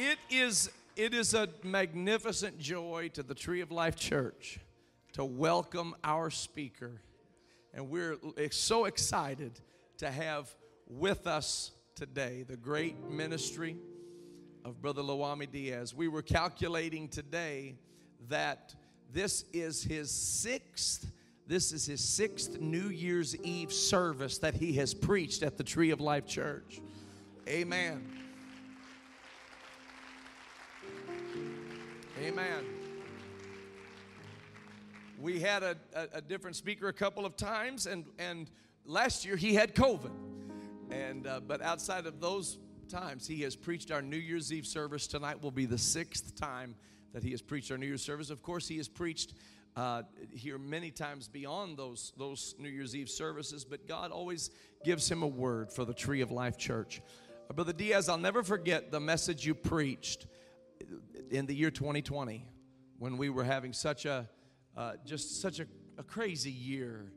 It 0.00 0.18
is, 0.30 0.70
it 0.94 1.12
is 1.12 1.34
a 1.34 1.48
magnificent 1.64 2.56
joy 2.60 3.10
to 3.14 3.24
the 3.24 3.34
Tree 3.34 3.62
of 3.62 3.72
Life 3.72 3.96
Church 3.96 4.60
to 5.14 5.24
welcome 5.24 5.96
our 6.04 6.30
speaker. 6.30 7.02
And 7.74 7.90
we're 7.90 8.16
so 8.52 8.84
excited 8.84 9.58
to 9.96 10.08
have 10.08 10.54
with 10.86 11.26
us 11.26 11.72
today 11.96 12.44
the 12.48 12.56
great 12.56 13.10
ministry 13.10 13.76
of 14.64 14.80
Brother 14.80 15.02
Lawami 15.02 15.50
Diaz. 15.50 15.96
We 15.96 16.06
were 16.06 16.22
calculating 16.22 17.08
today 17.08 17.74
that 18.28 18.76
this 19.12 19.46
is 19.52 19.82
his 19.82 20.12
sixth 20.12 21.10
this 21.48 21.72
is 21.72 21.86
his 21.86 22.04
sixth 22.04 22.60
New 22.60 22.90
Year's 22.90 23.34
Eve 23.34 23.72
service 23.72 24.38
that 24.38 24.54
he 24.54 24.74
has 24.74 24.94
preached 24.94 25.42
at 25.42 25.56
the 25.56 25.64
Tree 25.64 25.90
of 25.90 26.00
Life 26.00 26.26
Church. 26.26 26.80
Amen. 27.48 28.27
Amen. 32.20 32.64
We 35.20 35.38
had 35.38 35.62
a, 35.62 35.76
a, 35.94 36.08
a, 36.14 36.20
different 36.20 36.56
speaker 36.56 36.88
a 36.88 36.92
couple 36.92 37.24
of 37.24 37.36
times, 37.36 37.86
and, 37.86 38.06
and 38.18 38.50
last 38.84 39.24
year 39.24 39.36
he 39.36 39.54
had 39.54 39.72
COVID. 39.72 40.10
And, 40.90 41.28
uh, 41.28 41.38
but 41.46 41.62
outside 41.62 42.06
of 42.06 42.20
those 42.20 42.58
times, 42.88 43.28
he 43.28 43.42
has 43.42 43.54
preached 43.54 43.92
our 43.92 44.02
New 44.02 44.16
Year's 44.16 44.52
Eve 44.52 44.66
service. 44.66 45.06
Tonight 45.06 45.40
will 45.40 45.52
be 45.52 45.64
the 45.64 45.78
sixth 45.78 46.34
time 46.34 46.74
that 47.12 47.22
he 47.22 47.30
has 47.30 47.40
preached 47.40 47.70
our 47.70 47.78
New 47.78 47.86
Year's 47.86 48.02
service. 48.02 48.30
Of 48.30 48.42
course, 48.42 48.66
he 48.66 48.78
has 48.78 48.88
preached 48.88 49.34
uh, 49.76 50.02
here 50.32 50.58
many 50.58 50.90
times 50.90 51.28
beyond 51.28 51.76
those, 51.76 52.12
those 52.16 52.56
New 52.58 52.68
Year's 52.68 52.96
Eve 52.96 53.08
services, 53.08 53.64
but 53.64 53.86
God 53.86 54.10
always 54.10 54.50
gives 54.84 55.08
him 55.08 55.22
a 55.22 55.26
word 55.26 55.70
for 55.70 55.84
the 55.84 55.94
Tree 55.94 56.20
of 56.20 56.32
Life 56.32 56.58
Church. 56.58 57.00
Uh, 57.48 57.52
Brother 57.52 57.72
Diaz, 57.72 58.08
I'll 58.08 58.18
never 58.18 58.42
forget 58.42 58.90
the 58.90 58.98
message 58.98 59.46
you 59.46 59.54
preached 59.54 60.26
in 61.30 61.46
the 61.46 61.54
year 61.54 61.70
2020 61.70 62.46
when 62.98 63.16
we 63.16 63.30
were 63.30 63.44
having 63.44 63.72
such 63.72 64.04
a 64.04 64.28
uh, 64.76 64.92
just 65.04 65.40
such 65.40 65.60
a, 65.60 65.66
a 65.98 66.02
crazy 66.02 66.50
year 66.50 67.12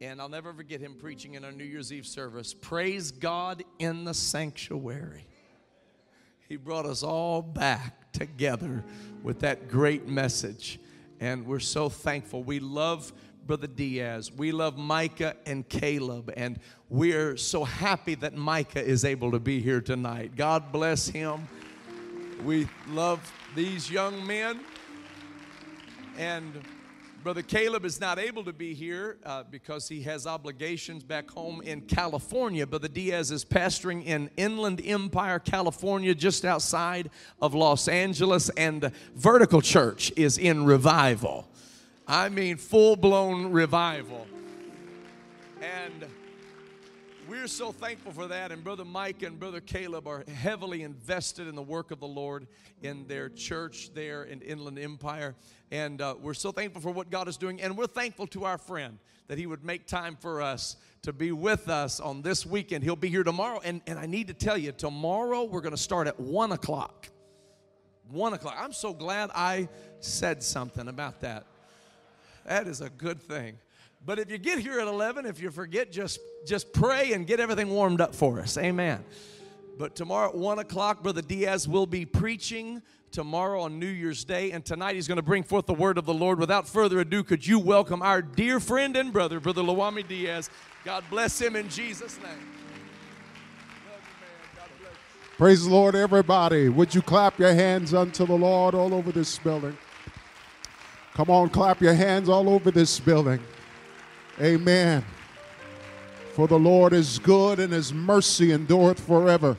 and 0.00 0.20
I'll 0.20 0.28
never 0.28 0.52
forget 0.52 0.80
him 0.80 0.94
preaching 0.94 1.34
in 1.34 1.44
our 1.44 1.52
New 1.52 1.64
Year's 1.64 1.90
Eve 1.90 2.06
service. 2.06 2.52
Praise 2.52 3.10
God 3.10 3.64
in 3.78 4.04
the 4.04 4.12
sanctuary. 4.12 5.26
He 6.48 6.56
brought 6.56 6.84
us 6.84 7.02
all 7.02 7.40
back 7.40 8.12
together 8.12 8.84
with 9.22 9.40
that 9.40 9.68
great 9.68 10.06
message. 10.06 10.78
And 11.18 11.46
we're 11.46 11.60
so 11.60 11.88
thankful. 11.88 12.42
We 12.42 12.60
love 12.60 13.10
Brother 13.46 13.66
Diaz. 13.66 14.30
We 14.30 14.52
love 14.52 14.76
Micah 14.76 15.36
and 15.46 15.66
Caleb. 15.66 16.32
And 16.36 16.60
we're 16.90 17.38
so 17.38 17.64
happy 17.64 18.16
that 18.16 18.34
Micah 18.34 18.84
is 18.84 19.04
able 19.04 19.32
to 19.32 19.40
be 19.40 19.60
here 19.60 19.80
tonight. 19.80 20.36
God 20.36 20.72
bless 20.72 21.08
him. 21.08 21.48
We 22.44 22.68
love 22.88 23.32
these 23.54 23.90
young 23.90 24.26
men. 24.26 24.60
And 26.18 26.52
Brother 27.22 27.42
Caleb 27.42 27.84
is 27.84 28.00
not 28.00 28.18
able 28.18 28.44
to 28.44 28.52
be 28.52 28.72
here 28.72 29.16
uh, 29.24 29.42
because 29.50 29.88
he 29.88 30.02
has 30.02 30.26
obligations 30.26 31.02
back 31.02 31.28
home 31.28 31.60
in 31.62 31.80
California. 31.80 32.66
Brother 32.66 32.88
Diaz 32.88 33.30
is 33.32 33.44
pastoring 33.44 34.04
in 34.04 34.30
Inland 34.36 34.80
Empire, 34.84 35.38
California, 35.38 36.14
just 36.14 36.44
outside 36.44 37.10
of 37.42 37.52
Los 37.52 37.88
Angeles, 37.88 38.48
and 38.50 38.92
Vertical 39.16 39.60
Church 39.60 40.12
is 40.16 40.38
in 40.38 40.64
revival. 40.64 41.48
I 42.06 42.28
mean, 42.28 42.58
full 42.58 42.94
blown 42.94 43.50
revival. 43.50 44.26
And 45.60 46.06
we're 47.28 47.48
so 47.48 47.72
thankful 47.72 48.12
for 48.12 48.26
that. 48.28 48.52
And 48.52 48.62
Brother 48.62 48.84
Mike 48.84 49.22
and 49.22 49.38
Brother 49.38 49.60
Caleb 49.60 50.06
are 50.06 50.24
heavily 50.32 50.82
invested 50.82 51.48
in 51.48 51.54
the 51.54 51.62
work 51.62 51.90
of 51.90 52.00
the 52.00 52.06
Lord 52.06 52.46
in 52.82 53.06
their 53.06 53.28
church 53.28 53.90
there 53.94 54.24
in 54.24 54.40
Inland 54.42 54.78
Empire. 54.78 55.34
And 55.70 56.00
uh, 56.00 56.14
we're 56.20 56.34
so 56.34 56.52
thankful 56.52 56.80
for 56.80 56.90
what 56.90 57.10
God 57.10 57.28
is 57.28 57.36
doing. 57.36 57.60
And 57.60 57.76
we're 57.76 57.86
thankful 57.86 58.26
to 58.28 58.44
our 58.44 58.58
friend 58.58 58.98
that 59.28 59.38
he 59.38 59.46
would 59.46 59.64
make 59.64 59.86
time 59.86 60.16
for 60.20 60.40
us 60.40 60.76
to 61.02 61.12
be 61.12 61.32
with 61.32 61.68
us 61.68 61.98
on 62.00 62.22
this 62.22 62.46
weekend. 62.46 62.84
He'll 62.84 62.96
be 62.96 63.08
here 63.08 63.24
tomorrow. 63.24 63.60
And, 63.64 63.80
and 63.86 63.98
I 63.98 64.06
need 64.06 64.28
to 64.28 64.34
tell 64.34 64.56
you, 64.56 64.72
tomorrow 64.72 65.44
we're 65.44 65.62
going 65.62 65.74
to 65.74 65.80
start 65.80 66.06
at 66.06 66.20
1 66.20 66.52
o'clock. 66.52 67.08
1 68.10 68.34
o'clock. 68.34 68.56
I'm 68.58 68.72
so 68.72 68.92
glad 68.92 69.30
I 69.34 69.68
said 70.00 70.42
something 70.42 70.86
about 70.86 71.20
that. 71.22 71.44
That 72.44 72.68
is 72.68 72.80
a 72.80 72.90
good 72.90 73.20
thing. 73.20 73.58
But 74.06 74.20
if 74.20 74.30
you 74.30 74.38
get 74.38 74.60
here 74.60 74.78
at 74.78 74.86
11, 74.86 75.26
if 75.26 75.40
you 75.40 75.50
forget, 75.50 75.90
just, 75.90 76.20
just 76.46 76.72
pray 76.72 77.12
and 77.12 77.26
get 77.26 77.40
everything 77.40 77.68
warmed 77.68 78.00
up 78.00 78.14
for 78.14 78.38
us. 78.38 78.56
Amen. 78.56 79.04
But 79.78 79.96
tomorrow 79.96 80.28
at 80.28 80.36
1 80.36 80.60
o'clock, 80.60 81.02
Brother 81.02 81.22
Diaz 81.22 81.66
will 81.66 81.86
be 81.86 82.06
preaching 82.06 82.82
tomorrow 83.10 83.62
on 83.62 83.80
New 83.80 83.88
Year's 83.88 84.24
Day. 84.24 84.52
And 84.52 84.64
tonight 84.64 84.94
he's 84.94 85.08
going 85.08 85.16
to 85.16 85.24
bring 85.24 85.42
forth 85.42 85.66
the 85.66 85.74
word 85.74 85.98
of 85.98 86.06
the 86.06 86.14
Lord. 86.14 86.38
Without 86.38 86.68
further 86.68 87.00
ado, 87.00 87.24
could 87.24 87.44
you 87.44 87.58
welcome 87.58 88.00
our 88.00 88.22
dear 88.22 88.60
friend 88.60 88.96
and 88.96 89.12
brother, 89.12 89.40
Brother 89.40 89.62
Lawami 89.62 90.06
Diaz? 90.06 90.50
God 90.84 91.02
bless 91.10 91.40
him 91.40 91.56
in 91.56 91.68
Jesus' 91.68 92.16
name. 92.22 92.52
Praise 95.36 95.64
the 95.64 95.70
Lord, 95.70 95.96
everybody. 95.96 96.68
Would 96.68 96.94
you 96.94 97.02
clap 97.02 97.40
your 97.40 97.52
hands 97.52 97.92
unto 97.92 98.24
the 98.24 98.38
Lord 98.38 98.76
all 98.76 98.94
over 98.94 99.10
this 99.10 99.36
building? 99.36 99.76
Come 101.14 101.28
on, 101.28 101.48
clap 101.48 101.80
your 101.80 101.94
hands 101.94 102.28
all 102.28 102.48
over 102.48 102.70
this 102.70 103.00
building. 103.00 103.40
Amen. 104.40 105.02
For 106.34 106.46
the 106.46 106.58
Lord 106.58 106.92
is 106.92 107.18
good 107.18 107.58
and 107.58 107.72
his 107.72 107.94
mercy 107.94 108.52
endureth 108.52 109.00
forever. 109.00 109.56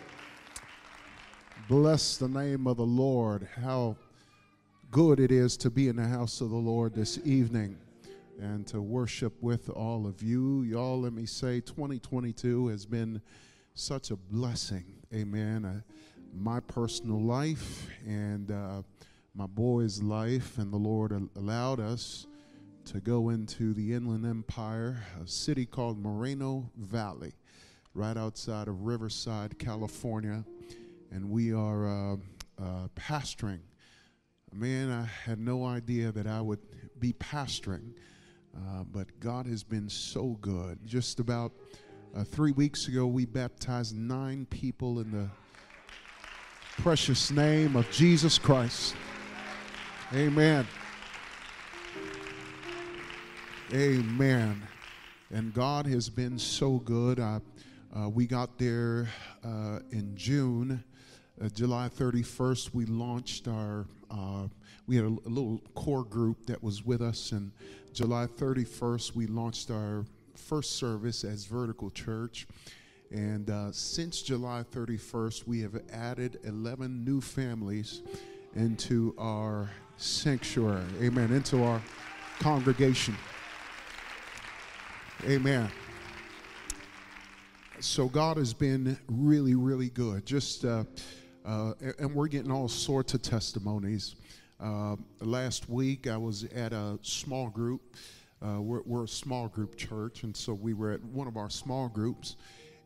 Bless 1.67 2.17
the 2.17 2.27
name 2.27 2.67
of 2.67 2.77
the 2.77 2.85
Lord. 2.85 3.47
How 3.59 3.95
good 4.91 5.19
it 5.19 5.31
is 5.31 5.57
to 5.57 5.71
be 5.71 5.87
in 5.87 5.95
the 5.95 6.07
house 6.07 6.41
of 6.41 6.51
the 6.51 6.55
Lord 6.55 6.93
this 6.93 7.19
evening 7.25 7.75
and 8.39 8.67
to 8.67 8.79
worship 8.79 9.33
with 9.41 9.67
all 9.71 10.05
of 10.05 10.21
you. 10.21 10.61
Y'all, 10.61 11.01
let 11.01 11.11
me 11.11 11.25
say 11.25 11.59
2022 11.59 12.67
has 12.67 12.85
been 12.85 13.19
such 13.73 14.11
a 14.11 14.15
blessing. 14.15 14.85
Amen. 15.11 15.65
Uh, 15.65 15.81
my 16.35 16.59
personal 16.59 17.19
life 17.19 17.87
and 18.05 18.51
uh, 18.51 18.83
my 19.33 19.47
boy's 19.47 20.03
life, 20.03 20.59
and 20.59 20.71
the 20.71 20.77
Lord 20.77 21.19
allowed 21.35 21.79
us 21.79 22.27
to 22.87 23.01
go 23.01 23.29
into 23.29 23.73
the 23.73 23.93
Inland 23.93 24.25
Empire, 24.25 25.03
a 25.21 25.27
city 25.27 25.65
called 25.65 25.99
Moreno 25.99 26.69
Valley, 26.77 27.33
right 27.93 28.15
outside 28.15 28.69
of 28.69 28.83
Riverside, 28.83 29.59
California. 29.59 30.45
And 31.11 31.29
we 31.29 31.51
are 31.51 31.85
uh, 31.85 32.15
uh, 32.57 32.87
pastoring. 32.95 33.59
Man, 34.53 34.89
I 34.89 35.03
had 35.29 35.37
no 35.37 35.65
idea 35.65 36.13
that 36.13 36.27
I 36.27 36.39
would 36.39 36.59
be 36.97 37.11
pastoring, 37.11 37.91
uh, 38.55 38.85
but 38.89 39.19
God 39.19 39.47
has 39.47 39.65
been 39.65 39.89
so 39.89 40.37
good. 40.39 40.79
Just 40.85 41.19
about 41.19 41.51
uh, 42.15 42.23
three 42.23 42.53
weeks 42.53 42.87
ago, 42.87 43.05
we 43.05 43.25
baptized 43.25 43.97
nine 43.97 44.45
people 44.45 45.01
in 45.01 45.11
the 45.11 45.29
precious 46.81 47.31
name 47.31 47.75
of 47.75 47.91
Jesus 47.91 48.37
Christ. 48.37 48.95
Amen. 50.13 50.65
Amen. 53.73 54.65
And 55.29 55.53
God 55.53 55.87
has 55.87 56.09
been 56.09 56.39
so 56.39 56.77
good. 56.77 57.19
uh, 57.19 57.41
we 58.07 58.25
got 58.25 58.57
there 58.57 59.09
uh, 59.43 59.79
in 59.91 60.15
June, 60.15 60.81
uh, 61.43 61.49
July 61.49 61.89
31st. 61.89 62.73
We 62.73 62.85
launched 62.85 63.49
our. 63.49 63.85
Uh, 64.09 64.47
we 64.87 64.95
had 64.95 65.03
a, 65.03 65.09
a, 65.09 65.29
little 65.29 65.61
core 65.75 66.05
group 66.05 66.45
that 66.45 66.63
was 66.63 66.85
with 66.85 67.01
us, 67.01 67.33
and 67.33 67.51
July 67.91 68.27
31st 68.27 69.15
we 69.15 69.27
launched 69.27 69.69
our 69.69 70.05
first 70.33 70.77
service 70.77 71.25
as 71.25 71.43
Vertical 71.43 71.89
Church. 71.89 72.47
And 73.11 73.49
uh, 73.49 73.73
since 73.73 74.21
July 74.21 74.63
31st, 74.71 75.45
we 75.45 75.59
have 75.59 75.77
added 75.91 76.39
11 76.45 77.03
new 77.03 77.19
families 77.19 78.01
into 78.55 79.13
our 79.17 79.69
sanctuary. 79.97 80.85
Amen. 81.01 81.33
Into 81.33 81.65
our 81.65 81.81
congregation. 82.39 83.17
Amen. 85.25 85.67
So 87.79 88.07
God 88.07 88.37
has 88.37 88.53
been 88.53 88.97
really, 89.07 89.55
really 89.55 89.89
good. 89.89 90.27
Just 90.27 90.63
uh, 90.63 90.83
uh, 91.43 91.73
and 91.97 92.13
we're 92.13 92.27
getting 92.27 92.51
all 92.51 92.67
sorts 92.67 93.15
of 93.15 93.23
testimonies. 93.23 94.15
Uh, 94.59 94.95
last 95.19 95.69
week 95.69 96.05
I 96.05 96.17
was 96.17 96.43
at 96.55 96.71
a 96.71 96.99
small 97.01 97.49
group. 97.49 97.95
Uh, 98.45 98.61
we're, 98.61 98.83
we're, 98.85 99.05
a 99.05 99.07
small 99.07 99.47
group 99.47 99.75
church, 99.75 100.21
and 100.21 100.37
so 100.37 100.53
we 100.53 100.75
were 100.75 100.91
at 100.91 101.03
one 101.05 101.27
of 101.27 101.35
our 101.35 101.49
small 101.49 101.89
groups, 101.89 102.35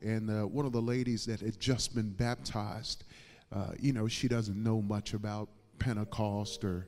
and 0.02 0.30
uh, 0.30 0.48
one 0.48 0.66
of 0.66 0.72
the 0.72 0.82
ladies 0.82 1.26
that 1.26 1.42
had 1.42 1.60
just 1.60 1.94
been 1.94 2.12
baptized. 2.12 3.04
Uh, 3.54 3.72
you 3.78 3.92
know, 3.92 4.08
she 4.08 4.30
doesn't 4.30 4.62
know 4.64 4.82
much 4.82 5.14
about 5.14 5.50
Pentecost 5.80 6.64
or 6.64 6.88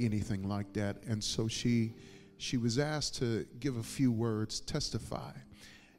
anything 0.00 0.48
like 0.48 0.72
that, 0.72 0.96
and 1.06 1.22
so 1.22 1.46
she 1.46 1.94
she 2.40 2.56
was 2.56 2.78
asked 2.78 3.16
to 3.16 3.46
give 3.60 3.76
a 3.76 3.82
few 3.82 4.10
words, 4.10 4.60
testify. 4.60 5.32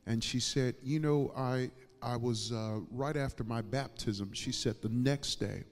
And 0.07 0.23
she 0.23 0.39
said, 0.39 0.75
You 0.81 0.99
know, 0.99 1.31
I, 1.38 1.69
I 2.01 2.17
was 2.17 2.51
uh, 2.51 2.79
right 2.89 3.15
after 3.15 3.43
my 3.43 3.61
baptism, 3.61 4.33
she 4.33 4.51
said, 4.51 4.81
the 4.81 4.89
next 4.89 5.35
day, 5.35 5.63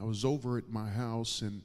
I 0.00 0.04
was 0.04 0.24
over 0.24 0.58
at 0.58 0.68
my 0.70 0.88
house 0.88 1.42
and 1.42 1.62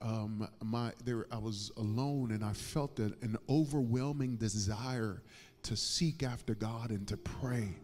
um, 0.00 0.48
my 0.64 0.92
there 1.04 1.26
I 1.30 1.36
was 1.36 1.70
alone 1.76 2.30
and 2.30 2.42
I 2.42 2.54
felt 2.54 2.98
a, 2.98 3.12
an 3.20 3.36
overwhelming 3.50 4.36
desire 4.36 5.22
to 5.64 5.76
seek 5.76 6.22
after 6.22 6.54
God 6.54 6.90
and 6.90 7.06
to 7.08 7.18
pray. 7.18 7.76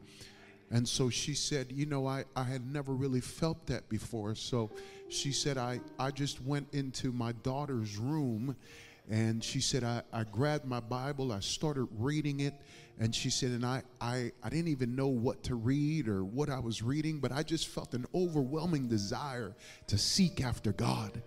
And 0.71 0.89
so 0.89 1.11
she 1.11 1.35
said, 1.35 1.71
You 1.71 1.85
know, 1.85 2.07
I, 2.07 2.25
I 2.35 2.45
had 2.45 2.73
never 2.73 2.95
really 2.95 3.21
felt 3.21 3.67
that 3.67 3.87
before. 3.91 4.35
So 4.35 4.71
she 5.11 5.31
said, 5.31 5.59
I, 5.59 5.81
I 5.99 6.11
just 6.11 6.43
went 6.43 6.69
into 6.73 7.13
my 7.13 7.33
daughter's 7.33 7.99
room 7.99 8.57
and 9.09 9.43
she 9.43 9.61
said, 9.61 9.85
I, 9.85 10.03
I 10.13 10.25
grabbed 10.25 10.65
my 10.65 10.81
Bible, 10.81 11.33
I 11.33 11.41
started 11.41 11.87
reading 11.99 12.41
it. 12.41 12.55
And 12.99 13.15
she 13.15 13.29
said, 13.29 13.51
and 13.51 13.65
I, 13.65 13.83
I, 14.01 14.33
I 14.43 14.49
didn't 14.49 14.69
even 14.69 14.97
know 14.97 15.09
what 15.09 15.43
to 15.45 15.55
read 15.55 16.09
or 16.09 16.25
what 16.25 16.49
I 16.49 16.59
was 16.59 16.83
reading, 16.83 17.21
but 17.21 17.31
I 17.31 17.43
just 17.43 17.69
felt 17.69 17.93
an 17.93 18.07
overwhelming 18.15 18.89
desire 18.89 19.55
to 19.89 19.99
seek 19.99 20.43
after 20.43 20.73
God. 20.73 21.21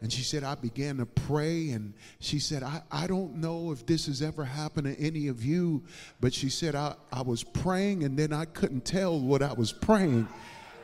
And 0.00 0.12
she 0.12 0.22
said, 0.22 0.44
I 0.44 0.54
began 0.54 0.98
to 0.98 1.06
pray. 1.06 1.70
And 1.70 1.92
she 2.20 2.38
said, 2.38 2.62
I, 2.62 2.82
I 2.92 3.08
don't 3.08 3.36
know 3.36 3.72
if 3.72 3.84
this 3.84 4.06
has 4.06 4.22
ever 4.22 4.44
happened 4.44 4.86
to 4.86 5.02
any 5.02 5.26
of 5.26 5.44
you, 5.44 5.82
but 6.20 6.32
she 6.32 6.48
said, 6.48 6.76
I, 6.76 6.94
I 7.12 7.22
was 7.22 7.42
praying 7.42 8.04
and 8.04 8.16
then 8.16 8.32
I 8.32 8.44
couldn't 8.44 8.84
tell 8.84 9.18
what 9.18 9.42
I 9.42 9.52
was 9.52 9.72
praying, 9.72 10.28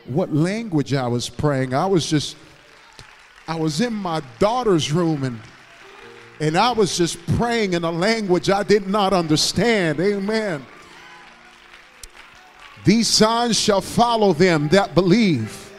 what 0.07 0.33
language 0.33 0.93
I 0.95 1.07
was 1.07 1.29
praying. 1.29 1.75
I 1.75 1.87
was 1.87 2.11
just, 2.11 2.37
I 3.47 3.55
was 3.55 3.81
in 3.81 3.93
my 3.93 4.21
daughter's 4.41 4.91
room 4.91 5.23
and 5.23 5.39
and 6.41 6.57
I 6.57 6.73
was 6.73 6.97
just 6.97 7.25
praying 7.37 7.75
in 7.75 7.85
a 7.85 7.91
language 7.91 8.51
I 8.51 8.63
did 8.63 8.89
not 8.89 9.13
understand. 9.13 10.01
Amen. 10.01 10.65
These 12.85 13.09
signs 13.09 13.59
shall 13.59 13.81
follow 13.81 14.33
them 14.33 14.69
that 14.69 14.95
believe 14.95 15.73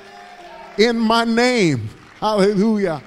in 0.78 0.98
my 0.98 1.24
name. 1.24 1.90
Hallelujah. 2.19 3.04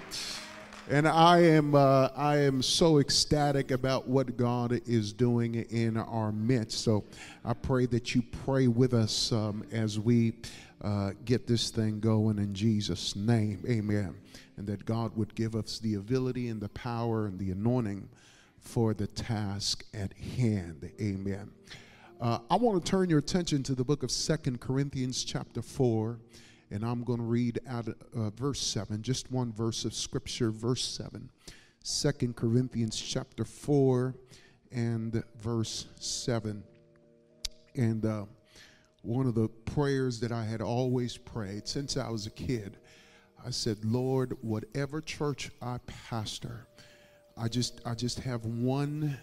And 0.91 1.07
I 1.07 1.41
am 1.43 1.75
uh, 1.75 2.09
I 2.17 2.37
am 2.39 2.63
so 2.63 2.99
ecstatic 2.99 3.73
about 3.73 4.09
what 4.09 4.37
God 4.37 4.81
is 4.87 5.13
doing 5.13 5.57
in 5.57 5.97
our 5.97 6.33
midst. 6.33 6.83
So 6.83 7.05
I 7.45 7.53
pray 7.55 7.87
that 7.87 8.15
you 8.15 8.23
pray 8.45 8.69
with 8.69 8.95
us 8.95 9.33
um, 9.33 9.67
as 9.73 9.99
we 9.99 10.35
uh, 10.81 11.11
get 11.25 11.47
this 11.47 11.71
thing 11.71 12.01
going 12.01 12.39
in 12.39 12.55
Jesus' 12.55 13.17
name. 13.17 13.63
Amen. 13.69 14.15
And 14.59 14.67
that 14.67 14.85
God 14.85 15.17
would 15.17 15.35
give 15.35 15.55
us 15.55 15.79
the 15.79 15.95
ability 15.95 16.49
and 16.49 16.61
the 16.61 16.69
power 16.71 17.27
and 17.27 17.39
the 17.39 17.53
anointing 17.53 18.09
for 18.61 18.93
the 18.93 19.07
task 19.07 19.85
at 19.95 20.13
hand. 20.13 20.91
Amen. 21.01 21.51
Uh, 22.21 22.41
I 22.51 22.57
want 22.57 22.85
to 22.85 22.91
turn 22.91 23.09
your 23.09 23.21
attention 23.21 23.63
to 23.63 23.75
the 23.75 23.85
book 23.85 24.03
of 24.03 24.11
Second 24.11 24.61
Corinthians, 24.61 25.25
chapter 25.25 25.63
4 25.63 26.19
and 26.71 26.85
I'm 26.85 27.03
going 27.03 27.19
to 27.19 27.25
read 27.25 27.61
out 27.69 27.89
uh, 27.89 28.31
verse 28.31 28.61
7, 28.61 29.03
just 29.03 29.31
one 29.33 29.53
verse 29.53 29.85
of 29.85 29.95
scripture, 29.95 30.51
verse 30.51 30.85
7. 30.85 31.31
2 31.85 32.33
Corinthians 32.35 33.01
chapter 33.01 33.45
4 33.45 34.15
and 34.73 35.23
verse 35.41 35.87
7. 35.99 36.63
And 37.75 38.05
uh, 38.05 38.25
one 39.03 39.27
of 39.27 39.35
the 39.35 39.49
prayers 39.49 40.21
that 40.21 40.33
I 40.33 40.45
had 40.45 40.61
always 40.61 41.17
prayed 41.17 41.67
since 41.67 41.97
I 41.97 42.11
was 42.11 42.27
a 42.27 42.31
kid, 42.31 42.77
I 43.47 43.51
said, 43.51 43.85
Lord, 43.85 44.37
whatever 44.43 45.01
church 45.01 45.51
I 45.63 45.79
pastor, 45.87 46.67
I 47.37 47.49
just 47.49 47.81
I 47.87 47.95
just 47.95 48.21
have 48.21 48.45
one 48.45 49.17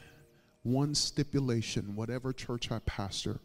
one 0.64 0.96
stipulation, 0.96 1.96
whatever 1.96 2.34
church 2.34 2.72
I 2.72 2.80
pastor, 2.80 3.40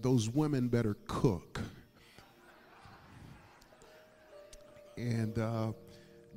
those 0.00 0.30
women 0.30 0.68
better 0.68 0.96
cook 1.06 1.60
And 4.96 5.38
uh, 5.38 5.72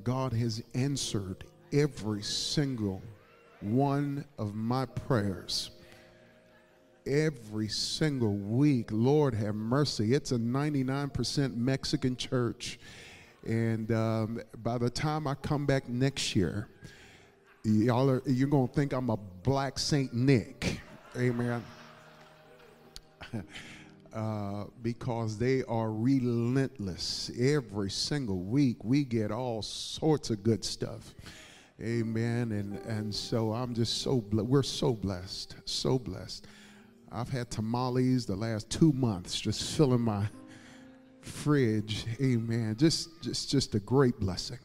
God 0.02 0.32
has 0.32 0.62
answered 0.74 1.44
every 1.72 2.22
single 2.22 3.02
one 3.60 4.24
of 4.38 4.54
my 4.54 4.86
prayers. 4.86 5.70
Every 7.06 7.68
single 7.68 8.34
week, 8.34 8.88
Lord 8.90 9.34
have 9.34 9.54
mercy. 9.54 10.12
It's 10.12 10.32
a 10.32 10.38
99% 10.38 11.56
Mexican 11.56 12.16
church. 12.16 12.80
And 13.46 13.92
um, 13.92 14.40
by 14.62 14.76
the 14.78 14.90
time 14.90 15.28
I 15.28 15.34
come 15.34 15.66
back 15.66 15.88
next 15.88 16.34
year, 16.34 16.68
y'all 17.62 18.10
are, 18.10 18.22
you're 18.26 18.48
going 18.48 18.66
to 18.66 18.74
think 18.74 18.92
I'm 18.92 19.10
a 19.10 19.16
black 19.16 19.78
Saint 19.78 20.12
Nick. 20.14 20.80
Amen. 21.16 21.62
Uh, 24.12 24.64
because 24.80 25.36
they 25.36 25.62
are 25.64 25.92
relentless. 25.92 27.30
Every 27.38 27.90
single 27.90 28.38
week, 28.38 28.82
we 28.82 29.04
get 29.04 29.30
all 29.30 29.60
sorts 29.60 30.30
of 30.30 30.42
good 30.42 30.64
stuff. 30.64 31.14
Amen. 31.82 32.52
And, 32.52 32.78
and 32.86 33.14
so 33.14 33.52
I'm 33.52 33.74
just 33.74 34.00
so, 34.00 34.24
we're 34.32 34.62
so 34.62 34.94
blessed, 34.94 35.56
so 35.66 35.98
blessed. 35.98 36.46
I've 37.10 37.28
had 37.28 37.50
tamales 37.50 38.26
the 38.26 38.36
last 38.36 38.70
two 38.70 38.92
months 38.92 39.40
just 39.40 39.76
filling 39.76 40.00
my 40.00 40.26
fridge. 41.20 42.06
Amen. 42.20 42.76
Just, 42.78 43.22
just, 43.22 43.50
just 43.50 43.74
a 43.74 43.80
great 43.80 44.18
blessing. 44.18 44.58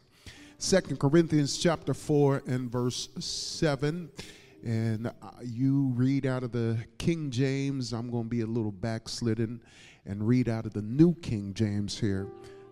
Second 0.58 1.00
Corinthians 1.00 1.58
chapter 1.58 1.94
4 1.94 2.44
and 2.48 2.72
verse 2.72 3.10
7 3.20 4.12
and 4.64 5.08
uh, 5.08 5.12
you 5.44 5.92
read 5.96 6.26
out 6.26 6.44
of 6.44 6.52
the 6.52 6.78
King 6.98 7.32
James. 7.32 7.94
I'm 7.94 8.12
going 8.12 8.26
to 8.26 8.30
be 8.30 8.42
a 8.42 8.46
little 8.46 8.72
backslidden 8.72 9.62
and 10.06 10.28
read 10.28 10.50
out 10.50 10.66
of 10.66 10.74
the 10.74 10.82
New 10.82 11.16
King 11.16 11.54
James 11.54 11.98
here 11.98 12.28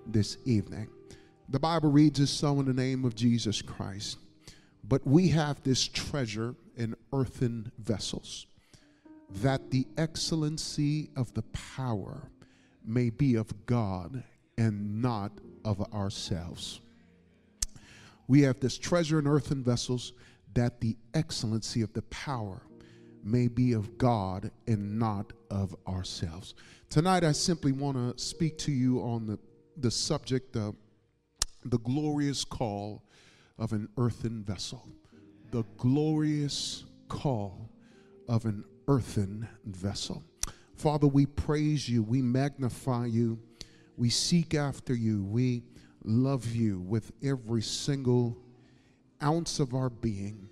this 0.06 0.38
evening. 0.46 0.88
The 1.50 1.60
Bible 1.60 1.92
reads 1.92 2.20
as 2.20 2.30
so 2.30 2.60
in 2.60 2.66
the 2.66 2.74
name 2.74 3.06
of 3.06 3.16
Jesus 3.16 3.62
Christ. 3.62 4.18
But 4.84 5.06
we 5.06 5.30
have 5.30 5.62
this 5.64 5.88
treasure 5.88 6.56
in 6.78 6.96
earthen 7.12 7.72
vessels, 7.80 8.48
that 9.36 9.72
the 9.72 9.88
excellency 9.98 11.10
of 11.16 11.34
the 11.34 11.44
power 11.54 12.30
may 12.84 13.10
be 13.10 13.36
of 13.36 13.66
God 13.66 14.24
and 14.58 15.02
not 15.02 15.32
of 15.64 15.82
ourselves. 15.94 16.82
We 18.28 18.42
have 18.42 18.60
this 18.60 18.78
treasure 18.78 19.20
in 19.20 19.28
earthen 19.28 19.64
vessels 19.64 20.14
that 20.54 20.82
the 20.82 20.98
excellency 21.14 21.82
of 21.82 21.94
the 21.94 22.02
power 22.04 22.62
may 23.24 23.48
be 23.48 23.74
of 23.74 23.98
God 23.98 24.52
and 24.68 25.00
not 25.00 25.34
of 25.50 25.76
ourselves. 25.88 26.56
Tonight, 26.90 27.24
I 27.24 27.32
simply 27.32 27.72
want 27.72 27.98
to 27.98 28.24
speak 28.24 28.58
to 28.60 28.72
you 28.72 29.00
on 29.02 29.28
the, 29.28 29.38
the 29.78 29.92
subject 29.92 30.56
of 30.56 30.76
the 31.66 31.80
glorious 31.80 32.44
call 32.44 33.04
of 33.58 33.74
an 33.74 33.90
earthen 33.98 34.44
vessel. 34.44 34.88
The 35.52 35.64
glorious 35.78 36.86
call 37.08 37.70
of 38.28 38.46
an 38.46 38.64
earthen 38.90 39.48
vessel. 39.66 40.24
Father, 40.74 41.08
we 41.08 41.28
praise 41.28 41.88
you, 41.88 42.02
we 42.02 42.22
magnify 42.22 43.06
you, 43.06 43.40
we 43.98 44.10
seek 44.10 44.56
after 44.56 44.96
you, 44.96 45.24
we 45.24 45.64
love 46.04 46.56
you 46.56 46.80
with 46.80 47.12
every 47.24 47.62
single 47.62 48.36
ounce 49.22 49.60
of 49.60 49.76
our 49.76 49.90
being. 49.90 50.50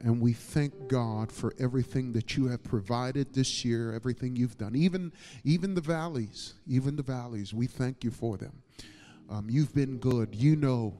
And 0.00 0.20
we 0.20 0.32
thank 0.32 0.88
God 0.88 1.30
for 1.30 1.52
everything 1.58 2.12
that 2.12 2.36
you 2.36 2.46
have 2.46 2.62
provided 2.62 3.32
this 3.32 3.64
year, 3.64 3.92
everything 3.92 4.36
you've 4.36 4.58
done, 4.58 4.74
even, 4.74 5.12
even 5.44 5.74
the 5.74 5.80
valleys, 5.80 6.54
even 6.66 6.96
the 6.96 7.02
valleys. 7.02 7.52
We 7.52 7.66
thank 7.66 8.02
you 8.02 8.10
for 8.10 8.36
them. 8.36 8.62
Um, 9.28 9.48
you've 9.50 9.74
been 9.74 9.98
good. 9.98 10.34
You 10.34 10.56
know 10.56 10.98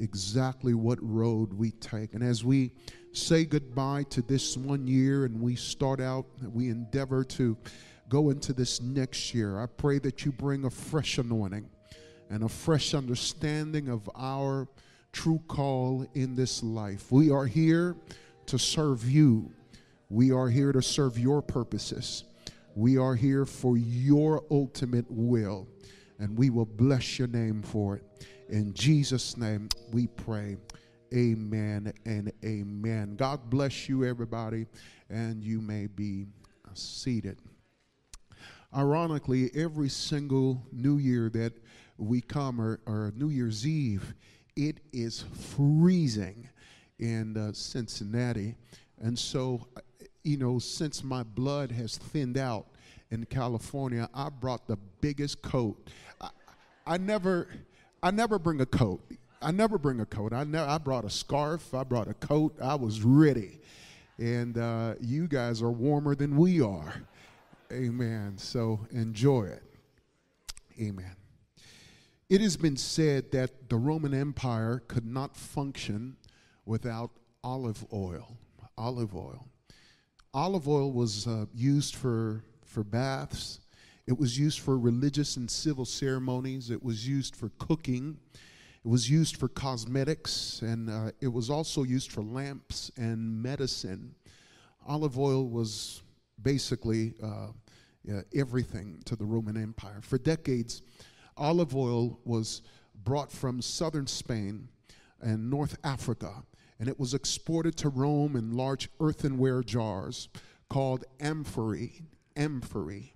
exactly 0.00 0.74
what 0.74 0.98
road 1.02 1.52
we 1.52 1.72
take. 1.72 2.14
And 2.14 2.22
as 2.22 2.44
we 2.44 2.72
say 3.12 3.44
goodbye 3.44 4.04
to 4.10 4.22
this 4.22 4.56
one 4.56 4.86
year 4.86 5.24
and 5.24 5.40
we 5.40 5.56
start 5.56 6.00
out, 6.00 6.26
we 6.52 6.70
endeavor 6.70 7.24
to 7.24 7.56
go 8.08 8.30
into 8.30 8.52
this 8.52 8.80
next 8.80 9.34
year, 9.34 9.58
I 9.58 9.66
pray 9.66 9.98
that 10.00 10.24
you 10.24 10.32
bring 10.32 10.64
a 10.64 10.70
fresh 10.70 11.18
anointing 11.18 11.68
and 12.30 12.44
a 12.44 12.48
fresh 12.48 12.94
understanding 12.94 13.88
of 13.88 14.08
our 14.14 14.68
true 15.12 15.40
call 15.48 16.06
in 16.14 16.34
this 16.34 16.62
life. 16.62 17.10
We 17.10 17.30
are 17.30 17.46
here 17.46 17.96
to 18.46 18.58
serve 18.58 19.10
you. 19.10 19.50
We 20.08 20.30
are 20.30 20.48
here 20.48 20.72
to 20.72 20.82
serve 20.82 21.18
your 21.18 21.40
purposes. 21.42 22.24
We 22.74 22.98
are 22.98 23.14
here 23.14 23.44
for 23.44 23.76
your 23.76 24.44
ultimate 24.50 25.06
will, 25.10 25.68
and 26.18 26.36
we 26.36 26.50
will 26.50 26.66
bless 26.66 27.18
your 27.18 27.28
name 27.28 27.62
for 27.62 27.96
it. 27.96 28.26
In 28.52 28.74
Jesus' 28.74 29.38
name, 29.38 29.70
we 29.92 30.08
pray. 30.08 30.58
Amen 31.14 31.90
and 32.04 32.30
amen. 32.44 33.16
God 33.16 33.48
bless 33.48 33.88
you, 33.88 34.04
everybody, 34.04 34.66
and 35.08 35.42
you 35.42 35.62
may 35.62 35.86
be 35.86 36.26
seated. 36.74 37.38
Ironically, 38.76 39.50
every 39.54 39.88
single 39.88 40.62
New 40.70 40.98
Year 40.98 41.30
that 41.30 41.54
we 41.96 42.20
come, 42.20 42.60
or, 42.60 42.80
or 42.84 43.14
New 43.16 43.30
Year's 43.30 43.66
Eve, 43.66 44.12
it 44.54 44.80
is 44.92 45.24
freezing 45.56 46.46
in 46.98 47.38
uh, 47.38 47.54
Cincinnati. 47.54 48.54
And 49.00 49.18
so, 49.18 49.66
uh, 49.78 49.80
you 50.24 50.36
know, 50.36 50.58
since 50.58 51.02
my 51.02 51.22
blood 51.22 51.72
has 51.72 51.96
thinned 51.96 52.36
out 52.36 52.66
in 53.10 53.24
California, 53.24 54.10
I 54.12 54.28
brought 54.28 54.66
the 54.66 54.76
biggest 55.00 55.40
coat. 55.40 55.88
I, 56.20 56.28
I 56.86 56.98
never. 56.98 57.48
I 58.02 58.10
never 58.10 58.38
bring 58.38 58.60
a 58.60 58.66
coat. 58.66 59.00
I 59.40 59.50
never 59.50 59.78
bring 59.78 60.00
a 60.00 60.06
coat. 60.06 60.32
I 60.32 60.44
never. 60.44 60.68
I 60.68 60.78
brought 60.78 61.04
a 61.04 61.10
scarf. 61.10 61.74
I 61.74 61.84
brought 61.84 62.08
a 62.08 62.14
coat. 62.14 62.56
I 62.60 62.74
was 62.74 63.02
ready, 63.02 63.60
and 64.18 64.58
uh, 64.58 64.94
you 65.00 65.28
guys 65.28 65.62
are 65.62 65.70
warmer 65.70 66.14
than 66.14 66.36
we 66.36 66.60
are. 66.60 66.94
Amen. 67.72 68.34
So 68.36 68.86
enjoy 68.90 69.44
it. 69.44 69.62
Amen. 70.80 71.16
It 72.28 72.40
has 72.40 72.56
been 72.56 72.76
said 72.76 73.30
that 73.32 73.68
the 73.68 73.76
Roman 73.76 74.14
Empire 74.14 74.82
could 74.88 75.06
not 75.06 75.36
function 75.36 76.16
without 76.64 77.10
olive 77.44 77.84
oil. 77.92 78.36
Olive 78.78 79.14
oil. 79.14 79.46
Olive 80.34 80.66
oil 80.66 80.92
was 80.92 81.26
uh, 81.26 81.44
used 81.54 81.94
for, 81.94 82.42
for 82.64 82.82
baths, 82.84 83.60
it 84.06 84.18
was 84.18 84.38
used 84.38 84.60
for 84.60 84.78
religious 84.78 85.36
and 85.36 85.50
civil 85.50 85.84
ceremonies, 85.84 86.70
it 86.70 86.82
was 86.82 87.06
used 87.06 87.36
for 87.36 87.50
cooking, 87.58 88.18
it 88.84 88.88
was 88.88 89.08
used 89.08 89.36
for 89.36 89.48
cosmetics, 89.48 90.60
and 90.62 90.90
uh, 90.90 91.12
it 91.20 91.32
was 91.32 91.50
also 91.50 91.84
used 91.84 92.10
for 92.10 92.22
lamps 92.22 92.90
and 92.96 93.40
medicine. 93.40 94.14
Olive 94.86 95.18
oil 95.18 95.48
was 95.48 96.02
basically 96.42 97.14
uh, 97.22 97.48
everything 98.34 99.00
to 99.04 99.14
the 99.14 99.24
Roman 99.24 99.56
Empire. 99.56 100.00
For 100.02 100.18
decades, 100.18 100.82
olive 101.36 101.76
oil 101.76 102.18
was 102.24 102.62
brought 103.04 103.30
from 103.30 103.62
southern 103.62 104.06
Spain 104.06 104.68
and 105.20 105.48
North 105.48 105.78
Africa, 105.84 106.42
and 106.80 106.88
it 106.88 106.98
was 106.98 107.14
exported 107.14 107.76
to 107.76 107.88
Rome 107.88 108.34
in 108.34 108.56
large 108.56 108.88
earthenware 109.00 109.62
jars 109.62 110.28
called 110.68 111.04
amphorae. 111.20 112.02
Amphorae. 112.36 113.12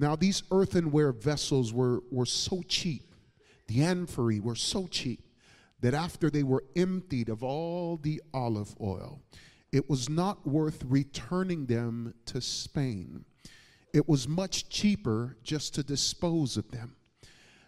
Now, 0.00 0.16
these 0.16 0.42
earthenware 0.50 1.12
vessels 1.12 1.74
were, 1.74 2.02
were 2.10 2.24
so 2.24 2.62
cheap, 2.66 3.14
the 3.66 3.82
amphorae 3.84 4.40
were 4.40 4.54
so 4.54 4.86
cheap, 4.86 5.20
that 5.80 5.92
after 5.92 6.30
they 6.30 6.42
were 6.42 6.64
emptied 6.74 7.28
of 7.28 7.44
all 7.44 7.98
the 7.98 8.22
olive 8.32 8.74
oil, 8.80 9.20
it 9.72 9.90
was 9.90 10.08
not 10.08 10.46
worth 10.46 10.82
returning 10.86 11.66
them 11.66 12.14
to 12.24 12.40
Spain. 12.40 13.26
It 13.92 14.08
was 14.08 14.26
much 14.26 14.70
cheaper 14.70 15.36
just 15.42 15.74
to 15.74 15.82
dispose 15.82 16.56
of 16.56 16.70
them. 16.70 16.96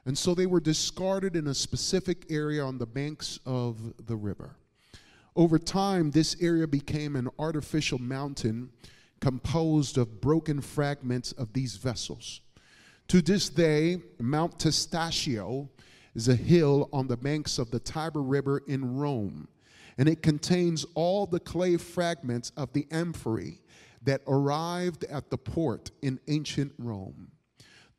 And 0.06 0.16
so 0.16 0.34
they 0.34 0.46
were 0.46 0.60
discarded 0.60 1.36
in 1.36 1.48
a 1.48 1.54
specific 1.54 2.24
area 2.30 2.64
on 2.64 2.78
the 2.78 2.86
banks 2.86 3.40
of 3.44 4.06
the 4.06 4.16
river. 4.16 4.56
Over 5.36 5.58
time, 5.58 6.10
this 6.10 6.34
area 6.40 6.66
became 6.66 7.14
an 7.14 7.28
artificial 7.38 7.98
mountain 7.98 8.70
composed 9.22 9.98
of 9.98 10.20
broken 10.20 10.60
fragments 10.60 11.30
of 11.32 11.52
these 11.52 11.76
vessels. 11.76 12.40
To 13.06 13.22
this 13.22 13.48
day, 13.48 13.98
Mount 14.18 14.58
Testaccio 14.58 15.68
is 16.16 16.26
a 16.26 16.34
hill 16.34 16.88
on 16.92 17.06
the 17.06 17.16
banks 17.16 17.58
of 17.58 17.70
the 17.70 17.78
Tiber 17.78 18.20
River 18.20 18.62
in 18.66 18.96
Rome, 18.96 19.46
and 19.96 20.08
it 20.08 20.22
contains 20.22 20.84
all 20.96 21.26
the 21.26 21.38
clay 21.38 21.76
fragments 21.76 22.50
of 22.56 22.72
the 22.72 22.88
amphorae 22.90 23.60
that 24.02 24.22
arrived 24.26 25.04
at 25.04 25.30
the 25.30 25.38
port 25.38 25.92
in 26.02 26.18
ancient 26.26 26.72
Rome. 26.76 27.30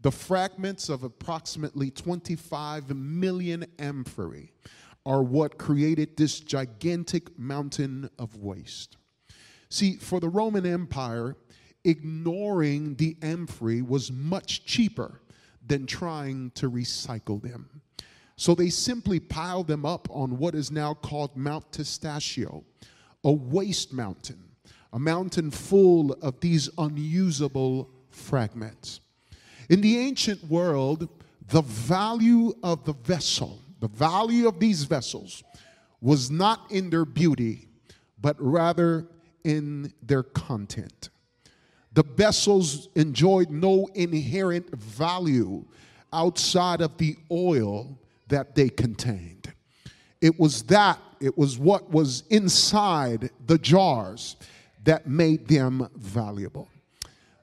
The 0.02 0.12
fragments 0.12 0.90
of 0.90 1.04
approximately 1.04 1.90
25 1.90 2.94
million 2.94 3.66
amphorae 3.80 4.52
are 5.06 5.24
what 5.24 5.58
created 5.58 6.18
this 6.18 6.42
gigantic 6.42 7.40
mountain 7.40 8.10
of 8.20 8.36
waste. 8.36 8.98
See, 9.74 9.96
for 9.96 10.20
the 10.20 10.30
Roman 10.30 10.68
Empire, 10.68 11.36
ignoring 11.84 12.94
the 12.94 13.18
amphorae 13.24 13.82
was 13.82 14.12
much 14.12 14.66
cheaper 14.66 15.20
than 15.66 15.88
trying 15.88 16.52
to 16.52 16.70
recycle 16.70 17.42
them. 17.42 17.82
So 18.36 18.54
they 18.54 18.70
simply 18.70 19.20
piled 19.20 19.66
them 19.66 19.84
up 19.84 20.08
on 20.12 20.38
what 20.38 20.54
is 20.54 20.70
now 20.70 20.94
called 20.94 21.36
Mount 21.36 21.72
Testaccio, 21.72 22.64
a 23.24 23.32
waste 23.32 23.94
mountain, 23.94 24.44
a 24.94 25.00
mountain 25.00 25.50
full 25.50 26.14
of 26.22 26.40
these 26.40 26.70
unusable 26.78 27.90
fragments. 28.12 29.02
In 29.72 29.82
the 29.82 29.98
ancient 29.98 30.44
world, 30.44 31.10
the 31.48 31.64
value 31.64 32.54
of 32.62 32.86
the 32.86 32.94
vessel, 32.94 33.60
the 33.80 33.88
value 33.88 34.48
of 34.48 34.60
these 34.60 34.84
vessels, 34.84 35.44
was 36.00 36.30
not 36.30 36.72
in 36.72 36.92
their 36.92 37.06
beauty, 37.06 37.70
but 38.22 38.36
rather 38.40 39.08
in 39.44 39.94
their 40.02 40.24
content. 40.24 41.10
The 41.94 42.04
vessels 42.04 42.90
enjoyed 42.96 43.50
no 43.50 43.88
inherent 43.94 44.76
value 44.76 45.66
outside 46.12 46.82
of 46.82 46.98
the 46.98 47.16
oil 47.32 48.00
that 48.28 48.56
they 48.56 48.70
contained. 48.70 49.54
It 50.22 50.40
was 50.40 50.64
that, 50.64 51.00
it 51.20 51.38
was 51.38 51.60
what 51.60 51.92
was 51.92 52.24
inside 52.30 53.30
the 53.46 53.58
jars 53.58 54.38
that 54.86 55.08
made 55.08 55.48
them 55.48 55.88
valuable. 55.96 56.70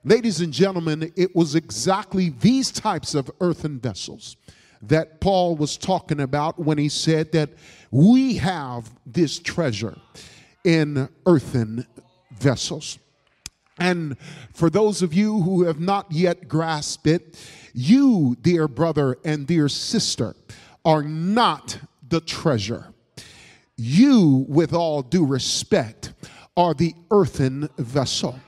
Ladies 0.02 0.40
and 0.40 0.52
gentlemen, 0.52 1.12
it 1.14 1.36
was 1.36 1.54
exactly 1.54 2.30
these 2.30 2.72
types 2.72 3.14
of 3.14 3.30
earthen 3.40 3.78
vessels 3.78 4.36
that 4.82 5.20
Paul 5.20 5.56
was 5.56 5.76
talking 5.76 6.20
about 6.20 6.58
when 6.58 6.78
he 6.78 6.88
said 6.88 7.32
that 7.32 7.50
we 7.90 8.36
have 8.36 8.90
this 9.04 9.38
treasure 9.38 9.96
in 10.64 11.08
earthen 11.26 11.86
vessels. 12.32 12.98
And 13.78 14.18
for 14.52 14.68
those 14.68 15.00
of 15.00 15.14
you 15.14 15.40
who 15.40 15.64
have 15.64 15.80
not 15.80 16.12
yet 16.12 16.48
grasped 16.48 17.06
it, 17.06 17.38
you, 17.72 18.36
dear 18.42 18.68
brother 18.68 19.16
and 19.24 19.46
dear 19.46 19.68
sister, 19.68 20.34
are 20.84 21.02
not 21.02 21.78
the 22.06 22.20
treasure. 22.20 22.92
You, 23.76 24.44
with 24.48 24.74
all 24.74 25.00
due 25.02 25.24
respect, 25.24 26.12
are 26.56 26.74
the 26.74 26.94
earthen 27.10 27.68
vessel. 27.78 28.38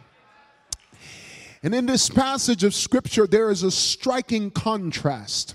And 1.63 1.75
in 1.75 1.87
this 1.87 2.11
passage 2.11 2.65
of 2.65 2.75
scripture, 2.75 3.27
there 3.27 3.51
is 3.51 3.63
a 3.63 3.71
striking 3.71 4.51
contrast. 4.51 5.55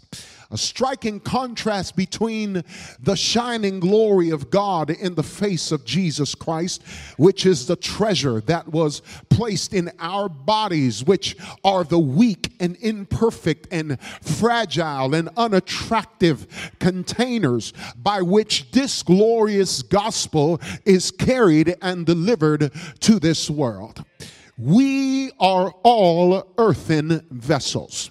A 0.49 0.57
striking 0.57 1.19
contrast 1.19 1.95
between 1.95 2.63
the 3.01 3.15
shining 3.15 3.79
glory 3.79 4.29
of 4.29 4.49
God 4.49 4.89
in 4.89 5.15
the 5.15 5.23
face 5.23 5.71
of 5.71 5.83
Jesus 5.83 6.35
Christ, 6.35 6.83
which 7.17 7.45
is 7.45 7.67
the 7.67 7.75
treasure 7.75 8.39
that 8.41 8.69
was 8.69 9.01
placed 9.29 9.73
in 9.73 9.91
our 9.99 10.29
bodies, 10.29 11.03
which 11.03 11.35
are 11.63 11.83
the 11.83 11.99
weak 11.99 12.53
and 12.59 12.77
imperfect 12.77 13.67
and 13.71 13.99
fragile 14.21 15.13
and 15.13 15.29
unattractive 15.35 16.47
containers 16.79 17.73
by 17.97 18.21
which 18.21 18.71
this 18.71 19.03
glorious 19.03 19.81
gospel 19.81 20.61
is 20.85 21.11
carried 21.11 21.75
and 21.81 22.05
delivered 22.05 22.71
to 23.01 23.19
this 23.19 23.49
world. 23.49 24.05
We 24.57 25.31
are 25.39 25.71
all 25.83 26.53
earthen 26.57 27.25
vessels. 27.29 28.09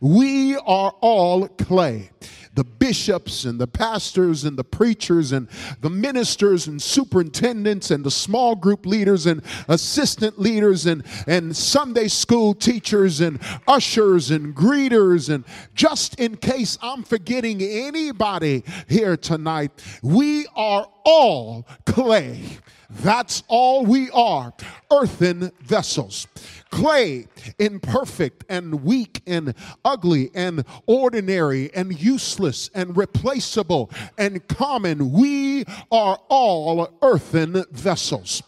We 0.00 0.56
are 0.56 0.94
all 1.00 1.48
clay. 1.48 2.10
The 2.54 2.64
bishops 2.64 3.44
and 3.44 3.60
the 3.60 3.68
pastors 3.68 4.42
and 4.42 4.58
the 4.58 4.64
preachers 4.64 5.30
and 5.30 5.48
the 5.80 5.90
ministers 5.90 6.66
and 6.66 6.82
superintendents 6.82 7.92
and 7.92 8.04
the 8.04 8.10
small 8.10 8.56
group 8.56 8.84
leaders 8.84 9.26
and 9.26 9.42
assistant 9.68 10.40
leaders 10.40 10.86
and, 10.86 11.04
and 11.28 11.56
Sunday 11.56 12.08
school 12.08 12.54
teachers 12.54 13.20
and 13.20 13.38
ushers 13.68 14.32
and 14.32 14.56
greeters. 14.56 15.32
And 15.32 15.44
just 15.74 16.18
in 16.18 16.36
case 16.36 16.78
I'm 16.82 17.04
forgetting 17.04 17.62
anybody 17.62 18.64
here 18.88 19.16
tonight, 19.16 19.70
we 20.02 20.46
are 20.56 20.88
all 21.04 21.64
clay. 21.86 22.40
That's 22.90 23.42
all 23.48 23.84
we 23.84 24.10
are 24.10 24.52
earthen 24.90 25.52
vessels. 25.60 26.26
Clay, 26.70 27.26
imperfect 27.58 28.44
and 28.48 28.84
weak 28.84 29.22
and 29.26 29.54
ugly 29.84 30.30
and 30.34 30.64
ordinary 30.86 31.72
and 31.74 31.98
useless 31.98 32.70
and 32.74 32.96
replaceable 32.96 33.90
and 34.16 34.46
common. 34.48 35.12
We 35.12 35.64
are 35.90 36.18
all 36.28 36.98
earthen 37.02 37.64
vessels. 37.70 38.42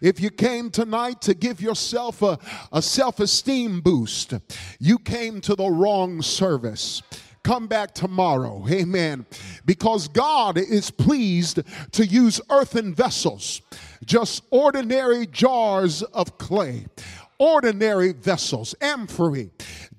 If 0.00 0.20
you 0.20 0.30
came 0.30 0.70
tonight 0.70 1.22
to 1.22 1.34
give 1.34 1.60
yourself 1.60 2.22
a, 2.22 2.38
a 2.72 2.82
self 2.82 3.20
esteem 3.20 3.80
boost, 3.80 4.34
you 4.78 4.98
came 4.98 5.40
to 5.42 5.54
the 5.54 5.68
wrong 5.68 6.20
service 6.22 7.02
come 7.44 7.66
back 7.66 7.92
tomorrow. 7.94 8.64
Amen. 8.70 9.26
Because 9.64 10.08
God 10.08 10.58
is 10.58 10.90
pleased 10.90 11.60
to 11.92 12.06
use 12.06 12.40
earthen 12.50 12.94
vessels, 12.94 13.60
just 14.04 14.42
ordinary 14.50 15.26
jars 15.26 16.02
of 16.02 16.38
clay, 16.38 16.86
ordinary 17.44 18.12
vessels, 18.12 18.74
amphorae, 18.80 19.50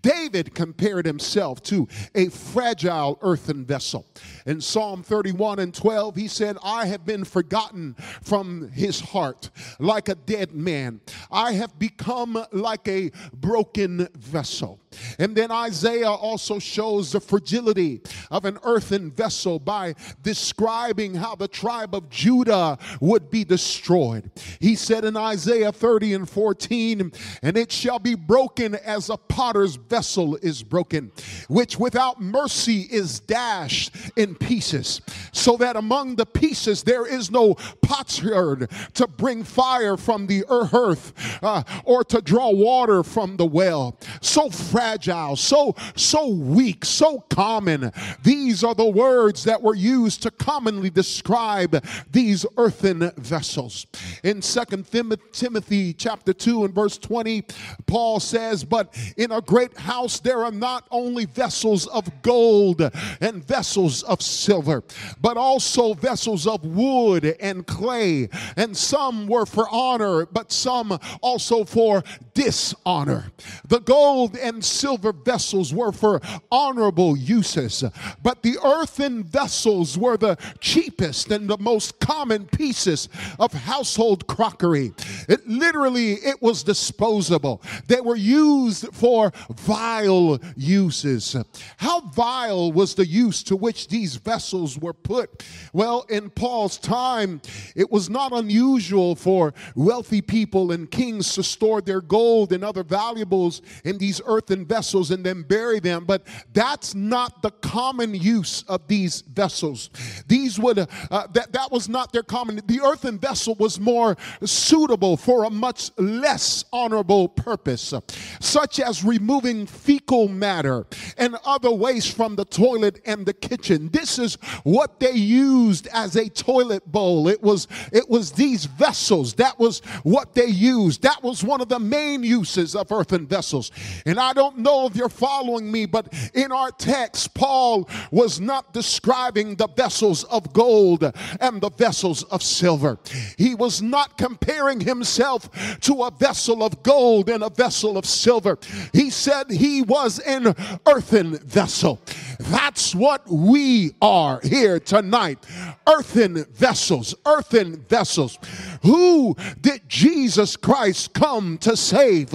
David 0.06 0.54
compared 0.54 1.08
himself 1.08 1.64
to 1.64 1.88
a 2.14 2.30
fragile 2.30 3.18
earthen 3.24 3.66
vessel. 3.66 4.06
In 4.46 4.62
Psalm 4.62 5.02
31 5.02 5.58
and 5.58 5.74
12, 5.74 6.16
he 6.16 6.28
said, 6.28 6.60
I 6.64 6.86
have 6.86 7.06
been 7.06 7.24
forgotten 7.24 7.96
from 8.22 8.70
his 8.70 9.00
heart 9.00 9.50
like 9.80 10.08
a 10.08 10.14
dead 10.14 10.54
man. 10.54 11.02
I 11.32 11.54
have 11.54 11.80
become 11.80 12.46
like 12.52 12.88
a 12.88 13.10
broken 13.34 14.08
vessel. 14.14 14.80
And 15.18 15.36
then 15.36 15.50
Isaiah 15.50 16.12
also 16.12 16.60
shows 16.60 17.12
the 17.12 17.20
fragility 17.20 18.02
of 18.30 18.46
an 18.46 18.60
earthen 18.64 19.12
vessel 19.12 19.58
by 19.58 19.96
describing 20.22 21.16
how 21.16 21.36
the 21.36 21.48
tribe 21.48 21.96
of 21.96 22.12
Judah 22.12 22.78
would 23.02 23.32
be 23.32 23.44
destroyed. 23.44 24.30
He 24.60 24.76
said 24.76 25.04
in 25.04 25.18
Isaiah 25.18 25.72
30 25.72 26.14
and 26.14 26.30
14, 26.30 27.12
And 27.42 27.58
it 27.58 27.72
shall 27.72 28.00
be 28.00 28.14
broken 28.14 28.76
as 28.76 29.10
a 29.10 29.18
potter's 29.18 29.76
vessel 29.76 29.95
is 29.96 30.64
broken, 30.64 31.12
which 31.48 31.80
without 31.80 32.22
mercy 32.22 32.82
is 32.92 33.20
dashed 33.20 33.96
in 34.16 34.36
pieces, 34.36 35.02
so 35.32 35.58
that 35.58 35.76
among 35.76 36.16
the 36.16 36.26
pieces 36.26 36.84
there 36.84 37.06
is 37.06 37.32
no 37.32 37.56
potsherd 37.82 38.70
to 38.94 39.08
bring 39.08 39.44
fire 39.44 39.98
from 39.98 40.28
the 40.28 40.44
earth 40.50 41.14
uh, 41.42 41.64
or 41.84 42.04
to 42.04 42.22
draw 42.22 42.50
water 42.50 43.04
from 43.04 43.38
the 43.38 43.46
well. 43.46 43.98
So 44.22 44.50
fragile, 44.50 45.36
so 45.36 45.76
so 45.96 46.28
weak, 46.28 46.86
so 46.86 47.20
common. 47.30 47.92
These 48.24 48.64
are 48.64 48.76
the 48.76 48.86
words 48.86 49.44
that 49.46 49.62
were 49.62 49.76
used 49.76 50.24
to 50.24 50.32
commonly 50.32 50.90
describe 50.90 51.84
these 52.12 52.46
earthen 52.58 53.12
vessels. 53.18 53.88
In 54.24 54.42
Second 54.42 54.86
Timothy 55.32 55.94
chapter 55.94 56.34
2 56.34 56.66
and 56.66 56.74
verse 56.74 56.98
20, 56.98 57.44
Paul 57.86 58.20
says, 58.20 58.64
"But 58.64 58.94
in 59.18 59.32
a 59.32 59.42
great 59.42 59.78
house 59.86 60.20
there 60.20 60.44
are 60.44 60.52
not 60.52 60.86
only 60.92 61.26
vessels 61.26 61.88
of 61.88 62.22
gold 62.22 62.82
and 63.22 63.48
vessels 63.48 64.04
of 64.04 64.22
silver, 64.22 64.84
but 65.22 65.38
also 65.38 65.94
vessels 65.94 66.48
of 66.48 66.66
wood 66.66 67.36
and 67.40 67.66
clay, 67.66 68.30
and 68.58 68.76
some 68.76 69.28
were 69.28 69.46
for 69.46 69.68
honor, 69.70 70.26
but 70.26 70.52
some 70.52 71.00
also 71.22 71.64
for 71.64 72.04
dishonor. 72.34 73.32
The 73.68 73.80
gold 73.80 74.36
and 74.36 74.64
silver 74.64 75.14
vessels 75.14 75.74
were 75.74 75.92
for 75.92 76.22
honorable 76.52 77.16
uses, 77.16 77.84
but 78.22 78.44
the 78.44 78.58
earthen 78.64 79.24
vessels 79.24 79.98
were 79.98 80.18
the 80.18 80.38
cheapest 80.60 81.32
and 81.32 81.50
the 81.50 81.58
most 81.58 82.00
common 82.00 82.46
pieces 82.46 83.10
of 83.40 83.54
household 83.54 84.28
crockery. 84.28 84.94
It 85.30 85.48
literally 85.48 86.14
it 86.14 86.42
was 86.42 86.64
disposable. 86.64 87.62
They 87.88 88.02
were 88.02 88.16
used 88.16 88.94
for 88.94 89.32
vile 89.76 90.40
uses. 90.56 91.36
How 91.78 92.02
vile 92.02 92.72
was 92.72 92.96
the 92.96 93.06
use 93.06 93.44
to 93.44 93.56
which 93.56 93.88
these 93.90 94.16
vessels 94.16 94.78
were 94.80 94.94
put? 94.94 95.44
Well, 95.74 96.06
in 96.10 96.30
Paul's 96.30 96.78
time, 96.78 97.42
it 97.76 97.92
was 97.92 98.10
not 98.10 98.32
unusual 98.32 99.16
for 99.16 99.54
wealthy 99.76 100.22
people 100.22 100.72
and 100.72 100.90
kings 100.90 101.34
to 101.34 101.44
store 101.44 101.82
their 101.82 102.02
gold 102.02 102.54
and 102.54 102.64
other 102.64 102.84
valuables 102.84 103.62
in 103.84 103.98
these 103.98 104.22
earthen 104.26 104.66
vessels 104.66 105.12
and 105.12 105.26
then 105.26 105.42
bury 105.42 105.80
them, 105.80 106.06
but 106.06 106.26
that's 106.54 106.96
not 106.96 107.42
the 107.42 107.52
common 107.52 108.16
use 108.16 108.64
of 108.68 108.88
these 108.88 109.22
vessels. 109.22 109.90
These 110.28 110.58
would, 110.60 110.80
uh, 110.80 111.28
that, 111.34 111.52
that 111.52 111.72
was 111.72 111.90
not 111.90 112.14
their 112.14 112.24
common, 112.24 112.62
the 112.66 112.80
earthen 112.82 113.20
vessel 113.20 113.56
was 113.56 113.80
more 113.80 114.16
suitable 114.44 115.18
for 115.18 115.44
a 115.44 115.50
much 115.50 115.92
less 115.98 116.64
honorable 116.72 117.28
purpose, 117.28 117.94
such 118.40 118.80
as 118.80 119.04
removing 119.04 119.55
fecal 119.66 120.28
matter 120.28 120.88
and 121.18 121.38
other 121.46 121.72
waste 121.72 122.16
from 122.16 122.36
the 122.36 122.46
toilet 122.46 123.00
and 123.06 123.26
the 123.26 123.34
kitchen. 123.34 123.90
This 123.90 124.20
is 124.20 124.36
what 124.64 125.00
they 125.00 125.14
used 125.14 125.88
as 125.94 126.16
a 126.16 126.30
toilet 126.30 126.92
bowl. 126.92 127.28
It 127.28 127.42
was, 127.42 127.68
it 127.92 128.10
was 128.10 128.32
these 128.32 128.66
vessels. 128.66 129.36
That 129.36 129.60
was 129.60 129.80
what 130.04 130.34
they 130.34 130.48
used. 130.48 131.04
That 131.04 131.24
was 131.24 131.44
one 131.44 131.62
of 131.62 131.70
the 131.70 131.80
main 131.80 132.24
uses 132.24 132.76
of 132.76 132.92
earthen 132.92 133.28
vessels. 133.28 133.72
And 134.06 134.20
I 134.20 134.34
don't 134.34 134.58
know 134.58 134.88
if 134.88 134.96
you're 134.96 135.10
following 135.10 135.72
me, 135.72 135.86
but 135.86 136.12
in 136.34 136.52
our 136.52 136.72
text, 136.72 137.34
Paul 137.34 137.90
was 138.12 138.40
not 138.40 138.74
describing 138.74 139.56
the 139.56 139.68
vessels 139.68 140.24
of 140.26 140.52
gold 140.54 141.04
and 141.40 141.62
the 141.62 141.70
vessels 141.70 142.24
of 142.24 142.42
silver. 142.42 142.98
He 143.38 143.56
was 143.56 143.82
not 143.82 144.18
comparing 144.18 144.80
himself 144.80 145.50
to 145.82 146.04
a 146.04 146.12
vessel 146.12 146.64
of 146.64 146.82
gold 146.84 147.30
and 147.30 147.44
a 147.44 147.50
vessel 147.50 147.98
of 147.98 148.06
silver. 148.06 148.58
He 148.94 149.10
said 149.10 149.45
he 149.50 149.82
was 149.82 150.20
an 150.20 150.56
earthen 150.88 151.38
vessel. 151.38 152.00
That's 152.40 152.96
what 152.96 153.28
we 153.30 153.92
are 154.02 154.40
here 154.44 154.80
tonight. 154.80 155.46
Earthen 155.88 156.46
vessels, 156.46 157.16
earthen 157.26 157.82
vessels. 157.84 158.40
Who 158.84 159.36
did 159.62 159.88
Jesus 159.88 160.56
Christ 160.56 161.14
come 161.14 161.58
to 161.60 161.76
save? 161.76 162.34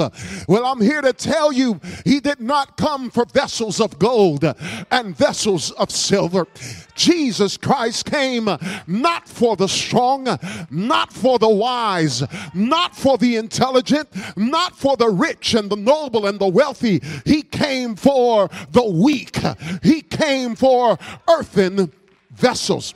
Well, 0.48 0.66
I'm 0.66 0.80
here 0.80 1.00
to 1.00 1.12
tell 1.12 1.52
you, 1.52 1.80
he 2.04 2.20
did 2.20 2.40
not 2.40 2.76
come 2.76 3.10
for 3.10 3.24
vessels 3.24 3.80
of 3.80 3.98
gold 3.98 4.44
and 4.90 5.16
vessels 5.16 5.70
of 5.72 5.90
silver. 5.90 6.46
Jesus 6.94 7.56
Christ 7.56 8.04
came 8.04 8.46
not 8.86 9.26
for 9.26 9.56
the 9.56 9.68
strong, 9.68 10.26
not 10.70 11.12
for 11.12 11.38
the 11.38 11.48
wise, 11.48 12.22
not 12.52 12.94
for 12.94 13.16
the 13.16 13.36
intelligent, 13.36 14.08
not 14.36 14.76
for 14.76 14.98
the 14.98 15.08
rich 15.08 15.54
and 15.54 15.70
the 15.70 15.76
noble 15.76 16.26
and 16.26 16.38
the 16.38 16.46
wealthy. 16.46 17.00
He 17.24 17.40
came 17.40 17.96
for 17.96 18.50
the 18.70 18.84
weak. 18.84 19.38
He 19.82 19.89
came 20.00 20.55
for 20.55 20.96
earthen 21.29 21.92
vessels 22.31 22.94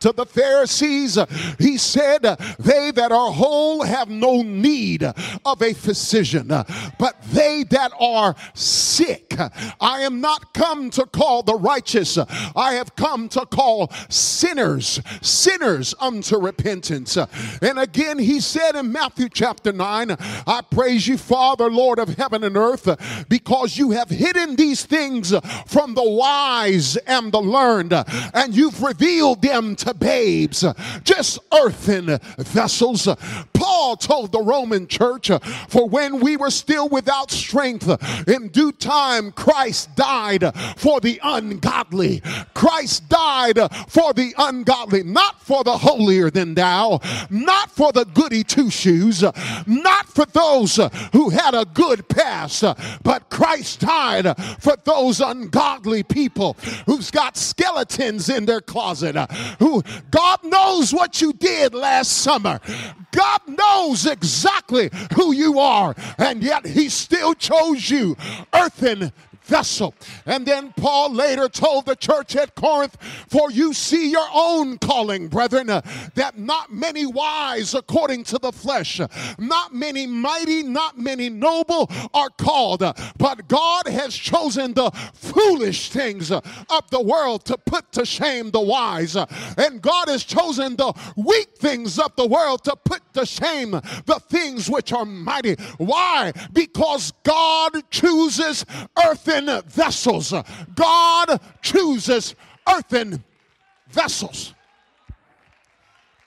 to 0.00 0.12
the 0.12 0.26
Pharisees, 0.26 1.18
he 1.58 1.76
said, 1.76 2.22
They 2.58 2.90
that 2.92 3.12
are 3.12 3.32
whole 3.32 3.82
have 3.82 4.08
no 4.08 4.42
need 4.42 5.02
of 5.02 5.62
a 5.62 5.72
physician, 5.72 6.48
but 6.48 7.16
they 7.32 7.64
that 7.70 7.92
are 7.98 8.34
sick. 8.54 9.34
I 9.80 10.00
am 10.00 10.20
not 10.20 10.54
come 10.54 10.90
to 10.90 11.06
call 11.06 11.42
the 11.42 11.54
righteous, 11.54 12.18
I 12.18 12.74
have 12.74 12.96
come 12.96 13.28
to 13.30 13.46
call 13.46 13.92
sinners, 14.08 15.00
sinners 15.20 15.94
unto 16.00 16.38
repentance. 16.38 17.16
And 17.16 17.78
again, 17.78 18.18
he 18.18 18.40
said 18.40 18.74
in 18.74 18.92
Matthew 18.92 19.28
chapter 19.28 19.72
9, 19.72 20.16
I 20.46 20.60
praise 20.70 21.06
you, 21.06 21.18
Father, 21.18 21.70
Lord 21.70 21.98
of 21.98 22.16
heaven 22.16 22.44
and 22.44 22.56
earth, 22.56 23.26
because 23.28 23.76
you 23.76 23.92
have 23.92 24.10
hidden 24.10 24.56
these 24.56 24.84
things 24.84 25.34
from 25.66 25.94
the 25.94 26.08
wise 26.08 26.96
and 26.96 27.32
the 27.32 27.40
learned, 27.40 27.92
and 27.92 28.54
you've 28.54 28.82
revealed 28.82 29.42
them 29.42 29.76
to 29.76 29.87
babes, 29.94 30.64
just 31.04 31.38
earthen 31.52 32.18
vessels. 32.38 33.08
Paul 33.52 33.96
told 33.96 34.32
the 34.32 34.42
Roman 34.42 34.86
church, 34.86 35.30
For 35.68 35.88
when 35.88 36.20
we 36.20 36.36
were 36.36 36.50
still 36.50 36.88
without 36.88 37.30
strength, 37.30 37.88
in 38.28 38.48
due 38.48 38.72
time 38.72 39.32
Christ 39.32 39.94
died 39.96 40.54
for 40.76 41.00
the 41.00 41.20
ungodly. 41.22 42.22
Christ 42.54 43.08
died 43.08 43.58
for 43.88 44.12
the 44.12 44.34
ungodly, 44.38 45.02
not 45.02 45.42
for 45.42 45.64
the 45.64 45.78
holier 45.78 46.30
than 46.30 46.54
thou, 46.54 47.00
not 47.30 47.70
for 47.70 47.92
the 47.92 48.04
goody 48.04 48.44
two 48.44 48.70
shoes, 48.70 49.22
not 49.66 50.08
for 50.08 50.24
those 50.26 50.76
who 51.12 51.30
had 51.30 51.54
a 51.54 51.64
good 51.64 52.08
past, 52.08 52.64
but 53.02 53.28
Christ 53.30 53.80
died 53.80 54.36
for 54.60 54.76
those 54.84 55.20
ungodly 55.20 56.02
people 56.02 56.56
who's 56.86 57.10
got 57.10 57.36
skeletons 57.36 58.28
in 58.28 58.46
their 58.46 58.60
closet, 58.60 59.16
who 59.58 59.77
God 60.10 60.44
knows 60.44 60.92
what 60.92 61.20
you 61.20 61.32
did 61.32 61.74
last 61.74 62.12
summer. 62.18 62.60
God 63.10 63.40
knows 63.46 64.06
exactly 64.06 64.90
who 65.14 65.32
you 65.32 65.58
are, 65.58 65.94
and 66.18 66.42
yet 66.42 66.66
He 66.66 66.88
still 66.88 67.34
chose 67.34 67.88
you. 67.90 68.16
Earthen 68.52 69.12
vessel. 69.48 69.94
And 70.26 70.46
then 70.46 70.72
Paul 70.76 71.12
later 71.12 71.48
told 71.48 71.86
the 71.86 71.96
church 71.96 72.36
at 72.36 72.54
Corinth, 72.54 72.96
For 73.28 73.50
you 73.50 73.72
see 73.72 74.10
your 74.10 74.28
own 74.32 74.78
calling, 74.78 75.28
brethren, 75.28 75.70
uh, 75.70 75.80
that 76.14 76.38
not 76.38 76.72
many 76.72 77.06
wise 77.06 77.74
according 77.74 78.24
to 78.24 78.38
the 78.38 78.52
flesh, 78.52 79.00
not 79.38 79.74
many 79.74 80.06
mighty, 80.06 80.62
not 80.62 80.98
many 80.98 81.30
noble 81.30 81.90
are 82.14 82.30
called, 82.30 82.82
uh, 82.82 82.92
but 83.16 83.48
God 83.48 83.88
has 83.88 84.14
chosen 84.14 84.74
the 84.74 84.90
foolish 85.14 85.90
things 85.90 86.30
uh, 86.30 86.40
of 86.70 86.88
the 86.90 87.00
world 87.00 87.44
to 87.46 87.56
put 87.56 87.90
to 87.92 88.04
shame 88.04 88.50
the 88.50 88.60
wise. 88.60 89.16
Uh, 89.16 89.26
and 89.56 89.80
God 89.80 90.08
has 90.08 90.24
chosen 90.24 90.76
the 90.76 90.92
weak 91.16 91.56
things 91.56 91.98
of 91.98 92.14
the 92.16 92.26
world 92.26 92.64
to 92.64 92.76
put 92.84 93.00
to 93.14 93.24
shame 93.24 93.70
the 93.70 94.20
things 94.28 94.68
which 94.68 94.92
are 94.92 95.06
mighty. 95.06 95.54
Why? 95.78 96.32
Because 96.52 97.12
God 97.22 97.72
chooses 97.90 98.66
earthen 99.02 99.37
earthen 99.46 99.62
vessels. 99.66 100.34
God 100.74 101.40
chooses 101.62 102.34
earthen 102.68 103.22
vessels. 103.88 104.54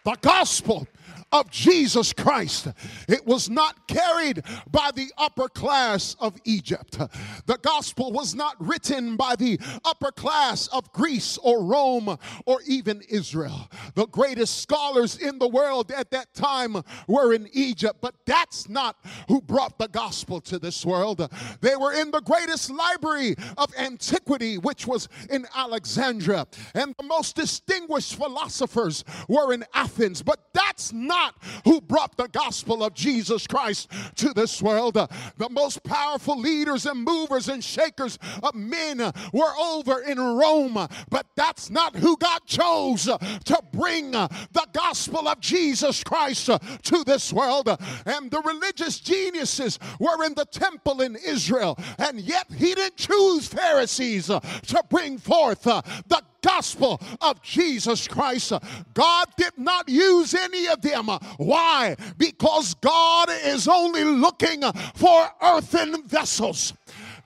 The 0.03 0.17
gospel 0.21 0.87
of 1.31 1.49
Jesus 1.49 2.13
Christ. 2.13 2.67
It 3.07 3.25
was 3.25 3.49
not 3.49 3.87
carried 3.87 4.43
by 4.69 4.91
the 4.93 5.11
upper 5.17 5.47
class 5.47 6.15
of 6.19 6.35
Egypt. 6.43 6.97
The 7.45 7.57
gospel 7.61 8.11
was 8.11 8.35
not 8.35 8.55
written 8.59 9.15
by 9.15 9.35
the 9.35 9.59
upper 9.85 10.11
class 10.11 10.67
of 10.67 10.91
Greece 10.91 11.37
or 11.37 11.63
Rome 11.63 12.17
or 12.45 12.61
even 12.67 13.01
Israel. 13.09 13.69
The 13.95 14.07
greatest 14.07 14.61
scholars 14.61 15.17
in 15.17 15.39
the 15.39 15.47
world 15.47 15.91
at 15.91 16.11
that 16.11 16.33
time 16.33 16.77
were 17.07 17.33
in 17.33 17.47
Egypt, 17.53 17.99
but 18.01 18.15
that's 18.25 18.67
not 18.67 18.97
who 19.27 19.41
brought 19.41 19.77
the 19.77 19.87
gospel 19.87 20.41
to 20.41 20.59
this 20.59 20.85
world. 20.85 21.29
They 21.61 21.75
were 21.75 21.93
in 21.93 22.11
the 22.11 22.21
greatest 22.21 22.69
library 22.69 23.35
of 23.57 23.71
antiquity, 23.77 24.57
which 24.57 24.85
was 24.87 25.07
in 25.29 25.45
Alexandria, 25.55 26.47
and 26.73 26.93
the 26.97 27.05
most 27.05 27.35
distinguished 27.35 28.15
philosophers 28.15 29.03
were 29.27 29.53
in 29.53 29.63
Athens, 29.73 30.21
but 30.21 30.49
that's 30.53 30.91
not 30.91 31.20
who 31.65 31.81
brought 31.81 32.17
the 32.17 32.27
gospel 32.27 32.83
of 32.83 32.93
Jesus 32.93 33.47
Christ 33.47 33.91
to 34.15 34.33
this 34.33 34.61
world. 34.61 34.93
The 34.93 35.49
most 35.49 35.83
powerful 35.83 36.39
leaders 36.39 36.85
and 36.85 37.03
movers 37.03 37.47
and 37.47 37.63
shakers 37.63 38.17
of 38.43 38.55
men 38.55 38.97
were 39.33 39.55
over 39.59 40.01
in 40.01 40.19
Rome, 40.19 40.87
but 41.09 41.27
that's 41.35 41.69
not 41.69 41.95
who 41.95 42.17
God 42.17 42.41
chose 42.45 43.03
to 43.05 43.63
bring 43.71 44.11
the 44.11 44.67
gospel 44.73 45.27
of 45.27 45.39
Jesus 45.39 46.03
Christ 46.03 46.45
to 46.47 47.03
this 47.05 47.31
world. 47.33 47.69
And 48.05 48.31
the 48.31 48.41
religious 48.41 48.99
geniuses 48.99 49.79
were 49.99 50.23
in 50.23 50.33
the 50.35 50.45
temple 50.45 51.01
in 51.01 51.15
Israel, 51.15 51.77
and 51.97 52.19
yet 52.19 52.47
he 52.51 52.75
didn't 52.75 52.97
choose 52.97 53.47
Pharisees 53.47 54.27
to 54.27 54.83
bring 54.89 55.17
forth 55.17 55.63
the 55.63 56.23
gospel 56.41 57.01
of 57.21 57.41
Jesus 57.41 58.07
Christ. 58.07 58.53
God 58.93 59.27
did 59.37 59.57
not 59.57 59.87
use 59.89 60.33
any 60.33 60.67
of 60.67 60.81
them. 60.81 61.07
Why? 61.37 61.95
Because 62.17 62.73
God 62.75 63.29
is 63.45 63.67
only 63.67 64.03
looking 64.03 64.61
for 64.95 65.29
earthen 65.41 66.03
vessels. 66.07 66.73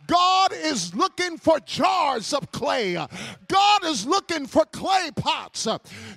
God 0.08 0.52
is 0.54 0.96
looking 0.96 1.38
for 1.38 1.60
jars 1.60 2.34
of 2.34 2.52
clay. 2.52 2.94
God 2.94 3.86
is 3.86 4.06
looking 4.06 4.46
for 4.46 4.65
clay 4.65 5.10
pots. 5.15 5.68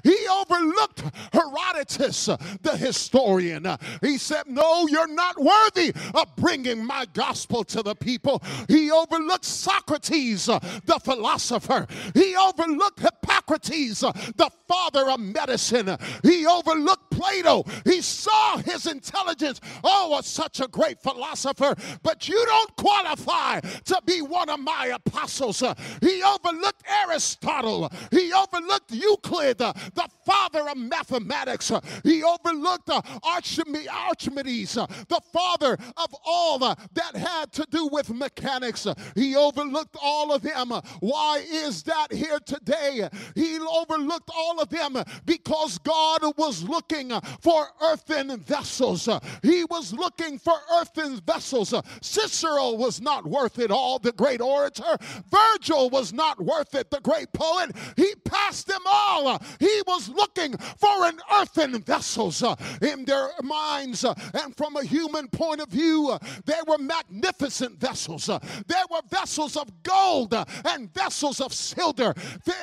He 0.03 0.16
overlooked 0.31 1.05
Herodotus, 1.33 2.27
the 2.62 2.77
historian. 2.77 3.66
He 4.03 4.18
said, 4.18 4.44
No, 4.46 4.87
you're 4.88 5.07
not 5.07 5.40
worthy 5.40 5.92
of 6.14 6.35
bringing 6.37 6.85
my 6.85 7.07
gospel 7.12 7.64
to 7.64 7.83
the 7.83 7.94
people. 7.94 8.42
He 8.68 8.90
overlooked 8.90 9.44
Socrates, 9.44 10.46
the 10.46 11.01
philosopher. 11.03 11.87
He 12.14 12.37
overlooked 12.37 13.01
Hippocrates, 13.48 14.02
uh, 14.02 14.12
the 14.37 14.50
father 14.66 15.11
of 15.11 15.20
medicine. 15.20 15.96
He 16.22 16.46
overlooked 16.46 17.11
Plato. 17.11 17.64
He 17.84 18.00
saw 18.00 18.58
his 18.58 18.87
intelligence. 18.87 19.61
Oh, 19.82 20.14
uh, 20.14 20.22
such 20.22 20.61
a 20.61 20.68
great 20.68 21.02
philosopher, 21.02 21.74
but 22.02 22.28
you 22.28 22.44
don't 22.44 22.76
qualify 22.76 23.61
to 23.61 24.02
be 24.04 24.22
one 24.22 24.48
of 24.48 24.61
my 24.61 24.87
apostles. 24.94 25.62
Uh, 25.62 25.74
he 26.00 26.22
overlooked 26.22 26.82
Aristotle. 27.04 27.90
He 28.11 28.32
overlooked 28.32 28.92
Euclid, 28.92 29.58
the 29.58 30.08
father 30.24 30.68
of 30.68 30.76
mathematics. 30.76 31.72
He 32.04 32.22
overlooked 32.22 32.90
Archimedes, 32.90 34.74
the 34.74 35.20
father 35.32 35.78
of 35.96 36.14
all 36.24 36.58
that 36.58 37.16
had 37.16 37.52
to 37.52 37.66
do 37.70 37.88
with 37.88 38.11
mechanics. 38.11 38.87
He 39.14 39.34
overlooked 39.34 39.96
all 40.00 40.32
of 40.32 40.42
them. 40.42 40.70
Why 41.00 41.44
is 41.50 41.82
that 41.84 42.12
here 42.12 42.38
today? 42.44 43.08
He 43.38 43.57
overlooked 43.57 44.31
all 44.35 44.61
of 44.61 44.68
them 44.68 44.96
because 45.24 45.79
God 45.79 46.22
was 46.37 46.64
looking 46.64 47.12
for 47.40 47.68
earthen 47.81 48.37
vessels. 48.40 49.09
He 49.42 49.64
was 49.64 49.92
looking 49.92 50.38
for 50.38 50.55
earthen 50.74 51.20
vessels. 51.20 51.72
Cicero 52.03 52.72
was 52.72 53.01
not 53.01 53.24
worth 53.24 53.61
it 53.61 53.70
all, 53.70 54.01
the 54.01 54.11
great 54.11 54.40
orator. 54.40 54.96
Virgil 55.31 55.88
was 55.88 56.12
not 56.12 56.40
worth 56.40 56.74
it, 56.74 56.90
the 56.90 57.01
great 57.01 57.33
poet. 57.33 57.70
He 57.96 58.12
passed 58.24 58.66
them 58.66 58.83
all. 58.87 59.40
He 59.61 59.83
was 59.87 60.09
looking 60.09 60.57
for 60.57 61.07
an 61.07 61.20
earthen 61.37 61.81
vessels 61.83 62.42
in 62.83 63.05
their 63.05 63.31
minds. 63.44 64.05
And 64.05 64.57
from 64.57 64.74
a 64.77 64.85
human 64.85 65.29
point 65.29 65.61
of 65.61 65.68
view, 65.68 66.18
they 66.44 66.59
were 66.66 66.79
magnificent 66.79 67.79
vessels. 67.79 68.27
There 68.27 68.85
were 68.90 69.03
vessels 69.09 69.57
of 69.57 69.83
gold 69.85 70.35
and 70.64 70.92
vessels 70.92 71.40
of 71.40 71.53
silver. 71.53 72.14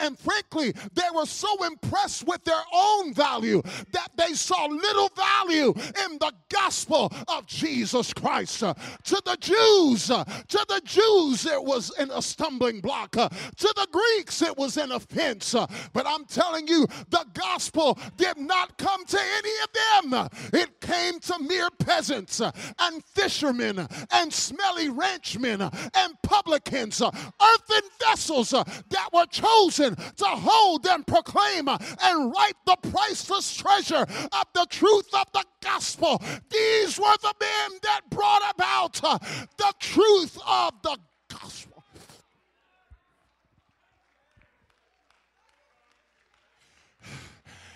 And 0.01 0.19
frankly, 0.19 0.64
they 0.71 1.09
were 1.13 1.25
so 1.25 1.63
impressed 1.65 2.27
with 2.27 2.43
their 2.43 2.63
own 2.73 3.13
value 3.13 3.61
that 3.91 4.09
they 4.17 4.33
saw 4.33 4.65
little 4.65 5.09
value 5.15 5.73
in 6.05 6.17
the 6.19 6.31
gospel 6.49 7.11
of 7.27 7.45
Jesus 7.47 8.13
Christ. 8.13 8.59
To 8.59 8.75
the 9.25 9.37
Jews, 9.39 10.07
to 10.07 10.65
the 10.67 10.81
Jews, 10.83 11.45
it 11.45 11.63
was 11.63 11.91
in 11.97 12.11
a 12.11 12.21
stumbling 12.21 12.81
block. 12.81 13.11
To 13.11 13.29
the 13.59 13.87
Greeks, 13.91 14.41
it 14.41 14.57
was 14.57 14.77
an 14.77 14.91
offense. 14.91 15.55
But 15.93 16.07
I'm 16.07 16.25
telling 16.25 16.67
you, 16.67 16.87
the 17.09 17.25
gospel 17.33 17.97
did 18.17 18.37
not 18.37 18.77
come 18.77 19.05
to 19.05 19.19
any 19.19 19.51
of 19.63 20.11
them. 20.11 20.29
It 20.53 20.81
came 20.81 21.19
to 21.19 21.39
mere 21.39 21.69
peasants 21.79 22.41
and 22.41 23.03
fishermen 23.03 23.87
and 24.11 24.33
smelly 24.33 24.89
ranchmen 24.89 25.61
and 25.61 26.13
publicans, 26.23 27.01
earthen 27.01 27.89
vessels 27.99 28.51
that 28.51 29.09
were 29.13 29.25
chosen 29.27 29.95
to 29.95 30.25
hold 30.45 30.85
and 30.87 31.05
proclaim 31.05 31.67
and 31.67 32.33
write 32.33 32.55
the 32.65 32.77
priceless 32.91 33.55
treasure 33.55 34.05
of 34.31 34.45
the 34.53 34.67
truth 34.69 35.09
of 35.13 35.25
the 35.33 35.43
gospel. 35.61 36.21
These 36.49 36.99
were 36.99 37.17
the 37.21 37.33
men 37.39 37.79
that 37.83 38.01
brought 38.09 38.43
about 38.53 38.93
the 39.57 39.73
truth 39.79 40.37
of 40.47 40.73
the 40.83 40.97
gospel. 41.29 41.74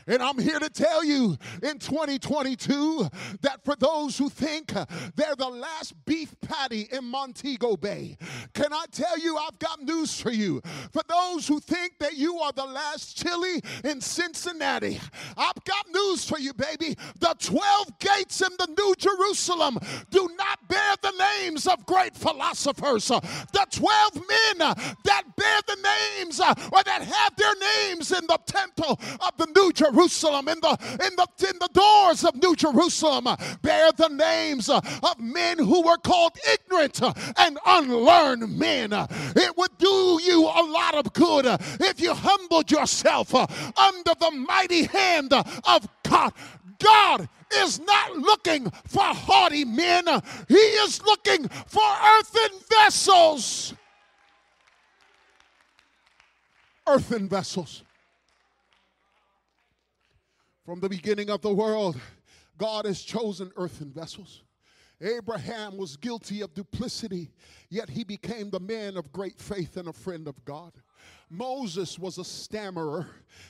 And 0.10 0.24
I'm 0.24 0.40
here 0.40 0.58
to 0.58 0.72
tell 0.72 1.06
you 1.06 1.38
in 1.62 1.78
2022 1.78 3.08
that 3.42 3.64
for 3.64 3.76
those 3.76 4.18
who 4.18 4.28
think 4.28 4.74
they're 5.16 5.36
the 5.36 5.48
last 5.48 5.94
beef 6.06 6.34
patty 6.42 6.88
in 6.92 7.06
Montego 7.06 7.78
Bay, 7.78 8.18
can 8.56 8.74
I 8.74 8.86
tell 8.92 9.20
you 9.20 9.38
I've 9.38 9.60
got 9.60 9.84
news 9.84 10.20
for 10.20 10.32
you? 10.32 10.64
For 10.92 11.04
those 11.08 11.48
who 11.48 11.60
think 11.60 12.00
that 12.00 12.18
you 12.18 12.40
are 12.40 12.52
the 12.52 12.66
last 12.66 13.24
chili 13.24 13.62
in 13.84 14.02
Cincinnati, 14.02 15.00
I've 15.38 15.64
got 15.64 15.86
news 15.94 16.28
for 16.28 16.40
you, 16.40 16.56
baby. 16.56 16.98
The 17.20 17.36
12 17.38 18.00
gates 18.00 18.42
in 18.42 18.50
the 18.58 18.68
New 18.76 18.96
Jerusalem 18.98 19.78
do 20.10 20.28
not 20.36 20.68
bear 20.68 20.96
the 21.04 21.14
names 21.40 21.68
of 21.68 21.86
great 21.86 22.16
philosophers. 22.16 23.10
The 23.10 23.68
12 23.70 24.16
men 24.16 24.74
that 25.04 25.24
bear 25.38 25.60
the 25.68 25.78
names 26.18 26.40
uh, 26.40 26.56
or 26.72 26.82
that 26.84 27.04
have 27.04 27.36
their 27.36 27.54
names 27.56 28.12
in 28.12 28.26
the 28.26 28.40
temple 28.48 29.00
of 29.22 29.38
the 29.38 29.46
New 29.56 29.72
Jerusalem 29.72 29.99
Jerusalem, 30.00 30.48
in 30.48 30.60
the, 30.62 30.78
in 31.06 31.16
the, 31.18 31.28
in 31.50 31.60
the 31.60 31.70
doors 31.74 32.24
of 32.24 32.36
New 32.36 32.56
Jerusalem, 32.56 33.28
bear 33.62 33.92
the 33.92 34.08
names 34.08 34.70
of 34.70 35.20
men 35.20 35.58
who 35.58 35.82
were 35.82 35.98
called 35.98 36.38
ignorant 36.54 37.02
and 37.38 37.60
unlearned 37.66 38.58
men. 38.58 38.94
It 38.94 39.58
would 39.58 39.78
do 39.78 40.20
you 40.24 40.44
a 40.44 40.64
lot 40.64 40.96
of 40.96 41.12
good 41.12 41.46
if 41.82 42.00
you 42.00 42.14
humbled 42.14 42.72
yourself 42.72 43.36
under 43.36 44.14
the 44.20 44.32
mighty 44.48 44.84
hand 44.84 45.34
of 45.34 45.88
God. 46.04 46.34
God 46.80 47.28
is 47.56 47.82
not 47.82 48.16
looking 48.16 48.70
for 48.88 49.04
haughty 49.04 49.66
men, 49.66 50.06
He 50.48 50.56
is 50.56 51.02
looking 51.04 51.46
for 51.50 51.82
earthen 51.82 52.60
vessels. 52.70 53.74
Earthen 56.88 57.28
vessels. 57.28 57.84
From 60.70 60.82
the 60.82 60.88
beginning 60.88 61.32
of 61.32 61.42
the 61.42 61.52
world, 61.52 62.00
God 62.60 62.86
has 62.86 63.02
chosen 63.02 63.52
earthen 63.58 63.90
vessels. 63.90 64.44
Abraham 65.02 65.78
was 65.78 65.98
guilty 65.98 66.42
of 66.42 66.54
duplicity, 66.54 67.32
yet 67.72 67.90
he 67.90 68.04
became 68.04 68.52
the 68.52 68.60
man 68.60 68.96
of 68.96 69.12
great 69.12 69.40
faith 69.40 69.78
and 69.78 69.88
a 69.88 69.94
friend 69.94 70.28
of 70.28 70.46
God. 70.46 70.74
Moses 71.30 72.00
was 72.00 72.18
a 72.18 72.24
stammerer, 72.24 73.08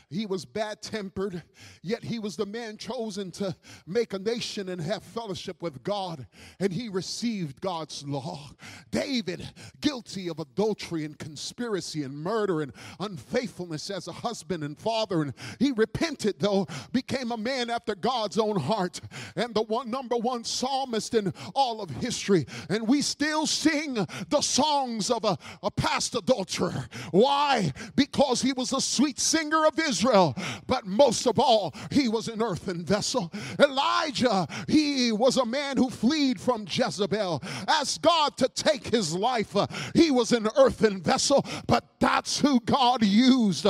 he 0.10 0.26
was 0.26 0.44
bad 0.44 0.82
tempered, 0.82 1.42
yet 1.82 2.04
he 2.04 2.20
was 2.20 2.36
the 2.36 2.46
man 2.46 2.76
chosen 2.78 3.32
to 3.32 3.56
make 3.88 4.14
a 4.14 4.20
nation 4.20 4.68
and 4.70 4.82
have 4.82 5.02
fellowship 5.02 5.62
with 5.62 5.82
God, 5.84 6.28
and 6.60 6.74
he 6.74 6.90
received 6.90 7.62
God's 7.62 8.06
law. 8.06 8.50
David, 8.92 9.48
guilty 9.80 10.30
of 10.30 10.40
adultery 10.40 11.06
and 11.06 11.18
conspiracy 11.18 12.04
and 12.04 12.14
murder 12.14 12.62
and 12.62 12.74
unfaithfulness 13.00 13.90
as 13.90 14.10
a 14.10 14.12
husband 14.12 14.64
and 14.64 14.78
father, 14.78 15.22
and 15.22 15.34
he 15.60 15.72
repented, 15.72 16.36
though, 16.40 16.68
became 16.92 17.32
a 17.32 17.38
man 17.38 17.70
after 17.70 17.96
God's 17.96 18.38
own 18.38 18.60
heart, 18.60 19.00
and 19.38 19.56
the 19.56 19.62
one 19.64 19.90
number 19.90 20.18
one 20.18 20.44
psalmist 20.44 21.14
in 21.14 21.34
all 21.56 21.82
of 21.82 21.90
history. 21.90 22.46
And 22.70 22.88
we 22.88 23.02
still 23.02 23.48
sing 23.48 23.94
the 24.28 24.42
songs 24.42 25.10
of 25.10 25.24
a, 25.24 25.38
a 25.64 25.72
past 25.72 26.14
adulterer. 26.16 26.88
Why? 27.12 27.39
Why? 27.40 27.72
Because 27.96 28.42
he 28.42 28.52
was 28.52 28.74
a 28.74 28.82
sweet 28.82 29.18
singer 29.18 29.66
of 29.66 29.80
Israel, 29.80 30.36
but 30.68 30.86
most 30.86 31.26
of 31.26 31.40
all, 31.40 31.74
he 31.90 32.10
was 32.10 32.28
an 32.28 32.42
earthen 32.42 32.84
vessel. 32.84 33.32
Elijah, 33.58 34.46
he 34.68 35.14
was 35.14 35.38
a 35.38 35.46
man 35.46 35.78
who 35.78 35.90
fled 35.90 36.38
from 36.42 36.66
Jezebel, 36.70 37.42
asked 37.66 38.02
God 38.02 38.36
to 38.38 38.50
take 38.50 38.88
his 38.88 39.16
life. 39.16 39.56
He 39.96 40.12
was 40.12 40.34
an 40.34 40.50
earthen 40.58 41.02
vessel, 41.02 41.46
but 41.66 41.86
that's 42.00 42.42
who 42.42 42.60
God 42.60 43.06
used. 43.06 43.66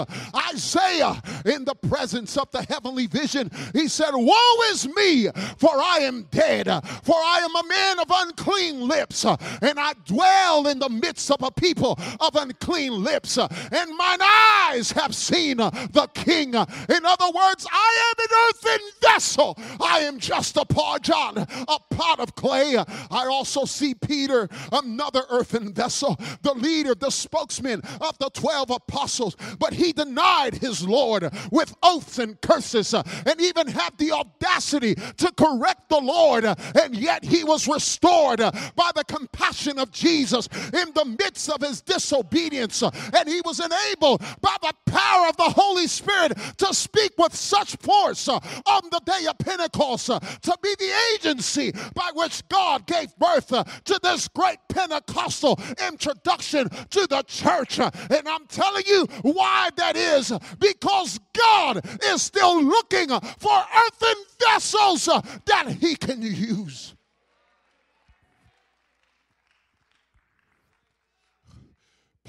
Isaiah, 0.52 1.22
in 1.46 1.64
the 1.64 1.76
presence 1.76 2.38
of 2.38 2.50
the 2.50 2.64
heavenly 2.64 3.06
vision, 3.06 3.52
he 3.74 3.88
said, 3.88 4.12
Woe 4.14 4.62
is 4.72 4.88
me, 4.88 5.28
for 5.58 5.72
I 5.72 6.00
am 6.02 6.24
dead, 6.32 6.66
for 7.04 7.16
I 7.16 7.42
am 7.44 7.56
a 7.56 7.70
man 7.70 8.00
of 8.00 8.08
unclean 8.10 8.88
lips, 8.88 9.26
and 9.26 9.80
I 9.80 9.94
dwell 10.06 10.68
in 10.68 10.80
the 10.80 10.90
midst 10.90 11.30
of 11.30 11.44
a 11.44 11.52
people 11.52 12.00
of 12.20 12.36
unclean 12.36 13.04
lips, 13.04 13.38
and 13.72 13.98
mine 13.98 14.19
eyes 14.22 14.91
have 14.91 15.15
seen 15.15 15.58
the 15.58 16.10
King. 16.13 16.54
In 16.54 17.06
other 17.06 17.32
words, 17.34 17.67
I 17.72 18.12
am 18.12 18.26
an 18.26 18.38
earthen 18.48 18.88
vessel. 19.02 19.58
I 19.80 20.00
am 20.00 20.19
just 20.19 20.58
a 20.58 20.65
paw 20.65 20.98
John, 21.00 21.38
a 21.38 21.80
pot 21.89 22.19
of 22.19 22.36
clay. 22.36 22.78
I 22.78 23.26
also 23.28 23.65
see 23.65 23.93
Peter, 23.93 24.48
another 24.72 25.24
earthen 25.30 25.74
vessel, 25.74 26.17
the 26.41 26.54
leader, 26.54 26.95
the 26.95 27.10
spokesman 27.10 27.82
of 28.02 28.17
the 28.19 28.30
12 28.34 28.69
apostles, 28.69 29.36
but 29.58 29.74
he 29.74 29.93
denied 29.93 30.56
his 30.56 30.88
Lord 30.88 31.30
with 31.52 31.76
oaths 31.84 32.19
and 32.19 32.39
curses 32.41 32.93
and 32.93 33.41
even 33.41 33.67
had 33.67 33.98
the 33.98 34.12
audacity 34.12 34.95
to 34.95 35.32
correct 35.38 35.89
the 35.89 36.00
Lord, 36.00 36.45
and 36.45 36.95
yet 36.95 37.24
he 37.24 37.43
was 37.43 37.67
restored 37.67 38.39
by 38.39 38.91
the 38.95 39.04
compassion 39.08 39.80
of 39.80 39.91
Jesus 39.91 40.48
in 40.74 40.93
the 40.93 41.15
midst 41.19 41.50
of 41.50 41.62
his 41.62 41.82
disobedience, 41.82 42.82
and 42.84 43.28
he 43.28 43.41
was 43.41 43.49
enabled 43.58 44.22
by 44.42 44.56
the 44.62 44.74
power 44.86 45.28
of 45.28 45.38
the 45.38 45.50
Holy 45.50 45.88
Spirit 45.88 46.38
to 46.58 46.74
speak 46.74 47.14
with 47.18 47.34
such 47.36 47.76
force 47.78 48.28
uh, 48.28 48.40
on 48.68 48.82
the 48.92 49.02
day 49.06 49.26
of 49.28 49.38
Pentecost 49.40 50.10
uh, 50.10 50.20
to 50.20 50.58
be 50.62 50.76
the 50.78 50.92
agency 51.16 51.72
by 51.96 52.12
which 52.14 52.48
God 52.50 52.86
gave 52.86 53.16
birth 53.18 53.52
uh, 53.52 53.64
to 53.64 54.00
this 54.04 54.28
great 54.28 54.60
Pentecostal 54.70 55.60
introduction 55.88 56.70
to 56.70 57.08
the 57.08 57.24
church. 57.28 57.80
And 57.80 58.28
I'm 58.28 58.46
telling 58.48 58.84
you 58.86 59.06
why 59.22 59.70
that 59.78 59.96
is 59.96 60.32
because 60.60 61.20
God 61.34 61.86
is 62.04 62.22
still 62.22 62.62
looking 62.62 63.08
for 63.10 63.64
earthen 63.76 64.24
vessels 64.46 65.06
that 65.46 65.78
He 65.80 65.96
can 65.96 66.22
use. 66.22 66.94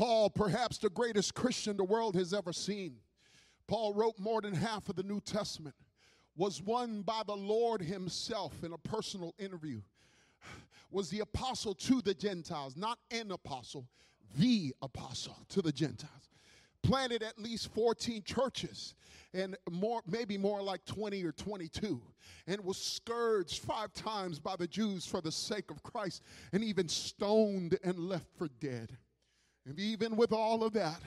Paul, 0.01 0.31
perhaps 0.31 0.79
the 0.79 0.89
greatest 0.89 1.35
Christian 1.35 1.77
the 1.77 1.85
world 1.85 2.15
has 2.15 2.33
ever 2.33 2.55
seen. 2.55 2.95
Paul 3.67 3.93
wrote 3.93 4.19
more 4.19 4.41
than 4.41 4.55
half 4.55 4.89
of 4.89 4.97
the 4.97 5.03
New 5.03 5.21
Testament, 5.21 5.75
was 6.35 6.63
won 6.63 7.03
by 7.03 7.21
the 7.27 7.37
Lord 7.37 7.83
Himself 7.83 8.65
in 8.65 8.73
a 8.73 8.79
personal 8.79 9.35
interview, 9.39 9.83
was 10.91 11.11
the 11.11 11.21
apostle 11.21 11.75
to 11.75 12.01
the 12.01 12.15
Gentiles, 12.15 12.79
not 12.79 12.99
an 13.11 13.31
apostle, 13.31 13.89
the 14.39 14.75
apostle 14.81 15.37
to 15.51 15.61
the 15.61 15.71
Gentiles. 15.71 16.31
Planted 16.83 17.23
at 17.23 17.39
least 17.39 17.71
14 17.75 18.23
churches 18.23 18.95
and 19.35 19.55
more, 19.71 20.01
maybe 20.07 20.39
more 20.39 20.63
like 20.63 20.83
20 20.87 21.23
or 21.25 21.33
22, 21.33 22.01
and 22.47 22.65
was 22.65 22.79
scourged 22.79 23.63
five 23.65 23.93
times 23.93 24.39
by 24.39 24.57
the 24.57 24.67
Jews 24.67 25.05
for 25.05 25.21
the 25.21 25.31
sake 25.31 25.71
of 25.71 25.83
Christ, 25.83 26.23
and 26.55 26.65
even 26.65 26.89
stoned 26.89 27.79
and 27.85 27.99
left 27.99 28.31
for 28.39 28.49
dead. 28.61 28.97
And 29.71 29.79
even 29.79 30.17
with 30.17 30.33
all 30.33 30.65
of 30.65 30.73
that, 30.73 31.01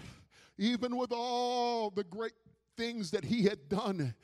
even 0.58 0.96
with 0.96 1.12
all 1.12 1.90
the 1.90 2.06
great 2.06 2.32
things 2.78 3.12
that 3.12 3.26
he 3.26 3.44
had 3.44 3.70
done 3.70 4.16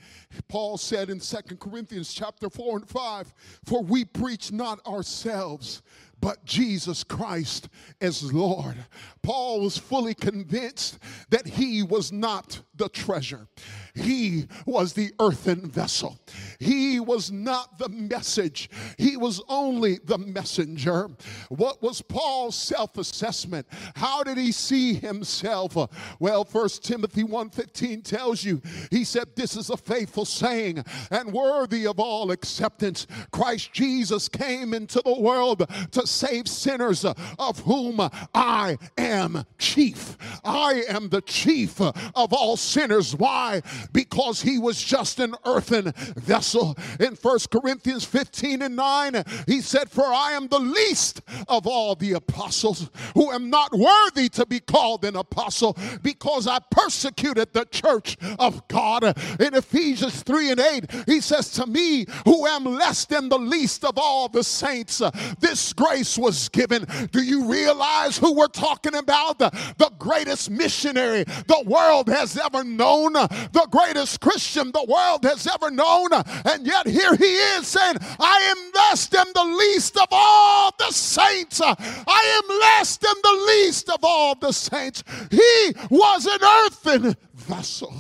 paul 0.48 0.76
said 0.76 1.12
in 1.12 1.20
Second 1.20 1.60
corinthians 1.60 2.12
chapter 2.12 2.50
4 2.50 2.78
and 2.78 2.90
5 2.90 3.34
for 3.64 3.84
we 3.84 4.04
preach 4.04 4.52
not 4.52 4.84
ourselves 4.88 5.84
but 6.22 6.44
Jesus 6.46 7.04
Christ 7.04 7.70
as 8.02 8.34
Lord. 8.34 8.76
Paul 9.22 9.62
was 9.62 9.78
fully 9.78 10.14
convinced 10.14 11.00
that 11.30 11.48
he 11.48 11.84
was 11.84 12.12
not 12.12 12.62
the 12.80 12.90
treasure. 12.90 13.48
He 13.94 14.48
was 14.66 14.94
the 14.94 15.12
earthen 15.20 15.70
vessel. 15.70 16.18
He 16.60 17.00
was 17.00 17.32
not 17.32 17.78
the 17.78 17.90
message. 17.90 18.70
He 18.98 19.18
was 19.18 19.42
only 19.48 20.00
the 20.04 20.18
messenger. 20.18 21.10
What 21.50 21.84
was 21.84 22.02
Paul's 22.02 22.56
self-assessment? 22.56 23.68
How 23.96 24.24
did 24.24 24.38
he 24.38 24.52
see 24.52 24.94
himself? 24.94 25.76
Well, 26.20 26.46
First 26.46 26.84
Timothy 26.84 27.24
1:15 27.24 28.02
tells 28.04 28.44
you. 28.44 28.62
He 28.90 29.04
said 29.04 29.36
this 29.36 29.56
is 29.56 29.70
a 29.70 29.78
faithful 29.78 30.26
saying 30.26 30.84
and 31.12 31.34
worthy 31.34 31.86
of 31.86 32.00
all 32.00 32.32
acceptance. 32.32 33.06
Christ 33.32 33.74
Jesus 33.74 34.30
came 34.30 34.74
into 34.74 35.02
the 35.04 35.20
world 35.20 35.70
to 35.92 36.08
save 36.08 36.48
sinners 36.48 37.04
of 37.04 37.60
whom 37.66 38.00
I 38.34 38.78
am 38.98 39.44
chief. 39.58 40.18
I 40.46 40.84
am 40.88 41.10
the 41.10 41.22
chief 41.22 41.82
of 41.82 42.34
all 42.34 42.56
sinners. 42.56 42.69
Why? 43.16 43.62
Because 43.92 44.42
he 44.42 44.60
was 44.60 44.82
just 44.82 45.20
an 45.20 45.36
earthen 45.46 45.92
vessel. 46.16 46.78
In 47.00 47.16
First 47.16 47.50
Corinthians 47.50 48.06
15 48.06 48.62
and 48.62 48.76
9, 48.76 49.24
he 49.48 49.62
said, 49.62 49.90
For 49.90 50.06
I 50.06 50.32
am 50.34 50.48
the 50.48 50.60
least 50.60 51.22
of 51.48 51.68
all 51.68 51.96
the 51.96 52.14
apostles, 52.14 52.90
who 53.14 53.32
am 53.32 53.50
not 53.50 53.72
worthy 53.74 54.30
to 54.30 54.46
be 54.46 54.60
called 54.60 55.06
an 55.06 55.16
apostle, 55.16 55.78
because 56.02 56.48
I 56.48 56.60
persecuted 56.72 57.54
the 57.54 57.66
church 57.66 58.18
of 58.38 58.68
God. 58.68 59.04
In 59.40 59.54
Ephesians 59.54 60.22
3 60.24 60.52
and 60.52 60.60
8, 60.60 60.92
he 61.06 61.22
says, 61.22 61.52
To 61.54 61.66
me, 61.66 62.06
who 62.26 62.48
am 62.48 62.66
less 62.66 63.06
than 63.06 63.30
the 63.30 63.40
least 63.40 63.84
of 63.86 63.98
all 63.98 64.28
the 64.28 64.44
saints, 64.44 65.02
this 65.40 65.74
grace 65.74 66.18
was 66.18 66.50
given. 66.50 66.86
Do 67.12 67.22
you 67.22 67.50
realize 67.50 68.18
who 68.18 68.34
we're 68.34 68.48
talking 68.48 68.96
about? 68.96 69.40
The, 69.40 69.50
the 69.78 69.92
greatest 69.98 70.50
missionary 70.50 71.24
the 71.24 71.64
world 71.66 72.08
has 72.10 72.38
ever 72.38 72.59
known, 72.64 73.14
the 73.14 73.68
greatest 73.72 74.22
Christian 74.22 74.72
the 74.72 74.86
world 74.86 75.24
has 75.24 75.48
ever 75.48 75.72
known. 75.72 76.10
And 76.46 76.66
yet 76.66 76.88
here 76.88 77.16
he 77.16 77.36
is 77.36 77.68
saying, 77.68 77.98
I 78.20 78.56
am 78.56 78.72
less 78.74 79.08
than 79.08 79.28
the 79.34 79.44
least 79.44 79.98
of 79.98 80.08
all 80.12 80.74
the 80.78 80.92
saints. 80.92 81.62
I 81.62 82.42
am 82.44 82.60
less 82.60 82.98
than 82.98 83.16
the 83.22 83.46
least 83.48 83.90
of 83.90 84.00
all 84.04 84.36
the 84.36 84.52
saints. 84.52 85.04
He 85.32 85.74
was 85.90 86.26
an 86.26 86.44
earthen 86.44 87.16
vessel. 87.34 87.94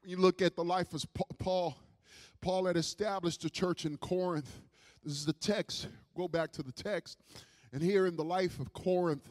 When 0.00 0.10
you 0.10 0.16
look 0.16 0.42
at 0.42 0.56
the 0.56 0.64
life 0.64 0.92
of 0.94 1.04
Paul, 1.38 1.76
Paul 2.40 2.66
had 2.66 2.76
established 2.76 3.44
a 3.44 3.50
church 3.50 3.84
in 3.84 3.96
Corinth. 3.98 4.60
This 5.04 5.14
is 5.14 5.26
the 5.26 5.32
text. 5.34 5.88
Go 6.16 6.26
back 6.26 6.52
to 6.52 6.62
the 6.62 6.72
text. 6.72 7.18
And 7.72 7.82
here 7.82 8.06
in 8.06 8.16
the 8.16 8.24
life 8.24 8.58
of 8.58 8.72
Corinth, 8.72 9.28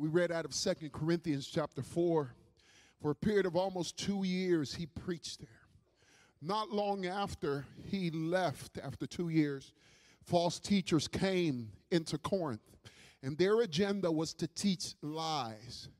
we 0.00 0.08
read 0.08 0.32
out 0.32 0.46
of 0.46 0.54
Second 0.54 0.92
Corinthians 0.92 1.46
chapter 1.46 1.82
4. 1.82 2.34
For 3.02 3.10
a 3.10 3.14
period 3.14 3.44
of 3.44 3.54
almost 3.54 3.98
two 3.98 4.24
years, 4.24 4.74
he 4.74 4.86
preached 4.86 5.40
there. 5.40 5.48
Not 6.40 6.70
long 6.70 7.04
after 7.04 7.66
he 7.84 8.10
left, 8.10 8.78
after 8.82 9.06
two 9.06 9.28
years, 9.28 9.74
false 10.24 10.58
teachers 10.58 11.06
came 11.06 11.72
into 11.90 12.16
Corinth, 12.16 12.78
and 13.22 13.36
their 13.36 13.60
agenda 13.60 14.10
was 14.10 14.32
to 14.34 14.46
teach 14.46 14.94
lies. 15.02 15.90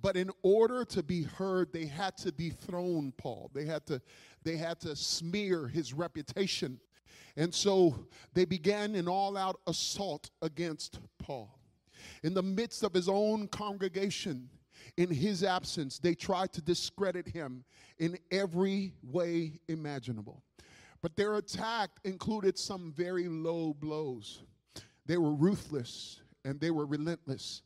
But 0.00 0.16
in 0.16 0.30
order 0.44 0.84
to 0.84 1.02
be 1.02 1.24
heard, 1.24 1.72
they 1.72 1.86
had 1.86 2.16
to 2.18 2.30
dethrone 2.30 3.12
Paul. 3.18 3.50
They 3.52 3.64
had 3.64 3.84
to, 3.86 4.00
they 4.44 4.56
had 4.56 4.78
to 4.82 4.94
smear 4.94 5.66
his 5.66 5.92
reputation. 5.92 6.78
And 7.36 7.52
so 7.52 8.06
they 8.34 8.44
began 8.44 8.94
an 8.94 9.08
all 9.08 9.36
out 9.36 9.58
assault 9.66 10.30
against 10.42 11.00
Paul. 11.18 11.58
In 12.22 12.34
the 12.34 12.42
midst 12.42 12.82
of 12.82 12.92
his 12.92 13.08
own 13.08 13.48
congregation, 13.48 14.48
in 14.96 15.10
his 15.10 15.42
absence, 15.44 15.98
they 15.98 16.14
tried 16.14 16.52
to 16.54 16.60
discredit 16.60 17.28
him 17.28 17.64
in 17.98 18.18
every 18.30 18.94
way 19.02 19.60
imaginable. 19.68 20.42
But 21.00 21.16
their 21.16 21.34
attack 21.34 21.90
included 22.04 22.58
some 22.58 22.92
very 22.92 23.28
low 23.28 23.74
blows. 23.74 24.42
They 25.06 25.16
were 25.16 25.34
ruthless 25.34 26.20
and 26.44 26.60
they 26.60 26.70
were 26.70 26.86
relentless. 26.86 27.62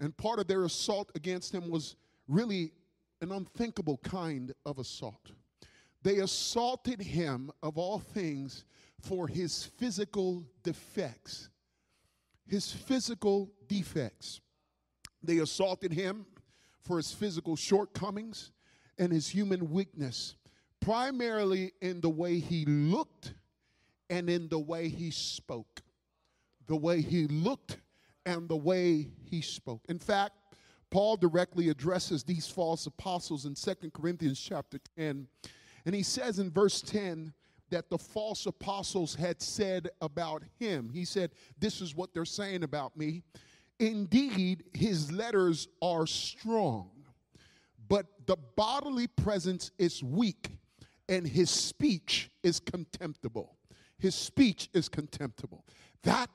And 0.00 0.16
part 0.16 0.38
of 0.38 0.48
their 0.48 0.64
assault 0.64 1.12
against 1.14 1.54
him 1.54 1.70
was 1.70 1.96
really 2.26 2.72
an 3.20 3.30
unthinkable 3.30 3.98
kind 3.98 4.52
of 4.66 4.78
assault. 4.78 5.30
They 6.02 6.18
assaulted 6.18 7.00
him, 7.00 7.52
of 7.62 7.78
all 7.78 8.00
things, 8.00 8.64
for 9.00 9.28
his 9.28 9.64
physical 9.64 10.44
defects. 10.64 11.48
His 12.46 12.70
physical 12.70 13.50
defects. 13.68 14.40
They 15.22 15.38
assaulted 15.38 15.92
him 15.92 16.26
for 16.82 16.96
his 16.96 17.12
physical 17.12 17.56
shortcomings 17.56 18.50
and 18.98 19.12
his 19.12 19.28
human 19.28 19.70
weakness, 19.70 20.34
primarily 20.80 21.72
in 21.80 22.00
the 22.00 22.10
way 22.10 22.38
he 22.38 22.64
looked 22.64 23.34
and 24.10 24.28
in 24.28 24.48
the 24.48 24.58
way 24.58 24.88
he 24.88 25.10
spoke. 25.10 25.80
The 26.66 26.76
way 26.76 27.00
he 27.00 27.26
looked 27.28 27.78
and 28.26 28.48
the 28.48 28.56
way 28.56 29.08
he 29.24 29.40
spoke. 29.40 29.82
In 29.88 29.98
fact, 29.98 30.34
Paul 30.90 31.16
directly 31.16 31.70
addresses 31.70 32.22
these 32.22 32.46
false 32.46 32.86
apostles 32.86 33.46
in 33.46 33.54
2 33.54 33.90
Corinthians 33.92 34.38
chapter 34.38 34.78
10. 34.96 35.26
And 35.86 35.94
he 35.94 36.02
says 36.02 36.38
in 36.38 36.50
verse 36.50 36.82
10 36.82 37.32
that 37.72 37.88
the 37.88 37.98
false 37.98 38.46
apostles 38.46 39.14
had 39.14 39.42
said 39.42 39.88
about 40.00 40.42
him. 40.58 40.90
He 40.92 41.04
said, 41.04 41.32
This 41.58 41.80
is 41.80 41.96
what 41.96 42.14
they're 42.14 42.24
saying 42.24 42.62
about 42.62 42.96
me. 42.96 43.22
Indeed, 43.80 44.64
his 44.74 45.10
letters 45.10 45.68
are 45.80 46.06
strong, 46.06 46.90
but 47.88 48.06
the 48.26 48.36
bodily 48.56 49.06
presence 49.06 49.72
is 49.78 50.02
weak, 50.02 50.50
and 51.08 51.26
his 51.26 51.50
speech 51.50 52.30
is 52.42 52.60
contemptible. 52.60 53.56
His 53.98 54.14
speech 54.14 54.68
is 54.74 54.88
contemptible. 54.88 55.64
That 56.02 56.28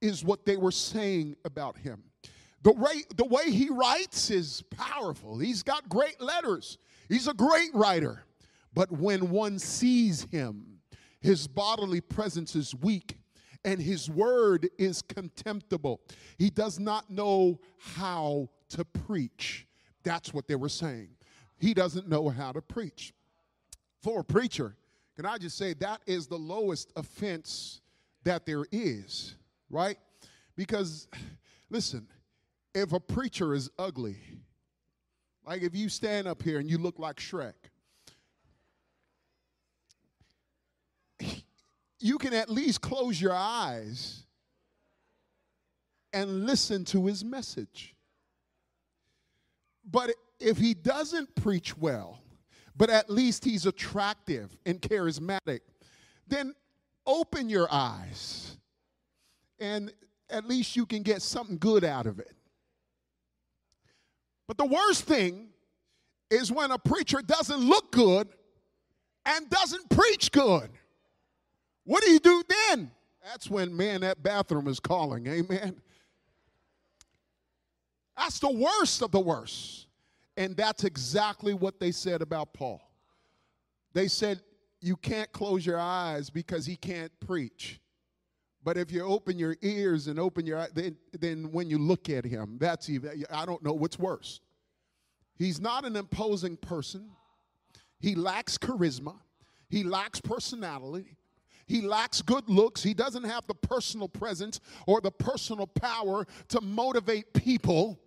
is 0.00 0.24
what 0.24 0.44
they 0.44 0.56
were 0.56 0.70
saying 0.70 1.36
about 1.44 1.78
him. 1.78 2.02
The 2.62 2.72
way, 2.72 3.02
the 3.16 3.24
way 3.24 3.50
he 3.50 3.70
writes 3.70 4.30
is 4.30 4.62
powerful. 4.70 5.38
He's 5.38 5.62
got 5.62 5.88
great 5.88 6.20
letters. 6.20 6.78
He's 7.08 7.28
a 7.28 7.34
great 7.34 7.74
writer. 7.74 8.24
But 8.74 8.92
when 8.92 9.30
one 9.30 9.58
sees 9.58 10.22
him, 10.30 10.71
his 11.22 11.46
bodily 11.46 12.00
presence 12.00 12.54
is 12.56 12.74
weak 12.74 13.16
and 13.64 13.80
his 13.80 14.10
word 14.10 14.68
is 14.76 15.02
contemptible. 15.02 16.00
He 16.36 16.50
does 16.50 16.78
not 16.78 17.10
know 17.10 17.60
how 17.78 18.48
to 18.70 18.84
preach. 18.84 19.66
That's 20.02 20.34
what 20.34 20.48
they 20.48 20.56
were 20.56 20.68
saying. 20.68 21.10
He 21.58 21.74
doesn't 21.74 22.08
know 22.08 22.28
how 22.28 22.52
to 22.52 22.60
preach. 22.60 23.14
For 24.02 24.20
a 24.20 24.24
preacher, 24.24 24.76
can 25.14 25.26
I 25.26 25.38
just 25.38 25.56
say 25.56 25.74
that 25.74 26.00
is 26.06 26.26
the 26.26 26.38
lowest 26.38 26.92
offense 26.96 27.80
that 28.24 28.46
there 28.46 28.64
is, 28.72 29.36
right? 29.70 29.98
Because, 30.56 31.06
listen, 31.70 32.08
if 32.74 32.92
a 32.92 33.00
preacher 33.00 33.54
is 33.54 33.70
ugly, 33.78 34.16
like 35.46 35.62
if 35.62 35.74
you 35.76 35.88
stand 35.88 36.26
up 36.26 36.42
here 36.42 36.58
and 36.58 36.68
you 36.68 36.78
look 36.78 36.98
like 36.98 37.16
Shrek, 37.16 37.54
you 42.02 42.18
can 42.18 42.34
at 42.34 42.50
least 42.50 42.80
close 42.80 43.20
your 43.20 43.34
eyes 43.34 44.24
and 46.12 46.46
listen 46.46 46.84
to 46.86 47.06
his 47.06 47.24
message. 47.24 47.94
But 49.88 50.10
if 50.40 50.58
he 50.58 50.74
doesn't 50.74 51.34
preach 51.34 51.76
well, 51.76 52.20
but 52.76 52.90
at 52.90 53.08
least 53.08 53.44
he's 53.44 53.66
attractive 53.66 54.56
and 54.66 54.80
charismatic, 54.80 55.60
then 56.26 56.54
open 57.06 57.48
your 57.48 57.68
eyes 57.70 58.56
and 59.60 59.92
at 60.28 60.46
least 60.46 60.74
you 60.76 60.86
can 60.86 61.02
get 61.02 61.22
something 61.22 61.58
good 61.58 61.84
out 61.84 62.06
of 62.06 62.18
it. 62.18 62.32
But 64.48 64.58
the 64.58 64.66
worst 64.66 65.04
thing 65.04 65.48
is 66.30 66.50
when 66.50 66.70
a 66.72 66.78
preacher 66.78 67.22
doesn't 67.22 67.60
look 67.60 67.92
good 67.92 68.28
and 69.24 69.48
doesn't 69.48 69.88
preach 69.90 70.32
good. 70.32 70.68
What 71.84 72.02
do 72.02 72.10
you 72.10 72.18
do 72.18 72.42
then? 72.48 72.90
That's 73.24 73.48
when, 73.48 73.76
man, 73.76 74.00
that 74.02 74.22
bathroom 74.22 74.68
is 74.68 74.80
calling. 74.80 75.26
Amen. 75.26 75.80
That's 78.16 78.38
the 78.40 78.50
worst 78.52 79.02
of 79.02 79.10
the 79.10 79.20
worst. 79.20 79.86
And 80.36 80.56
that's 80.56 80.84
exactly 80.84 81.54
what 81.54 81.78
they 81.78 81.92
said 81.92 82.22
about 82.22 82.52
Paul. 82.52 82.80
They 83.92 84.08
said, 84.08 84.40
You 84.80 84.96
can't 84.96 85.30
close 85.32 85.64
your 85.64 85.78
eyes 85.78 86.30
because 86.30 86.66
he 86.66 86.76
can't 86.76 87.12
preach. 87.20 87.80
But 88.64 88.76
if 88.76 88.92
you 88.92 89.02
open 89.02 89.38
your 89.38 89.56
ears 89.60 90.06
and 90.06 90.20
open 90.20 90.46
your 90.46 90.58
eyes, 90.58 90.70
then, 90.72 90.96
then 91.18 91.50
when 91.50 91.68
you 91.68 91.78
look 91.78 92.08
at 92.08 92.24
him, 92.24 92.58
that's 92.60 92.88
even, 92.88 93.24
I 93.30 93.44
don't 93.44 93.62
know 93.62 93.72
what's 93.72 93.98
worse. 93.98 94.40
He's 95.36 95.60
not 95.60 95.84
an 95.84 95.96
imposing 95.96 96.56
person. 96.56 97.10
He 97.98 98.14
lacks 98.14 98.56
charisma. 98.56 99.16
He 99.68 99.82
lacks 99.82 100.20
personality. 100.20 101.16
He 101.72 101.80
lacks 101.80 102.20
good 102.20 102.50
looks. 102.50 102.82
He 102.82 102.92
doesn't 102.92 103.24
have 103.24 103.46
the 103.46 103.54
personal 103.54 104.06
presence 104.06 104.60
or 104.86 105.00
the 105.00 105.10
personal 105.10 105.66
power 105.66 106.26
to 106.48 106.60
motivate 106.60 107.32
people. 107.32 107.98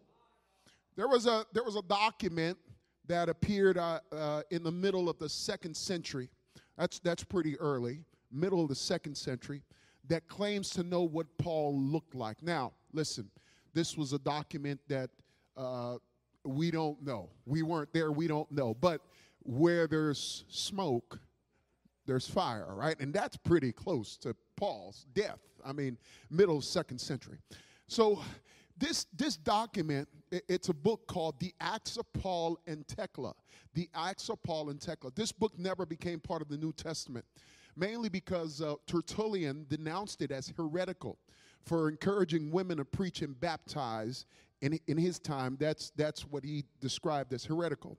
There 0.96 1.08
was 1.08 1.26
a, 1.26 1.48
there 1.52 1.64
was 1.64 1.76
a 1.76 1.82
document 1.82 2.60
that 3.08 3.28
appeared 3.28 3.80
uh, 3.80 4.02
uh, 4.12 4.44
in 4.52 4.62
the 4.62 4.72
middle 4.72 5.10
of 5.10 5.18
the 5.18 5.28
second 5.28 5.76
century. 5.76 6.30
That's, 6.78 7.00
that's 7.00 7.24
pretty 7.24 7.58
early, 7.58 8.04
middle 8.32 8.62
of 8.62 8.70
the 8.70 8.76
second 8.76 9.18
century, 9.18 9.64
that 10.10 10.28
claims 10.28 10.70
to 10.72 10.84
know 10.84 11.02
what 11.02 11.26
Paul 11.40 11.76
looked 11.76 12.14
like. 12.14 12.44
Now, 12.44 12.72
listen, 12.94 13.32
this 13.74 13.98
was 13.98 14.14
a 14.14 14.20
document 14.20 14.80
that 14.90 15.10
uh, 15.58 15.96
we 16.44 16.70
don't 16.70 17.02
know. 17.04 17.32
We 17.48 17.64
weren't 17.64 17.92
there, 17.94 18.12
we 18.12 18.28
don't 18.28 18.52
know. 18.52 18.76
But 18.76 19.02
where 19.42 19.88
there's 19.88 20.46
smoke, 20.50 21.20
there's 22.06 22.28
fire, 22.28 22.74
right? 22.74 23.00
And 23.00 23.14
that's 23.14 23.38
pretty 23.38 23.72
close 23.72 24.18
to 24.18 24.36
Paul's 24.56 25.06
death. 25.14 25.40
I 25.66 25.74
mean, 25.74 25.98
middle 26.30 26.62
second 26.62 27.00
century. 27.00 27.40
So 27.88 28.22
this 28.78 29.08
this 29.16 29.38
document, 29.38 30.08
it's 30.32 30.70
a 30.70 30.74
book 30.74 31.08
called 31.08 31.40
The 31.40 31.54
Acts 31.60 31.98
of 31.98 32.12
Paul 32.14 32.60
and 32.68 32.88
Thecla. 32.88 33.34
The 33.74 33.90
Acts 33.94 34.30
of 34.30 34.42
Paul 34.44 34.70
and 34.70 34.82
Thecla. 34.82 35.12
This 35.16 35.32
book 35.32 35.54
never 35.58 35.86
became 35.86 36.20
part 36.20 36.42
of 36.42 36.50
the 36.50 36.58
New 36.58 36.74
Testament, 36.74 37.26
mainly 37.76 38.10
because 38.10 38.62
uh, 38.62 38.76
Tertullian 38.88 39.66
denounced 39.70 40.22
it 40.22 40.32
as 40.32 40.54
heretical 40.56 41.18
for 41.64 41.90
encouraging 41.90 42.52
women 42.52 42.78
to 42.78 42.86
preach 42.86 43.22
and 43.22 43.40
baptize. 43.40 44.26
In, 44.62 44.80
in 44.88 44.98
his 44.98 45.20
time, 45.20 45.58
that's, 45.60 45.92
that's 45.98 46.22
what 46.22 46.44
he 46.44 46.64
described 46.80 47.34
as 47.34 47.44
heretical. 47.44 47.98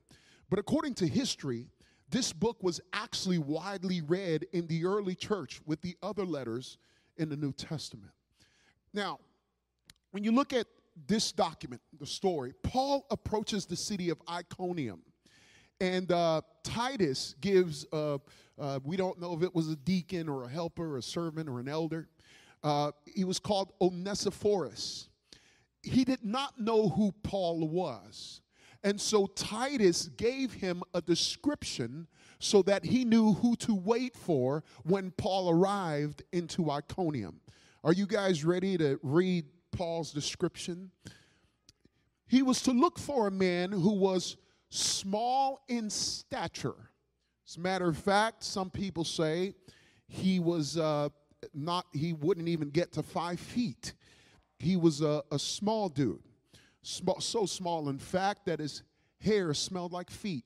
But 0.49 0.57
according 0.59 0.95
to 0.95 1.07
history, 1.07 1.67
this 2.09 2.31
book 2.31 2.57
was 2.61 2.79
actually 2.93 3.37
widely 3.37 4.01
read 4.01 4.45
in 4.53 4.67
the 4.67 4.85
early 4.85 5.15
church 5.15 5.61
with 5.65 5.81
the 5.81 5.95
other 6.01 6.25
letters 6.25 6.77
in 7.17 7.29
the 7.29 7.35
New 7.35 7.51
Testament. 7.51 8.11
Now, 8.93 9.19
when 10.11 10.23
you 10.23 10.31
look 10.31 10.53
at 10.53 10.67
this 11.05 11.31
document, 11.31 11.81
the 11.99 12.05
story, 12.05 12.53
Paul 12.63 13.05
approaches 13.11 13.65
the 13.65 13.75
city 13.75 14.09
of 14.09 14.21
Iconium. 14.29 15.01
And 15.79 16.11
uh, 16.11 16.41
Titus 16.63 17.35
gives, 17.39 17.85
uh, 17.93 18.17
uh, 18.59 18.79
we 18.83 18.97
don't 18.97 19.19
know 19.21 19.35
if 19.35 19.43
it 19.43 19.53
was 19.53 19.69
a 19.69 19.75
deacon 19.75 20.27
or 20.27 20.45
a 20.45 20.49
helper 20.49 20.93
or 20.93 20.97
a 20.97 21.03
servant 21.03 21.47
or 21.47 21.59
an 21.59 21.67
elder. 21.67 22.07
Uh, 22.63 22.91
he 23.05 23.23
was 23.23 23.37
called 23.37 23.73
Onesiphorus. 23.79 25.09
He 25.83 26.03
did 26.03 26.23
not 26.23 26.59
know 26.59 26.89
who 26.89 27.11
Paul 27.21 27.67
was. 27.67 28.41
And 28.87 29.01
so 29.01 29.25
Titus 29.25 30.07
gave 30.07 30.53
him 30.53 30.81
a 30.93 31.01
description 31.01 32.07
so 32.39 32.61
that 32.61 32.85
he 32.85 33.03
knew 33.03 33.33
who 33.33 33.57
to 33.57 33.75
wait 33.75 34.15
for 34.15 34.63
when 34.83 35.11
Paul 35.11 35.49
arrived 35.49 36.23
into 36.31 36.71
Iconium. 36.71 37.41
Are 37.83 37.91
you 37.91 38.07
guys 38.07 38.45
ready 38.45 38.77
to 38.77 38.97
read 39.03 39.43
Paul's 39.73 40.13
description? 40.13 40.91
He 42.27 42.41
was 42.41 42.61
to 42.61 42.71
look 42.71 42.97
for 42.97 43.27
a 43.27 43.31
man 43.31 43.73
who 43.73 43.91
was 43.91 44.37
small 44.69 45.65
in 45.67 45.89
stature. 45.89 46.91
As 47.45 47.57
a 47.57 47.59
matter 47.59 47.89
of 47.89 47.97
fact, 47.97 48.41
some 48.41 48.69
people 48.69 49.03
say 49.03 49.53
he 50.07 50.39
was 50.39 50.77
uh, 50.77 51.09
not, 51.53 51.87
he 51.91 52.13
wouldn't 52.13 52.47
even 52.47 52.69
get 52.69 52.93
to 52.93 53.03
five 53.03 53.41
feet. 53.41 53.95
He 54.59 54.77
was 54.77 55.01
a, 55.01 55.23
a 55.29 55.37
small 55.37 55.89
dude 55.89 56.23
small, 56.87 57.19
so 57.19 57.45
small, 57.45 57.89
in 57.89 57.97
fact, 57.99 58.45
that 58.45 58.59
his 58.59 58.81
hair 59.19 59.53
smelled 59.53 59.91
like 59.91 60.09
feet. 60.09 60.45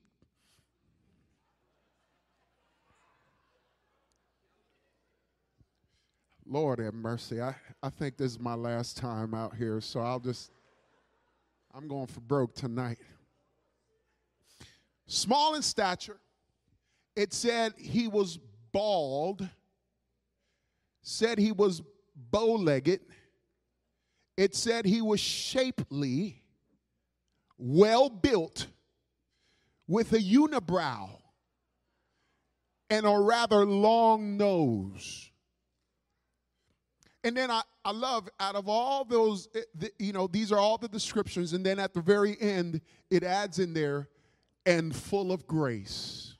Lord 6.45 6.79
have 6.79 6.95
mercy. 6.95 7.39
I, 7.39 7.55
I 7.81 7.89
think 7.89 8.17
this 8.17 8.31
is 8.31 8.39
my 8.39 8.55
last 8.55 8.97
time 8.97 9.33
out 9.33 9.55
here, 9.55 9.79
so 9.79 10.01
I'll 10.01 10.19
just, 10.19 10.51
I'm 11.73 11.87
going 11.87 12.07
for 12.07 12.19
broke 12.21 12.55
tonight. 12.55 12.97
Small 15.05 15.55
in 15.55 15.61
stature. 15.61 16.17
It 17.15 17.33
said 17.33 17.73
he 17.77 18.07
was 18.07 18.39
bald, 18.71 19.47
said 21.03 21.37
he 21.37 21.51
was 21.51 21.83
bow 22.15 22.55
legged 22.55 23.01
it 24.41 24.55
said 24.55 24.87
he 24.87 25.03
was 25.03 25.19
shapely, 25.19 26.41
well 27.59 28.09
built, 28.09 28.65
with 29.87 30.13
a 30.13 30.17
unibrow 30.17 31.11
and 32.89 33.05
a 33.05 33.19
rather 33.19 33.67
long 33.67 34.37
nose. 34.37 35.29
And 37.23 37.37
then 37.37 37.51
I, 37.51 37.61
I 37.85 37.91
love 37.91 38.29
out 38.39 38.55
of 38.55 38.67
all 38.67 39.05
those, 39.05 39.47
eh, 39.53 39.89
you 39.99 40.11
know, 40.11 40.25
these 40.25 40.51
are 40.51 40.57
all 40.57 40.79
the 40.79 40.87
descriptions. 40.87 41.53
And 41.53 41.63
then 41.63 41.77
at 41.77 41.93
the 41.93 42.01
very 42.01 42.35
end, 42.41 42.81
it 43.11 43.21
adds 43.23 43.59
in 43.59 43.75
there, 43.75 44.09
and 44.65 44.95
full 44.95 45.31
of 45.31 45.45
grace. 45.45 46.35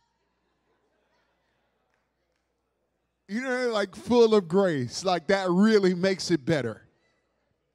You 3.28 3.42
know, 3.42 3.70
like 3.70 3.96
full 3.96 4.34
of 4.34 4.48
grace. 4.48 5.06
Like 5.06 5.28
that 5.28 5.52
really 5.52 5.94
makes 5.94 6.32
it 6.32 6.44
better. 6.44 6.88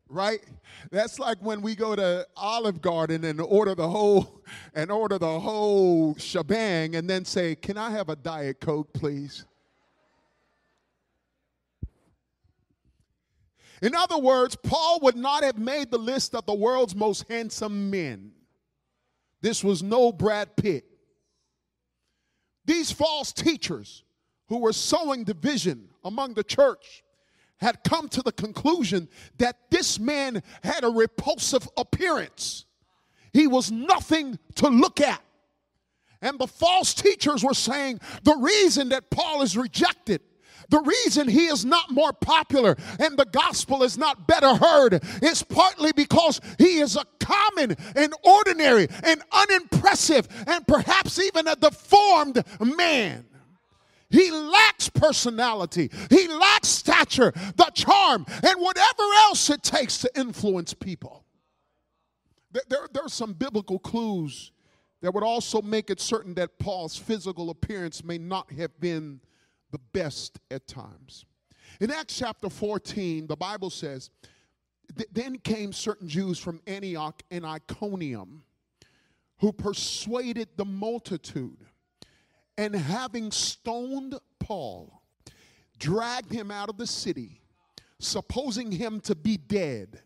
Right? 0.08 0.40
That's 0.90 1.18
like 1.18 1.38
when 1.40 1.62
we 1.62 1.74
go 1.74 1.96
to 1.96 2.26
Olive 2.36 2.80
Garden 2.80 3.24
and 3.24 3.40
order 3.40 3.74
the 3.74 3.88
whole 3.88 4.42
and 4.74 4.90
order 4.90 5.18
the 5.18 5.40
whole 5.40 6.14
shebang 6.16 6.94
and 6.96 7.08
then 7.08 7.24
say, 7.24 7.54
"Can 7.54 7.76
I 7.76 7.90
have 7.90 8.08
a 8.08 8.16
diet 8.16 8.60
coke, 8.60 8.92
please?" 8.92 9.44
In 13.82 13.94
other 13.94 14.18
words, 14.18 14.56
Paul 14.56 15.00
would 15.02 15.16
not 15.16 15.42
have 15.42 15.58
made 15.58 15.90
the 15.90 15.98
list 15.98 16.34
of 16.34 16.46
the 16.46 16.54
world's 16.54 16.94
most 16.94 17.28
handsome 17.28 17.90
men. 17.90 18.32
This 19.42 19.62
was 19.62 19.82
no 19.82 20.12
Brad 20.12 20.56
Pitt. 20.56 20.86
These 22.64 22.90
false 22.90 23.32
teachers 23.32 24.02
who 24.48 24.58
were 24.58 24.72
sowing 24.72 25.24
division 25.24 25.90
among 26.02 26.34
the 26.34 26.42
church 26.42 27.04
had 27.58 27.82
come 27.84 28.08
to 28.10 28.22
the 28.22 28.32
conclusion 28.32 29.08
that 29.38 29.70
this 29.70 29.98
man 29.98 30.42
had 30.62 30.84
a 30.84 30.88
repulsive 30.88 31.68
appearance. 31.76 32.64
He 33.32 33.46
was 33.46 33.70
nothing 33.70 34.38
to 34.56 34.68
look 34.68 35.00
at. 35.00 35.22
And 36.22 36.38
the 36.38 36.46
false 36.46 36.94
teachers 36.94 37.44
were 37.44 37.54
saying 37.54 38.00
the 38.22 38.36
reason 38.36 38.88
that 38.90 39.10
Paul 39.10 39.42
is 39.42 39.56
rejected 39.56 40.20
the 40.68 40.80
reason 40.80 41.28
he 41.28 41.46
is 41.46 41.64
not 41.64 41.90
more 41.90 42.12
popular 42.12 42.76
and 42.98 43.16
the 43.16 43.26
gospel 43.26 43.82
is 43.82 43.96
not 43.96 44.26
better 44.26 44.54
heard 44.54 45.02
is 45.22 45.42
partly 45.42 45.92
because 45.92 46.40
he 46.58 46.78
is 46.78 46.96
a 46.96 47.04
common 47.20 47.76
and 47.94 48.12
ordinary 48.24 48.88
and 49.04 49.22
unimpressive 49.32 50.28
and 50.46 50.66
perhaps 50.66 51.20
even 51.20 51.46
a 51.46 51.56
deformed 51.56 52.42
man. 52.60 53.26
He 54.16 54.30
lacks 54.30 54.88
personality. 54.88 55.90
He 56.08 56.26
lacks 56.26 56.68
stature, 56.68 57.32
the 57.56 57.70
charm, 57.74 58.24
and 58.28 58.60
whatever 58.60 59.02
else 59.26 59.50
it 59.50 59.62
takes 59.62 59.98
to 59.98 60.10
influence 60.18 60.72
people. 60.72 61.26
There, 62.50 62.62
there, 62.70 62.88
there, 62.94 63.04
are 63.04 63.10
some 63.10 63.34
biblical 63.34 63.78
clues 63.78 64.52
that 65.02 65.12
would 65.12 65.22
also 65.22 65.60
make 65.60 65.90
it 65.90 66.00
certain 66.00 66.32
that 66.34 66.58
Paul's 66.58 66.96
physical 66.96 67.50
appearance 67.50 68.02
may 68.02 68.16
not 68.16 68.50
have 68.52 68.80
been 68.80 69.20
the 69.70 69.80
best 69.92 70.38
at 70.50 70.66
times. 70.66 71.26
In 71.78 71.90
Acts 71.90 72.16
chapter 72.16 72.48
14, 72.48 73.26
the 73.26 73.36
Bible 73.36 73.68
says, 73.68 74.08
Then 75.12 75.36
came 75.36 75.74
certain 75.74 76.08
Jews 76.08 76.38
from 76.38 76.62
Antioch 76.66 77.22
and 77.30 77.44
Iconium 77.44 78.44
who 79.38 79.52
persuaded 79.52 80.48
the 80.56 80.64
multitude, 80.64 81.65
and 82.58 82.74
having 82.74 83.30
stoned 83.30 84.18
Paul, 84.38 85.02
dragged 85.78 86.32
him 86.32 86.50
out 86.50 86.68
of 86.68 86.76
the 86.76 86.86
city, 86.86 87.40
supposing 87.98 88.70
him 88.72 89.00
to 89.00 89.14
be 89.14 89.36
dead. 89.36 90.00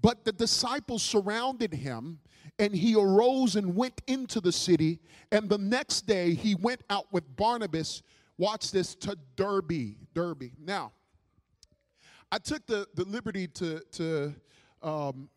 But 0.00 0.24
the 0.24 0.32
disciples 0.32 1.02
surrounded 1.02 1.74
him, 1.74 2.20
and 2.58 2.74
he 2.74 2.94
arose 2.94 3.56
and 3.56 3.76
went 3.76 4.00
into 4.06 4.40
the 4.40 4.52
city. 4.52 4.98
And 5.30 5.48
the 5.48 5.58
next 5.58 6.02
day 6.02 6.34
he 6.34 6.54
went 6.54 6.82
out 6.90 7.12
with 7.12 7.36
Barnabas 7.36 8.02
watch 8.38 8.70
this, 8.70 8.94
to 8.96 9.16
Derbe. 9.36 9.96
Derbe. 10.14 10.50
Now, 10.58 10.92
I 12.30 12.38
took 12.38 12.66
the, 12.66 12.86
the 12.94 13.04
liberty 13.04 13.46
to, 13.48 13.80
to, 13.92 14.34
um, 14.82 15.28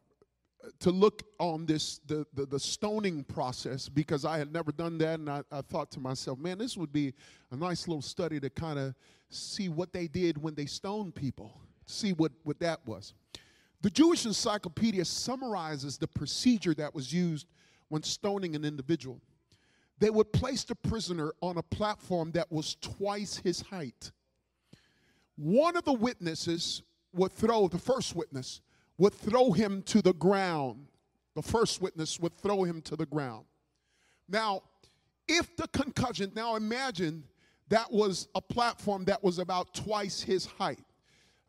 to 0.79 0.91
look 0.91 1.23
on 1.39 1.65
this, 1.65 1.99
the, 2.07 2.25
the, 2.33 2.45
the, 2.45 2.59
stoning 2.59 3.23
process, 3.23 3.89
because 3.89 4.25
I 4.25 4.37
had 4.37 4.51
never 4.51 4.71
done 4.71 4.97
that. 4.99 5.19
And 5.19 5.29
I, 5.29 5.43
I 5.51 5.61
thought 5.61 5.91
to 5.91 5.99
myself, 5.99 6.39
man, 6.39 6.57
this 6.57 6.77
would 6.77 6.91
be 6.91 7.13
a 7.51 7.55
nice 7.55 7.87
little 7.87 8.01
study 8.01 8.39
to 8.39 8.49
kind 8.49 8.79
of 8.79 8.95
see 9.29 9.69
what 9.69 9.93
they 9.93 10.07
did 10.07 10.41
when 10.41 10.55
they 10.55 10.65
stoned 10.65 11.15
people, 11.15 11.59
see 11.85 12.13
what, 12.13 12.31
what 12.43 12.59
that 12.59 12.85
was. 12.85 13.13
The 13.81 13.89
Jewish 13.89 14.25
Encyclopedia 14.25 15.05
summarizes 15.05 15.97
the 15.97 16.07
procedure 16.07 16.73
that 16.75 16.93
was 16.93 17.13
used 17.13 17.47
when 17.89 18.01
stoning 18.03 18.55
an 18.55 18.65
individual 18.65 19.21
they 19.99 20.09
would 20.09 20.33
place 20.33 20.63
the 20.63 20.75
prisoner 20.75 21.33
on 21.41 21.57
a 21.57 21.63
platform 21.63 22.31
that 22.31 22.51
was 22.51 22.75
twice 22.75 23.37
his 23.37 23.61
height. 23.61 24.11
One 25.37 25.77
of 25.77 25.85
the 25.85 25.93
witnesses 25.93 26.83
would 27.13 27.31
throw, 27.31 27.67
the 27.67 27.77
first 27.77 28.15
witness, 28.15 28.61
would 28.97 29.13
throw 29.13 29.51
him 29.51 29.81
to 29.83 30.01
the 30.01 30.13
ground. 30.13 30.87
The 31.35 31.41
first 31.41 31.81
witness 31.81 32.19
would 32.19 32.37
throw 32.37 32.63
him 32.63 32.81
to 32.83 32.95
the 32.95 33.05
ground. 33.05 33.45
Now, 34.29 34.61
if 35.27 35.55
the 35.55 35.67
concussion, 35.69 36.31
now 36.35 36.55
imagine 36.55 37.23
that 37.69 37.91
was 37.91 38.27
a 38.35 38.41
platform 38.41 39.05
that 39.05 39.23
was 39.23 39.39
about 39.39 39.73
twice 39.73 40.21
his 40.21 40.45
height. 40.45 40.83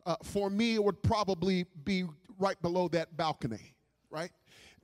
Uh, 0.05 0.15
for 0.23 0.49
me, 0.49 0.75
it 0.75 0.83
would 0.83 1.01
probably 1.03 1.65
be 1.83 2.05
right 2.39 2.59
below 2.61 2.87
that 2.89 3.15
balcony, 3.17 3.73
right? 4.09 4.31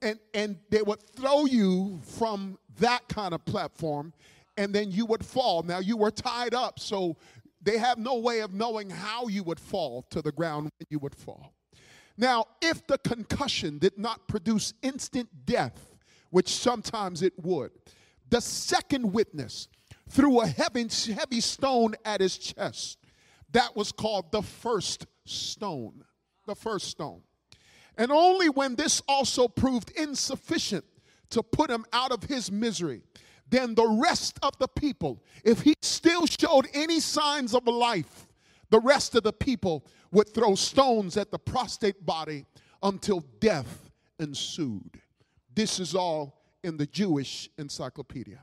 and, 0.03 0.19
and 0.33 0.57
they 0.69 0.81
would 0.81 1.01
throw 1.01 1.45
you 1.45 1.99
from 2.03 2.59
that 2.79 3.07
kind 3.07 3.33
of 3.33 3.43
platform 3.45 4.13
and 4.57 4.75
then 4.75 4.91
you 4.91 5.05
would 5.05 5.25
fall. 5.25 5.63
Now 5.63 5.79
you 5.79 5.97
were 5.97 6.11
tied 6.11 6.53
up, 6.53 6.79
so 6.79 7.17
they 7.61 7.77
have 7.77 7.97
no 7.97 8.17
way 8.17 8.41
of 8.41 8.53
knowing 8.53 8.89
how 8.89 9.27
you 9.27 9.43
would 9.43 9.59
fall 9.59 10.03
to 10.11 10.21
the 10.21 10.31
ground 10.31 10.63
when 10.63 10.87
you 10.89 10.99
would 10.99 11.15
fall. 11.15 11.53
Now, 12.17 12.45
if 12.61 12.85
the 12.85 12.97
concussion 12.99 13.79
did 13.79 13.97
not 13.97 14.27
produce 14.27 14.73
instant 14.81 15.29
death, 15.45 15.95
which 16.29 16.49
sometimes 16.49 17.21
it 17.21 17.33
would, 17.37 17.71
the 18.29 18.41
second 18.41 19.11
witness 19.11 19.67
threw 20.09 20.41
a 20.41 20.47
heavy, 20.47 20.87
heavy 21.13 21.41
stone 21.41 21.95
at 22.05 22.21
his 22.21 22.37
chest. 22.37 22.99
That 23.51 23.75
was 23.75 23.91
called 23.91 24.31
the 24.31 24.41
first 24.41 25.05
stone. 25.25 26.03
The 26.45 26.55
first 26.55 26.87
stone. 26.87 27.21
And 27.97 28.11
only 28.11 28.49
when 28.49 28.75
this 28.75 29.01
also 29.07 29.47
proved 29.47 29.91
insufficient 29.91 30.83
to 31.29 31.43
put 31.43 31.69
him 31.69 31.85
out 31.93 32.11
of 32.11 32.23
his 32.23 32.51
misery, 32.51 33.01
then 33.47 33.75
the 33.75 33.87
rest 33.87 34.39
of 34.41 34.57
the 34.57 34.67
people, 34.67 35.23
if 35.43 35.61
he 35.61 35.75
still 35.81 36.25
showed 36.25 36.67
any 36.73 36.99
signs 36.99 37.53
of 37.53 37.67
life, 37.67 38.27
the 38.71 38.79
rest 38.79 39.13
of 39.13 39.23
the 39.23 39.33
people 39.33 39.85
would 40.13 40.33
throw 40.33 40.55
stones 40.55 41.17
at 41.17 41.31
the 41.31 41.39
prostate 41.39 42.05
body 42.05 42.45
until 42.81 43.21
death 43.39 43.89
ensued. 44.19 45.01
This 45.53 45.79
is 45.79 45.95
all 45.95 46.41
in 46.63 46.77
the 46.77 46.85
Jewish 46.85 47.49
encyclopedia. 47.57 48.39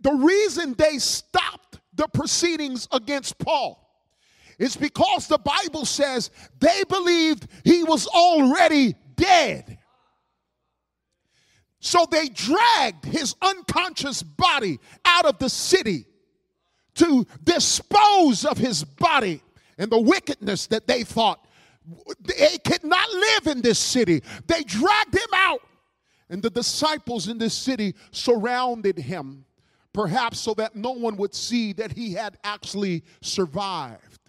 The 0.00 0.12
reason 0.12 0.74
they 0.74 0.98
stopped 0.98 1.80
the 1.94 2.08
proceedings 2.08 2.86
against 2.92 3.38
Paul 3.38 3.82
is 4.58 4.76
because 4.76 5.26
the 5.26 5.38
Bible 5.38 5.84
says 5.84 6.30
they 6.58 6.82
believed 6.88 7.48
he 7.64 7.84
was 7.84 8.06
already 8.06 8.94
dead. 9.14 9.78
So 11.80 12.06
they 12.10 12.28
dragged 12.28 13.04
his 13.04 13.34
unconscious 13.40 14.22
body 14.22 14.78
out 15.04 15.24
of 15.24 15.38
the 15.38 15.48
city 15.48 16.06
to 16.96 17.26
dispose 17.44 18.44
of 18.44 18.58
his 18.58 18.82
body 18.82 19.42
and 19.78 19.90
the 19.90 20.00
wickedness 20.00 20.66
that 20.68 20.86
they 20.86 21.02
thought 21.02 21.46
they 22.24 22.58
could 22.64 22.84
not 22.84 23.08
live 23.10 23.46
in 23.46 23.62
this 23.62 23.78
city. 23.78 24.22
They 24.46 24.62
dragged 24.62 25.14
him 25.14 25.30
out, 25.34 25.60
and 26.28 26.42
the 26.42 26.50
disciples 26.50 27.28
in 27.28 27.38
this 27.38 27.54
city 27.54 27.94
surrounded 28.10 28.98
him, 28.98 29.44
perhaps 29.92 30.40
so 30.40 30.54
that 30.54 30.74
no 30.74 30.90
one 30.90 31.16
would 31.16 31.34
see 31.34 31.72
that 31.74 31.92
he 31.92 32.12
had 32.12 32.38
actually 32.42 33.04
survived. 33.20 34.20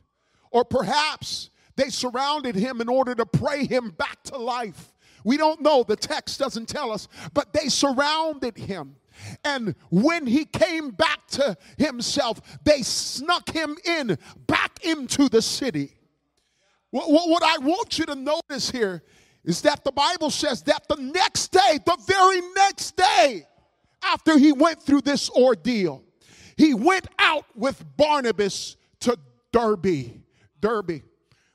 Or 0.51 0.63
perhaps 0.63 1.49
they 1.75 1.89
surrounded 1.89 2.55
him 2.55 2.81
in 2.81 2.89
order 2.89 3.15
to 3.15 3.25
pray 3.25 3.65
him 3.65 3.91
back 3.91 4.23
to 4.23 4.37
life. 4.37 4.93
We 5.23 5.37
don't 5.37 5.61
know, 5.61 5.83
the 5.83 5.95
text 5.95 6.39
doesn't 6.39 6.69
tell 6.69 6.91
us, 6.91 7.07
but 7.33 7.53
they 7.53 7.69
surrounded 7.69 8.57
him. 8.57 8.95
And 9.43 9.75
when 9.89 10.25
he 10.25 10.45
came 10.45 10.91
back 10.91 11.27
to 11.29 11.57
himself, 11.77 12.41
they 12.63 12.81
snuck 12.81 13.49
him 13.49 13.77
in 13.85 14.17
back 14.47 14.83
into 14.83 15.29
the 15.29 15.41
city. 15.41 15.93
What, 16.91 17.43
I 17.43 17.57
want 17.59 17.99
you 17.99 18.05
to 18.05 18.15
notice 18.15 18.71
here 18.71 19.03
is 19.43 19.61
that 19.61 19.83
the 19.83 19.91
Bible 19.91 20.29
says 20.29 20.63
that 20.63 20.87
the 20.87 20.95
next 20.95 21.51
day, 21.51 21.79
the 21.85 21.97
very 22.05 22.41
next 22.55 22.95
day 22.95 23.45
after 24.03 24.37
he 24.37 24.51
went 24.51 24.81
through 24.81 25.01
this 25.01 25.29
ordeal, 25.29 26.03
he 26.55 26.73
went 26.73 27.07
out 27.19 27.45
with 27.55 27.83
Barnabas 27.97 28.77
to 29.01 29.17
Derbe. 29.51 30.21
Derbe. 30.59 31.03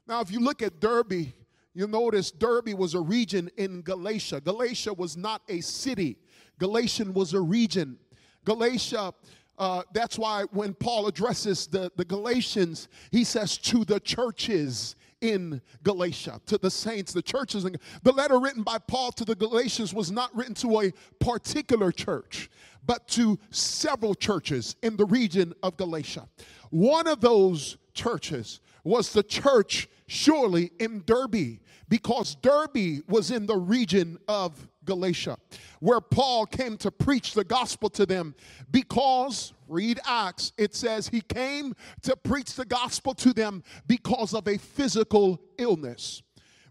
Now, 0.06 0.20
if 0.20 0.30
you 0.30 0.40
look 0.40 0.62
at 0.62 0.80
Derbe, 0.80 1.32
you'll 1.74 1.88
notice 1.88 2.30
Derbe 2.30 2.74
was 2.74 2.94
a 2.94 3.00
region 3.00 3.50
in 3.56 3.82
Galatia. 3.82 4.40
Galatia 4.40 4.92
was 4.92 5.16
not 5.16 5.42
a 5.48 5.60
city, 5.60 6.16
Galatian 6.62 7.12
was 7.12 7.34
a 7.34 7.40
region. 7.40 7.98
Galatia, 8.44 9.12
uh, 9.58 9.82
that's 9.92 10.16
why 10.16 10.44
when 10.52 10.74
Paul 10.74 11.08
addresses 11.08 11.66
the, 11.66 11.90
the 11.96 12.04
Galatians, 12.04 12.86
he 13.10 13.24
says 13.24 13.58
to 13.58 13.84
the 13.84 13.98
churches 13.98 14.94
in 15.20 15.60
Galatia, 15.82 16.40
to 16.46 16.58
the 16.58 16.70
saints, 16.70 17.12
the 17.12 17.20
churches. 17.20 17.64
In, 17.64 17.74
the 18.04 18.12
letter 18.12 18.38
written 18.38 18.62
by 18.62 18.78
Paul 18.78 19.10
to 19.10 19.24
the 19.24 19.34
Galatians 19.34 19.92
was 19.92 20.12
not 20.12 20.32
written 20.36 20.54
to 20.54 20.82
a 20.82 20.92
particular 21.18 21.90
church, 21.90 22.48
but 22.86 23.08
to 23.08 23.40
several 23.50 24.14
churches 24.14 24.76
in 24.84 24.96
the 24.96 25.06
region 25.06 25.52
of 25.64 25.76
Galatia. 25.76 26.28
One 26.70 27.08
of 27.08 27.20
those 27.20 27.76
churches 27.92 28.60
was 28.84 29.12
the 29.12 29.24
church 29.24 29.88
surely 30.06 30.70
in 30.78 31.02
Derbe, 31.06 31.58
because 31.88 32.36
Derbe 32.36 33.02
was 33.08 33.32
in 33.32 33.46
the 33.46 33.56
region 33.56 34.18
of 34.28 34.68
Galatia 34.84 35.36
where 35.80 36.00
Paul 36.00 36.46
came 36.46 36.76
to 36.78 36.90
preach 36.90 37.34
the 37.34 37.44
gospel 37.44 37.90
to 37.90 38.06
them 38.06 38.34
because 38.70 39.52
read 39.68 39.98
Acts 40.06 40.52
it 40.56 40.74
says 40.74 41.08
he 41.08 41.20
came 41.20 41.74
to 42.02 42.16
preach 42.16 42.54
the 42.54 42.64
gospel 42.64 43.14
to 43.14 43.32
them 43.32 43.62
because 43.86 44.34
of 44.34 44.46
a 44.46 44.58
physical 44.58 45.40
illness. 45.58 46.22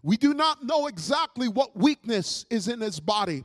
We 0.02 0.16
do 0.16 0.34
not 0.34 0.64
know 0.64 0.86
exactly 0.86 1.48
what 1.48 1.76
weakness 1.76 2.44
is 2.50 2.66
in 2.66 2.80
his 2.80 2.98
body, 2.98 3.44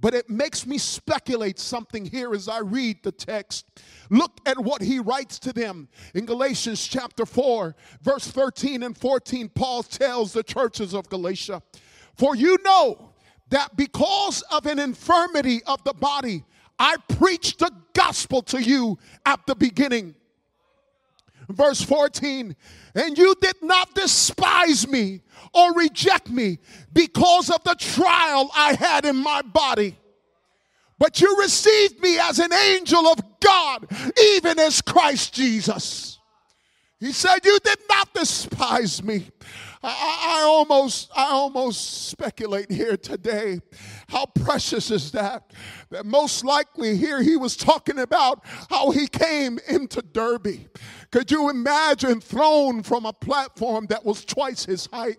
but 0.00 0.14
it 0.14 0.30
makes 0.30 0.66
me 0.66 0.78
speculate 0.78 1.58
something 1.58 2.04
here 2.04 2.32
as 2.32 2.48
I 2.48 2.58
read 2.58 3.02
the 3.02 3.10
text. 3.10 3.66
Look 4.08 4.38
at 4.46 4.58
what 4.58 4.82
he 4.82 5.00
writes 5.00 5.38
to 5.40 5.52
them 5.52 5.88
in 6.14 6.26
Galatians 6.26 6.86
chapter 6.86 7.26
4, 7.26 7.74
verse 8.02 8.28
13 8.28 8.84
and 8.84 8.96
14. 8.96 9.48
Paul 9.48 9.82
tells 9.82 10.32
the 10.32 10.44
churches 10.44 10.94
of 10.94 11.08
Galatia, 11.08 11.62
For 12.14 12.36
you 12.36 12.58
know 12.64 13.12
that 13.50 13.76
because 13.76 14.42
of 14.50 14.66
an 14.66 14.78
infirmity 14.78 15.62
of 15.64 15.82
the 15.84 15.94
body, 15.94 16.44
I 16.78 16.96
preached 17.18 17.60
the 17.60 17.70
gospel 17.94 18.42
to 18.42 18.62
you 18.62 18.98
at 19.24 19.46
the 19.46 19.54
beginning. 19.54 20.14
Verse 21.48 21.80
14, 21.80 22.56
and 22.94 23.16
you 23.16 23.34
did 23.40 23.56
not 23.62 23.94
despise 23.94 24.88
me 24.88 25.22
or 25.54 25.74
reject 25.74 26.28
me 26.28 26.58
because 26.92 27.50
of 27.50 27.62
the 27.62 27.76
trial 27.76 28.50
I 28.54 28.74
had 28.74 29.04
in 29.04 29.16
my 29.16 29.42
body. 29.42 29.96
But 30.98 31.20
you 31.20 31.36
received 31.38 32.00
me 32.00 32.18
as 32.18 32.38
an 32.38 32.52
angel 32.52 33.06
of 33.06 33.20
God, 33.40 33.86
even 34.20 34.58
as 34.58 34.80
Christ 34.80 35.34
Jesus. 35.34 36.18
He 36.98 37.12
said, 37.12 37.44
You 37.44 37.58
did 37.62 37.78
not 37.88 38.12
despise 38.14 39.02
me. 39.02 39.26
I, 39.82 40.40
I, 40.40 40.42
almost, 40.44 41.10
I 41.14 41.26
almost 41.26 42.08
speculate 42.08 42.70
here 42.70 42.96
today. 42.96 43.60
How 44.08 44.26
precious 44.26 44.90
is 44.90 45.12
that? 45.12 45.52
That 45.90 46.06
most 46.06 46.44
likely 46.44 46.96
here 46.96 47.22
he 47.22 47.36
was 47.36 47.56
talking 47.56 47.98
about 47.98 48.44
how 48.70 48.90
he 48.90 49.06
came 49.06 49.58
into 49.68 50.02
Derbe. 50.02 50.68
Could 51.10 51.30
you 51.30 51.50
imagine 51.50 52.20
thrown 52.20 52.82
from 52.82 53.06
a 53.06 53.12
platform 53.12 53.86
that 53.90 54.04
was 54.04 54.24
twice 54.24 54.64
his 54.64 54.86
height 54.92 55.18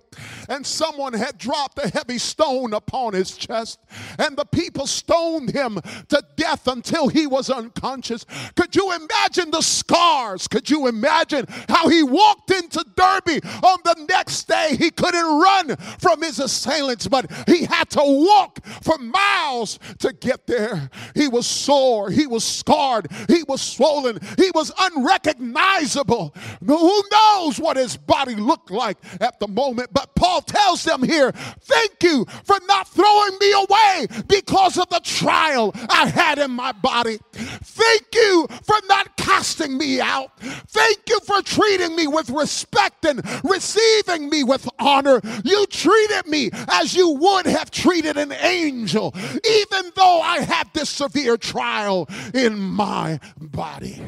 and 0.50 0.66
someone 0.66 1.14
had 1.14 1.38
dropped 1.38 1.80
a 1.80 1.90
heavy 1.90 2.18
stone 2.18 2.74
upon 2.74 3.14
his 3.14 3.36
chest 3.38 3.80
and 4.20 4.36
the 4.38 4.46
people 4.46 4.88
stoned 4.88 5.52
him 5.52 5.80
to 6.10 6.24
death 6.36 6.68
until 6.68 7.08
he 7.08 7.28
was 7.28 7.50
unconscious? 7.50 8.26
Could 8.56 8.76
you 8.76 8.94
imagine 8.94 9.52
the 9.52 9.62
scars? 9.62 10.48
Could 10.48 10.70
you 10.70 10.88
imagine 10.88 11.46
how 11.70 11.88
he 11.88 12.04
walked 12.04 12.52
into 12.52 12.86
Derbe 12.96 13.44
on 13.64 13.80
the 13.84 14.06
next 14.10 14.48
day? 14.48 14.76
He 14.78 14.92
couldn't 14.92 15.40
run 15.42 15.76
from 16.00 16.22
his 16.22 16.40
assailants, 16.40 17.08
but 17.08 17.32
he 17.48 17.66
had 17.66 17.90
to 17.92 18.02
walk 18.04 18.64
for 18.82 18.98
miles 18.98 19.80
to 20.00 20.14
get 20.14 20.48
there. 20.48 20.90
He 21.16 21.28
was 21.28 21.48
sore, 21.48 22.10
he 22.10 22.28
was 22.28 22.44
scarred, 22.44 23.08
he 23.28 23.44
was 23.48 23.62
swollen, 23.62 24.20
he 24.38 24.52
was 24.54 24.72
unrecognizable. 24.80 25.77
Who 25.86 27.04
knows 27.12 27.60
what 27.60 27.78
his 27.78 27.98
body 27.98 28.36
looked 28.36 28.72
like 28.72 28.98
at 29.22 29.40
the 29.40 29.48
moment? 29.48 29.90
But 29.94 30.16
Paul 30.16 30.42
tells 30.42 30.84
them 30.84 31.04
here, 31.04 31.32
Thank 31.32 32.04
you 32.04 32.26
for 32.44 32.58
not 32.68 32.88
throwing 32.88 33.38
me 33.40 33.52
away 33.54 34.08
because 34.28 34.78
of 34.78 34.90
the 34.90 35.02
trial 35.04 35.74
I 35.90 36.08
had 36.08 36.40
in 36.40 36.52
my 36.52 36.72
body. 36.72 37.20
Thank 37.34 38.08
you 38.14 38.48
for 38.64 38.76
not 38.88 39.18
casting 39.18 39.78
me 39.78 40.02
out. 40.02 40.38
Thank 40.40 41.00
you 41.08 41.20
for 41.22 41.42
treating 41.42 41.96
me 41.96 42.08
with 42.08 42.30
respect 42.30 43.06
and 43.06 43.22
receiving 43.44 44.30
me 44.30 44.44
with 44.44 44.68
honor. 44.80 45.22
You 45.44 45.66
treated 45.68 46.28
me 46.28 46.50
as 46.70 46.96
you 46.96 47.12
would 47.12 47.46
have 47.46 47.72
treated 47.72 48.18
an 48.18 48.32
angel, 48.32 49.14
even 49.16 49.92
though 49.96 50.22
I 50.22 50.40
have 50.40 50.72
this 50.74 50.90
severe 50.90 51.38
trial 51.38 52.10
in 52.34 52.60
my 52.60 53.20
body. 53.40 54.02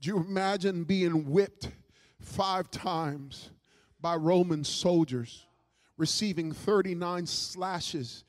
Do 0.00 0.08
you 0.08 0.16
imagine 0.16 0.84
being 0.84 1.30
whipped 1.30 1.68
five 2.18 2.70
times 2.70 3.50
by 4.00 4.16
Roman 4.16 4.64
soldiers, 4.64 5.46
receiving 5.98 6.52
39 6.52 7.26
slashes, 7.26 8.24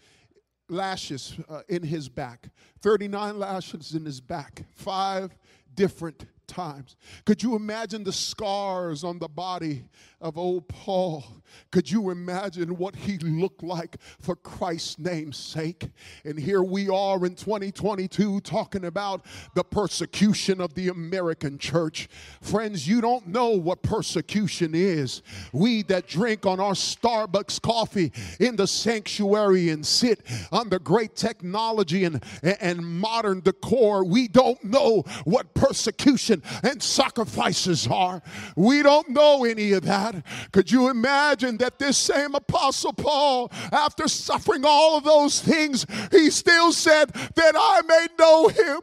lashes 0.68 1.38
uh, 1.48 1.62
in 1.70 1.84
his 1.84 2.10
back, 2.10 2.50
39 2.82 3.40
lashes 3.40 3.96
in 3.96 4.04
his 4.04 4.20
back, 4.20 4.66
five 4.76 5.38
different 5.74 6.26
times. 6.52 6.98
Could 7.26 7.42
you 7.42 7.56
imagine 7.56 8.04
the 8.04 8.12
scars 8.12 9.04
on 9.04 9.20
the 9.20 9.30
body 9.30 9.86
of 10.20 10.38
old 10.38 10.68
Paul? 10.68 11.24
Could 11.72 11.90
you 11.90 12.10
imagine 12.12 12.78
what 12.78 12.96
he 12.96 13.18
looked 13.18 13.64
like 13.64 13.98
for 14.20 14.36
Christ's 14.36 15.00
name's 15.00 15.38
sake? 15.38 15.90
And 16.26 16.38
here 16.38 16.62
we 16.62 16.90
are 16.90 17.26
in 17.26 17.36
2022 17.36 18.42
talking 18.42 18.86
about 18.86 19.26
the 19.56 19.64
persecution 19.64 20.62
of 20.62 20.74
the 20.74 20.90
American 20.90 21.58
church. 21.58 22.10
Friends, 22.42 22.88
you 22.88 23.02
don't 23.02 23.28
know 23.28 23.50
what 23.50 23.82
persecution 23.82 24.76
is. 24.76 25.22
We 25.54 25.84
that 25.84 26.08
drink 26.08 26.46
on 26.46 26.60
our 26.60 26.74
Starbucks 26.74 27.62
coffee 27.62 28.12
in 28.40 28.58
the 28.58 28.68
sanctuary 28.68 29.70
and 29.70 29.86
sit 29.86 30.22
under 30.52 30.80
great 30.80 31.16
technology 31.16 32.04
and, 32.04 32.24
and 32.44 32.86
modern 32.86 33.40
decor, 33.40 34.04
we 34.04 34.28
don't 34.28 34.64
know 34.64 35.04
what 35.24 35.54
persecution 35.54 36.41
and 36.64 36.82
sacrifices 36.82 37.88
are. 37.88 38.22
We 38.56 38.84
don't 38.84 39.10
know 39.10 39.46
any 39.46 39.72
of 39.74 39.84
that. 39.84 40.24
Could 40.52 40.72
you 40.72 40.90
imagine 40.90 41.58
that 41.58 41.80
this 41.80 41.98
same 41.98 42.36
Apostle 42.36 42.94
Paul, 42.94 43.52
after 43.72 44.08
suffering 44.08 44.64
all 44.66 44.98
of 44.98 45.04
those 45.04 45.42
things, 45.42 45.86
he 46.12 46.30
still 46.30 46.72
said 46.72 47.10
that 47.10 47.54
I 47.56 47.82
may 47.88 48.08
know 48.18 48.48
him 48.48 48.82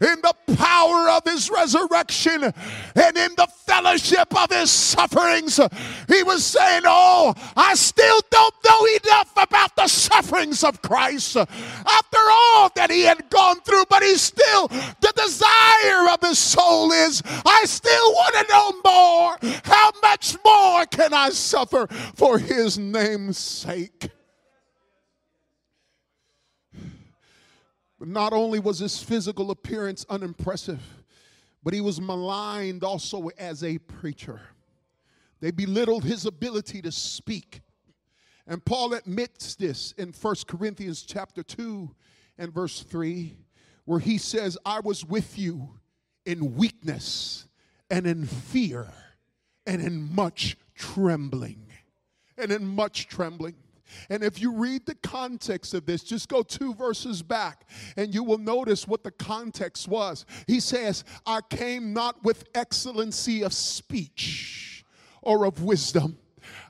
in 0.00 0.20
the 0.22 0.34
power 0.54 1.10
of 1.10 1.24
his 1.24 1.50
resurrection 1.50 2.44
and 2.44 3.16
in 3.16 3.34
the 3.36 3.48
fellowship 3.66 3.97
his 4.50 4.70
sufferings? 4.70 5.58
He 6.08 6.22
was 6.22 6.44
saying, 6.44 6.82
Oh, 6.86 7.34
I 7.56 7.74
still 7.74 8.20
don't 8.30 8.54
know 8.64 8.86
enough 9.04 9.32
about 9.36 9.76
the 9.76 9.88
sufferings 9.88 10.64
of 10.64 10.82
Christ 10.82 11.36
after 11.36 12.18
all 12.18 12.70
that 12.76 12.90
he 12.90 13.02
had 13.02 13.28
gone 13.30 13.60
through, 13.60 13.84
but 13.88 14.02
he's 14.02 14.20
still 14.20 14.68
the 14.68 15.12
desire 15.16 16.08
of 16.12 16.20
his 16.20 16.38
soul 16.38 16.92
is, 16.92 17.22
I 17.26 17.64
still 17.66 18.12
want 18.12 18.34
to 18.34 18.52
know 18.52 18.72
more. 18.84 19.60
How 19.64 19.92
much 20.02 20.36
more 20.44 20.86
can 20.86 21.12
I 21.12 21.30
suffer 21.30 21.86
for 22.14 22.38
his 22.38 22.78
name's 22.78 23.38
sake? 23.38 24.10
But 27.98 28.08
not 28.08 28.32
only 28.32 28.60
was 28.60 28.78
his 28.78 29.02
physical 29.02 29.50
appearance 29.50 30.06
unimpressive, 30.08 30.80
but 31.68 31.74
he 31.74 31.82
was 31.82 32.00
maligned 32.00 32.82
also 32.82 33.28
as 33.36 33.62
a 33.62 33.76
preacher. 33.76 34.40
They 35.42 35.50
belittled 35.50 36.02
his 36.02 36.24
ability 36.24 36.80
to 36.80 36.90
speak. 36.90 37.60
And 38.46 38.64
Paul 38.64 38.94
admits 38.94 39.54
this 39.54 39.92
in 39.98 40.14
1 40.18 40.34
Corinthians 40.46 41.02
chapter 41.02 41.42
2 41.42 41.94
and 42.38 42.54
verse 42.54 42.82
3, 42.84 43.36
where 43.84 43.98
he 43.98 44.16
says, 44.16 44.56
I 44.64 44.80
was 44.80 45.04
with 45.04 45.38
you 45.38 45.74
in 46.24 46.54
weakness 46.54 47.46
and 47.90 48.06
in 48.06 48.24
fear 48.24 48.86
and 49.66 49.82
in 49.82 50.14
much 50.14 50.56
trembling. 50.74 51.66
And 52.38 52.50
in 52.50 52.66
much 52.66 53.08
trembling. 53.08 53.56
And 54.10 54.22
if 54.22 54.40
you 54.40 54.52
read 54.52 54.86
the 54.86 54.94
context 54.96 55.74
of 55.74 55.86
this, 55.86 56.02
just 56.02 56.28
go 56.28 56.42
two 56.42 56.74
verses 56.74 57.22
back 57.22 57.68
and 57.96 58.14
you 58.14 58.22
will 58.24 58.38
notice 58.38 58.86
what 58.86 59.04
the 59.04 59.10
context 59.10 59.88
was. 59.88 60.26
He 60.46 60.60
says, 60.60 61.04
I 61.26 61.40
came 61.48 61.92
not 61.92 62.22
with 62.24 62.48
excellency 62.54 63.42
of 63.42 63.52
speech 63.52 64.84
or 65.22 65.44
of 65.44 65.62
wisdom 65.62 66.18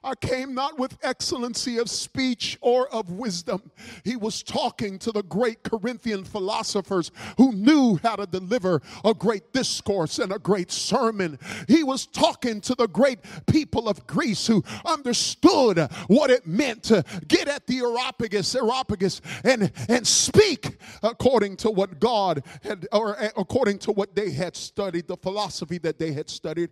I 0.05 0.15
came 0.15 0.55
not 0.55 0.79
with 0.79 0.97
excellency 1.03 1.79
of 1.79 1.91
speech 1.91 2.59
or 2.61 2.89
of 2.89 3.11
wisdom. 3.11 3.71
He 4.05 4.17
was 4.17 4.43
talking 4.43 4.99
to 5.01 5.13
the 5.13 5.23
great 5.23 5.63
Corinthian 5.63 6.25
philosophers 6.25 7.11
who 7.37 7.53
knew 7.53 7.99
how 8.03 8.17
to 8.17 8.27
deliver 8.27 8.81
a 9.05 9.15
great 9.15 9.53
discourse 9.53 10.19
and 10.19 10.33
a 10.33 10.39
great 10.39 10.71
sermon. 10.71 11.39
He 11.67 11.83
was 11.83 12.07
talking 12.07 12.61
to 12.63 12.75
the 12.75 12.89
great 12.89 13.19
people 13.47 13.89
of 13.89 14.07
Greece 14.07 14.47
who 14.47 14.63
understood 14.85 15.79
what 16.07 16.31
it 16.31 16.47
meant 16.47 16.85
to 16.85 17.05
get 17.27 17.49
at 17.49 17.67
the 17.67 17.79
Areopagus, 17.79 18.55
Areopagus 18.55 19.21
and, 19.45 19.73
and 19.89 20.07
speak 20.07 20.79
according 21.03 21.57
to 21.59 21.71
what 21.71 21.99
God 21.99 22.45
had, 22.63 22.87
or 22.93 23.19
eh, 23.19 23.31
according 23.37 23.79
to 23.81 23.93
what 23.93 24.15
they 24.15 24.31
had 24.31 24.57
studied, 24.57 25.09
the 25.09 25.17
philosophy 25.17 25.79
that 25.79 25.99
they 25.99 26.13
had 26.13 26.31
studied. 26.31 26.71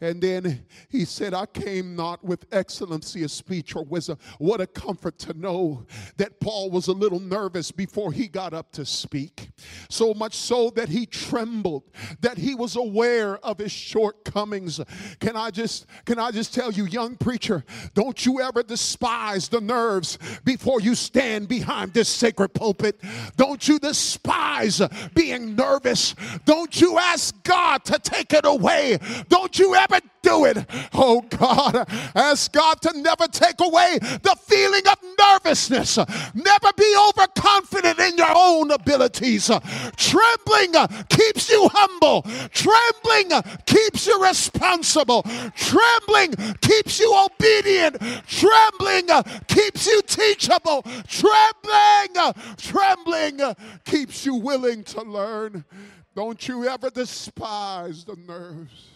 And 0.00 0.20
then 0.20 0.64
he 0.88 1.04
said, 1.04 1.34
I 1.34 1.46
came 1.46 1.96
not 1.96 2.24
with 2.24 2.44
excellency 2.52 2.65
of 2.68 3.30
speech 3.30 3.76
or 3.76 3.84
wisdom. 3.84 4.18
What 4.38 4.60
a 4.60 4.66
comfort 4.66 5.18
to 5.20 5.34
know 5.34 5.86
that 6.16 6.40
Paul 6.40 6.70
was 6.70 6.88
a 6.88 6.92
little 6.92 7.20
nervous 7.20 7.70
before 7.70 8.12
he 8.12 8.28
got 8.28 8.52
up 8.52 8.72
to 8.72 8.84
speak. 8.84 9.50
So 9.88 10.14
much 10.14 10.34
so 10.34 10.70
that 10.70 10.88
he 10.88 11.06
trembled, 11.06 11.84
that 12.20 12.38
he 12.38 12.54
was 12.54 12.76
aware 12.76 13.38
of 13.38 13.58
his 13.58 13.72
shortcomings. 13.72 14.80
Can 15.20 15.36
I 15.36 15.50
just 15.50 15.86
can 16.04 16.18
I 16.18 16.30
just 16.30 16.54
tell 16.54 16.72
you, 16.72 16.84
young 16.84 17.16
preacher, 17.16 17.64
don't 17.94 18.24
you 18.24 18.40
ever 18.40 18.62
despise 18.62 19.48
the 19.48 19.60
nerves 19.60 20.18
before 20.44 20.80
you 20.80 20.94
stand 20.94 21.48
behind 21.48 21.92
this 21.92 22.08
sacred 22.08 22.54
pulpit. 22.54 23.00
Don't 23.36 23.66
you 23.68 23.78
despise 23.78 24.80
being 25.14 25.54
nervous. 25.54 26.14
Don't 26.44 26.80
you 26.80 26.98
ask 26.98 27.42
God 27.44 27.84
to 27.84 27.98
take 27.98 28.32
it 28.32 28.44
away. 28.44 28.98
Don't 29.28 29.58
you 29.58 29.74
ever 29.74 30.00
do 30.22 30.44
it. 30.44 30.66
Oh 30.92 31.20
God, 31.20 31.86
ask 32.14 32.52
God 32.56 32.80
to 32.80 32.98
never 32.98 33.28
take 33.28 33.60
away 33.60 33.98
the 34.00 34.34
feeling 34.46 34.80
of 34.90 34.96
nervousness. 35.18 35.98
Never 36.34 36.72
be 36.74 36.96
overconfident 37.10 37.98
in 37.98 38.16
your 38.16 38.32
own 38.34 38.70
abilities. 38.70 39.50
Trembling 39.96 40.72
keeps 41.10 41.50
you 41.50 41.68
humble. 41.70 42.22
Trembling 42.52 43.42
keeps 43.66 44.06
you 44.06 44.22
responsible. 44.24 45.22
Trembling 45.54 46.32
keeps 46.62 46.98
you 46.98 47.26
obedient. 47.26 48.00
Trembling 48.26 49.08
keeps 49.48 49.86
you 49.86 50.00
teachable. 50.06 50.82
Trembling, 51.06 52.32
trembling 52.56 53.54
keeps 53.84 54.24
you 54.24 54.36
willing 54.36 54.82
to 54.84 55.02
learn. 55.02 55.62
Don't 56.14 56.48
you 56.48 56.66
ever 56.66 56.88
despise 56.88 58.06
the 58.06 58.16
nerves. 58.16 58.95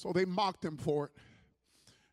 So 0.00 0.12
they 0.14 0.24
mocked 0.24 0.64
him 0.64 0.78
for 0.78 1.06
it. 1.06 1.12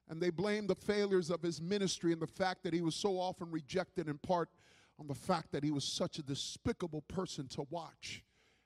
And 0.10 0.22
they 0.22 0.30
blamed 0.30 0.68
the 0.68 0.76
failures 0.76 1.30
of 1.30 1.42
his 1.42 1.62
ministry 1.62 2.12
and 2.12 2.22
the 2.22 2.28
fact 2.28 2.64
that 2.64 2.74
he 2.74 2.82
was 2.82 2.96
so 2.96 3.18
often 3.18 3.50
rejected, 3.50 4.10
in 4.10 4.18
part 4.18 4.50
on 5.00 5.08
the 5.08 5.16
fact 5.16 5.54
that 5.54 5.64
he 5.64 5.72
was 5.72 5.86
such 5.86 6.20
a 6.20 6.22
despicable 6.22 7.02
person 7.04 7.48
to 7.48 7.66
watch 7.70 8.24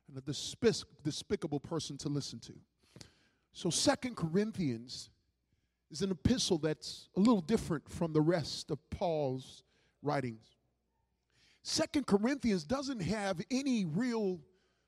and 0.08 0.18
a 0.18 0.22
despic- 0.22 0.86
despicable 1.04 1.60
person 1.60 1.98
to 2.00 2.10
listen 2.10 2.40
to. 2.40 2.54
So, 3.54 3.70
Second 3.70 4.16
Corinthians 4.16 5.12
is 5.92 6.02
an 6.02 6.10
epistle 6.10 6.58
that's 6.58 7.10
a 7.16 7.20
little 7.20 7.42
different 7.42 7.88
from 7.90 8.14
the 8.14 8.22
rest 8.22 8.72
of 8.72 8.80
Paul's 8.90 9.62
writings. 10.02 10.48
Second 11.62 12.08
Corinthians 12.08 12.64
doesn't 12.64 13.02
have 13.02 13.40
any 13.52 13.86
real 13.86 14.40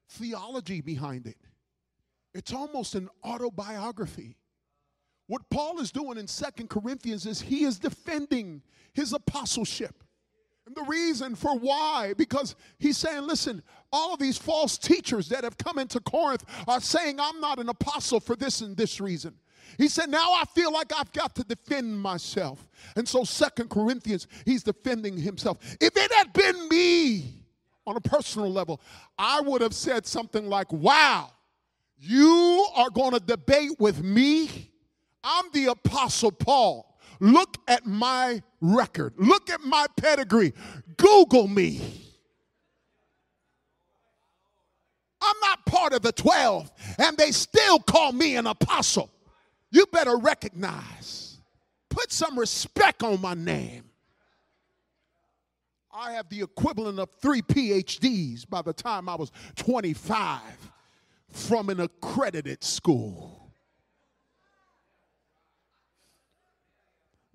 theology 0.10 0.82
behind 0.82 1.28
it. 1.28 1.38
It's 2.34 2.54
almost 2.54 2.96
an 2.96 3.10
autobiography. 3.24 4.38
What 5.28 5.50
Paul 5.50 5.80
is 5.80 5.92
doing 5.92 6.18
in 6.18 6.28
Second 6.28 6.70
Corinthians 6.70 7.26
is 7.26 7.42
he 7.42 7.64
is 7.64 7.80
defending 7.80 8.62
his 8.94 9.14
apostleship. 9.14 10.04
And 10.66 10.76
the 10.76 10.84
reason 10.84 11.36
for 11.36 11.58
why, 11.58 12.14
because 12.18 12.56
he's 12.80 12.98
saying, 12.98 13.24
listen, 13.24 13.62
all 13.92 14.14
of 14.14 14.20
these 14.20 14.38
false 14.38 14.78
teachers 14.78 15.30
that 15.30 15.44
have 15.44 15.58
come 15.58 15.78
into 15.78 16.00
Corinth 16.00 16.46
are 16.68 16.80
saying, 16.80 17.20
I'm 17.20 17.40
not 17.42 17.60
an 17.60 17.70
apostle 17.70 18.20
for 18.20 18.36
this 18.36 18.62
and 18.62 18.76
this 18.76 19.02
reason. 19.02 19.36
He 19.78 19.88
said, 19.88 20.10
Now 20.10 20.34
I 20.34 20.44
feel 20.54 20.72
like 20.72 20.92
I've 20.96 21.12
got 21.14 21.36
to 21.36 21.44
defend 21.44 22.00
myself. 22.00 22.68
And 22.96 23.08
so, 23.08 23.24
Second 23.24 23.70
Corinthians, 23.70 24.28
he's 24.46 24.64
defending 24.64 25.18
himself. 25.18 25.58
If 25.82 25.98
it 25.98 26.12
had 26.14 26.32
been 26.34 26.68
me 26.70 27.44
on 27.86 27.98
a 27.98 28.02
personal 28.02 28.52
level, 28.52 28.82
I 29.18 29.42
would 29.42 29.62
have 29.62 29.74
said 29.74 30.06
something 30.06 30.48
like, 30.48 30.72
Wow, 30.72 31.32
you 31.98 32.68
are 32.76 32.90
going 32.90 33.12
to 33.14 33.20
debate 33.20 33.80
with 33.80 34.04
me? 34.04 34.72
I'm 35.24 35.46
the 35.54 35.68
Apostle 35.68 36.32
Paul. 36.32 36.98
Look 37.20 37.58
at 37.68 37.86
my 37.86 38.42
record. 38.60 39.14
Look 39.18 39.50
at 39.50 39.62
my 39.62 39.86
pedigree. 39.96 40.54
Google 40.98 41.48
me. 41.48 41.82
I'm 45.22 45.36
not 45.42 45.66
part 45.66 45.94
of 45.94 46.02
the 46.02 46.12
12, 46.12 46.70
and 47.00 47.18
they 47.18 47.32
still 47.32 47.80
call 47.80 48.12
me 48.12 48.36
an 48.36 48.46
apostle. 48.46 49.10
You 49.72 49.86
better 49.86 50.18
recognize, 50.18 51.38
put 51.90 52.12
some 52.12 52.38
respect 52.38 53.04
on 53.04 53.22
my 53.22 53.34
name. 53.34 53.86
I 55.94 56.12
have 56.14 56.28
the 56.28 56.42
equivalent 56.42 57.00
of 57.00 57.10
three 57.22 57.42
PhDs 57.42 58.50
by 58.50 58.62
the 58.64 58.74
time 58.74 59.08
I 59.08 59.16
was 59.16 59.32
25 59.56 60.42
from 61.34 61.70
an 61.70 61.80
accredited 61.80 62.64
school, 62.64 63.52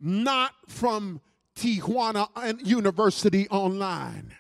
not 0.01 0.53
from 0.68 1.20
Tijuana 1.57 2.28
University 2.64 3.49
Online. 3.49 4.32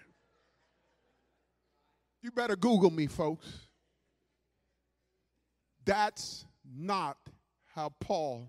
You 2.22 2.30
better 2.30 2.54
Google 2.54 2.90
me, 2.90 3.08
folks. 3.08 3.66
That's 5.84 6.46
not 6.76 7.16
how 7.74 7.92
Paul 7.98 8.48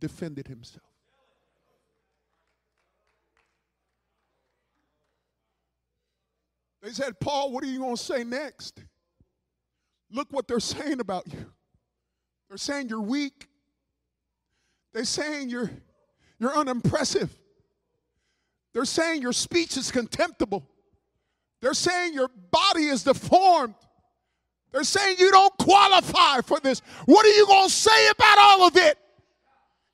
defended 0.00 0.48
himself. 0.48 0.82
They 6.82 6.92
said, 6.92 7.20
Paul, 7.20 7.52
what 7.52 7.64
are 7.64 7.66
you 7.66 7.80
going 7.80 7.96
to 7.96 8.02
say 8.02 8.24
next? 8.24 8.82
Look 10.10 10.28
what 10.30 10.46
they're 10.48 10.60
saying 10.60 11.00
about 11.00 11.26
you. 11.32 11.46
They're 12.48 12.58
saying 12.58 12.88
you're 12.88 13.00
weak. 13.00 13.48
They're 14.92 15.04
saying 15.04 15.50
you're, 15.50 15.70
you're 16.38 16.56
unimpressive. 16.56 17.36
They're 18.72 18.84
saying 18.84 19.22
your 19.22 19.32
speech 19.32 19.76
is 19.76 19.90
contemptible. 19.90 20.68
They're 21.60 21.74
saying 21.74 22.14
your 22.14 22.28
body 22.50 22.84
is 22.84 23.02
deformed. 23.04 23.74
They're 24.72 24.84
saying 24.84 25.16
you 25.18 25.30
don't 25.30 25.56
qualify 25.58 26.42
for 26.42 26.60
this. 26.60 26.80
What 27.06 27.24
are 27.24 27.30
you 27.30 27.46
going 27.46 27.68
to 27.68 27.74
say 27.74 28.08
about 28.10 28.38
all 28.38 28.66
of 28.66 28.76
it? 28.76 28.98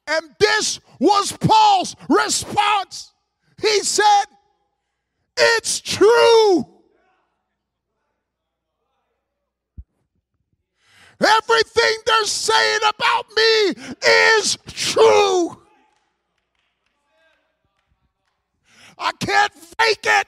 And 0.08 0.30
this 0.40 0.80
was 0.98 1.32
Paul's 1.32 1.94
response. 2.08 3.12
He 3.60 3.80
said, 3.80 4.24
It's 5.36 5.80
true. 5.80 6.66
Everything 11.24 11.96
they're 12.06 12.24
saying 12.24 12.80
about 12.88 13.26
me 13.36 13.74
is 14.36 14.58
true. 14.66 15.56
I 18.98 19.12
can't 19.20 19.52
fake 19.54 20.04
it. 20.04 20.26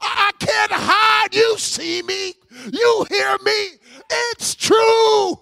I 0.00 0.30
can't 0.38 0.72
hide. 0.72 1.34
You 1.34 1.58
see 1.58 2.02
me. 2.02 2.34
You 2.72 3.06
hear 3.10 3.36
me. 3.44 3.68
It's 4.10 4.54
true. 4.54 5.38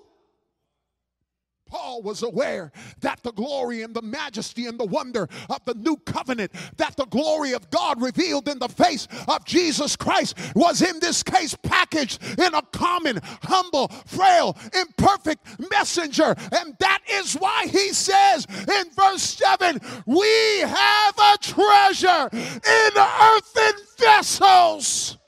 Paul 1.67 2.03
was 2.03 2.23
aware 2.23 2.73
that 3.01 3.23
the 3.23 3.33
glory 3.33 3.83
and 3.83 3.95
the 3.95 4.03
majesty 4.03 4.67
and 4.67 4.79
the 4.79 4.85
wonder 4.85 5.29
of 5.49 5.65
the 5.65 5.75
new 5.75 5.97
covenant, 5.97 6.53
that 6.77 6.97
the 6.97 7.07
glory 7.07 7.53
of 7.53 7.71
God 7.71 8.01
revealed 8.01 8.49
in 8.49 8.59
the 8.59 8.69
face 8.69 9.09
of 9.29 9.45
Jesus 9.45 9.97
Christ 9.97 10.37
was 10.55 10.83
in 10.83 11.01
this 11.01 11.23
case 11.23 11.55
packaged 11.63 12.23
in 12.39 12.55
a 12.55 12.63
common, 12.73 13.19
humble, 13.43 13.89
frail, 14.07 14.57
imperfect 14.79 15.47
messenger. 15.71 16.35
And 16.53 16.77
that 16.81 17.01
is 17.11 17.35
why 17.35 17.67
he 17.67 17.93
says 17.93 18.47
in 18.51 18.91
verse 18.91 19.23
7 19.23 19.81
we 20.07 20.61
have 20.61 21.19
a 21.19 21.39
treasure 21.41 22.29
in 22.33 22.91
earthen 22.97 23.85
vessels. 23.99 25.19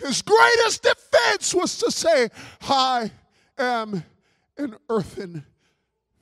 His 0.00 0.22
greatest 0.22 0.82
defense 0.82 1.54
was 1.54 1.78
to 1.78 1.90
say, 1.90 2.28
Hi 2.62 3.10
am 3.58 4.04
an 4.56 4.76
earthen 4.88 5.44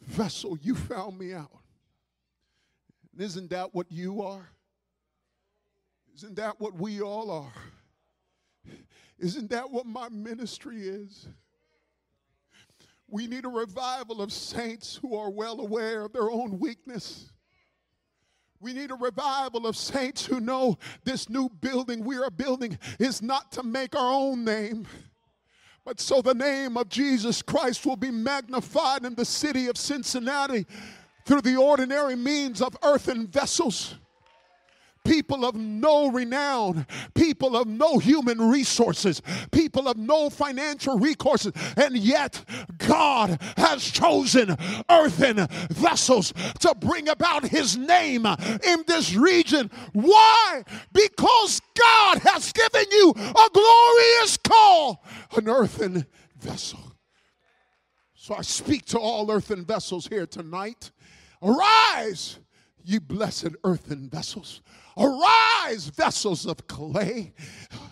vessel. 0.00 0.58
You 0.60 0.74
found 0.74 1.18
me 1.18 1.32
out. 1.32 1.50
And 3.12 3.22
isn't 3.22 3.50
that 3.50 3.74
what 3.74 3.90
you 3.90 4.22
are? 4.22 4.48
Isn't 6.14 6.36
that 6.36 6.60
what 6.60 6.74
we 6.74 7.00
all 7.00 7.30
are? 7.30 7.52
Isn't 9.18 9.50
that 9.50 9.70
what 9.70 9.86
my 9.86 10.08
ministry 10.08 10.82
is? 10.82 11.28
We 13.08 13.26
need 13.26 13.44
a 13.44 13.48
revival 13.48 14.22
of 14.22 14.32
saints 14.32 14.98
who 15.00 15.16
are 15.16 15.30
well 15.30 15.60
aware 15.60 16.06
of 16.06 16.12
their 16.12 16.30
own 16.30 16.58
weakness. 16.58 17.30
We 18.58 18.72
need 18.72 18.90
a 18.90 18.94
revival 18.94 19.66
of 19.66 19.76
saints 19.76 20.24
who 20.24 20.40
know 20.40 20.78
this 21.04 21.28
new 21.28 21.48
building 21.48 22.04
we 22.04 22.16
are 22.16 22.30
building 22.30 22.78
is 22.98 23.20
not 23.20 23.52
to 23.52 23.62
make 23.62 23.94
our 23.94 24.12
own 24.12 24.44
name 24.44 24.86
but 25.84 26.00
so 26.00 26.22
the 26.22 26.34
name 26.34 26.76
of 26.76 26.88
Jesus 26.88 27.42
Christ 27.42 27.84
will 27.84 27.96
be 27.96 28.10
magnified 28.10 29.04
in 29.04 29.14
the 29.14 29.24
city 29.24 29.66
of 29.66 29.76
Cincinnati 29.76 30.66
through 31.24 31.42
the 31.42 31.56
ordinary 31.56 32.16
means 32.16 32.62
of 32.62 32.76
earthen 32.82 33.26
vessels. 33.26 33.96
People 35.04 35.44
of 35.44 35.54
no 35.54 36.10
renown, 36.10 36.86
people 37.14 37.56
of 37.56 37.66
no 37.66 37.98
human 37.98 38.50
resources, 38.50 39.20
people 39.50 39.88
of 39.88 39.96
no 39.96 40.30
financial 40.30 40.98
recourses, 40.98 41.54
and 41.76 41.96
yet 41.96 42.44
God 42.78 43.40
has 43.56 43.84
chosen 43.84 44.56
earthen 44.88 45.46
vessels 45.70 46.32
to 46.60 46.74
bring 46.74 47.08
about 47.08 47.48
his 47.48 47.76
name 47.76 48.26
in 48.26 48.84
this 48.86 49.14
region. 49.14 49.70
Why? 49.92 50.62
Because 50.92 51.60
God 51.78 52.18
has 52.18 52.52
given 52.52 52.84
you 52.90 53.10
a 53.10 53.48
glorious 53.52 54.36
call, 54.36 55.04
an 55.36 55.48
earthen 55.48 56.06
vessel. 56.38 56.80
So 58.14 58.36
I 58.36 58.42
speak 58.42 58.84
to 58.86 58.98
all 58.98 59.30
earthen 59.30 59.64
vessels 59.64 60.06
here 60.06 60.26
tonight. 60.26 60.92
Arise, 61.42 62.38
ye 62.84 62.98
blessed 63.00 63.56
earthen 63.64 64.08
vessels. 64.08 64.62
Arise, 64.96 65.86
vessels 65.86 66.46
of 66.46 66.66
clay. 66.66 67.32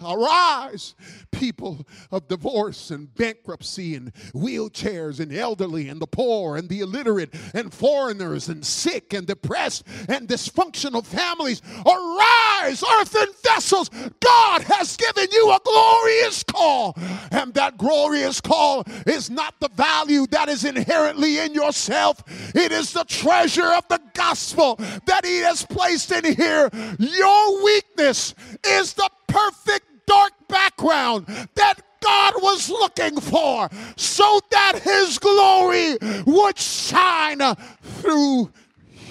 Arise, 0.05 0.95
people 1.31 1.87
of 2.11 2.29
divorce 2.29 2.91
and 2.91 3.15
bankruptcy 3.15 3.95
and 3.95 4.13
wheelchairs 4.35 5.21
and 5.21 5.33
elderly 5.33 5.89
and 5.89 6.01
the 6.01 6.07
poor 6.07 6.57
and 6.57 6.69
the 6.69 6.81
illiterate 6.81 7.35
and 7.55 7.73
foreigners 7.73 8.49
and 8.49 8.65
sick 8.65 9.13
and 9.13 9.27
depressed 9.27 9.87
and 10.09 10.29
dysfunctional 10.29 11.05
families. 11.05 11.63
Arise, 11.87 12.83
earthen 12.83 13.29
vessels. 13.43 13.91
God 14.21 14.63
has 14.63 14.97
given 14.97 15.29
you 15.33 15.51
a 15.51 15.61
glorious 15.65 16.43
call. 16.43 16.95
And 17.31 17.53
that 17.55 17.79
glorious 17.79 18.41
call 18.41 18.85
is 19.07 19.31
not 19.31 19.55
the 19.61 19.69
value 19.69 20.27
that 20.31 20.49
is 20.49 20.65
inherently 20.65 21.39
in 21.39 21.55
yourself, 21.55 22.23
it 22.55 22.73
is 22.73 22.93
the 22.93 23.05
treasure 23.05 23.73
of 23.75 23.87
the 23.89 24.01
gospel 24.15 24.77
that 25.07 25.25
He 25.25 25.39
has 25.39 25.65
placed 25.65 26.13
in 26.13 26.35
here 26.35 26.71
your 26.99 27.65
weakness 27.65 28.35
is 28.67 28.95
the 28.95 29.11
perfect 29.29 29.87
dark 30.07 30.33
background 30.49 31.27
that 31.55 31.75
God 32.03 32.35
was 32.43 32.71
looking 32.71 33.21
for 33.21 33.69
so 33.97 34.41
that 34.51 34.81
his 34.83 35.19
glory 35.19 35.97
would 36.27 36.59
shine 36.59 37.41
through 37.83 38.51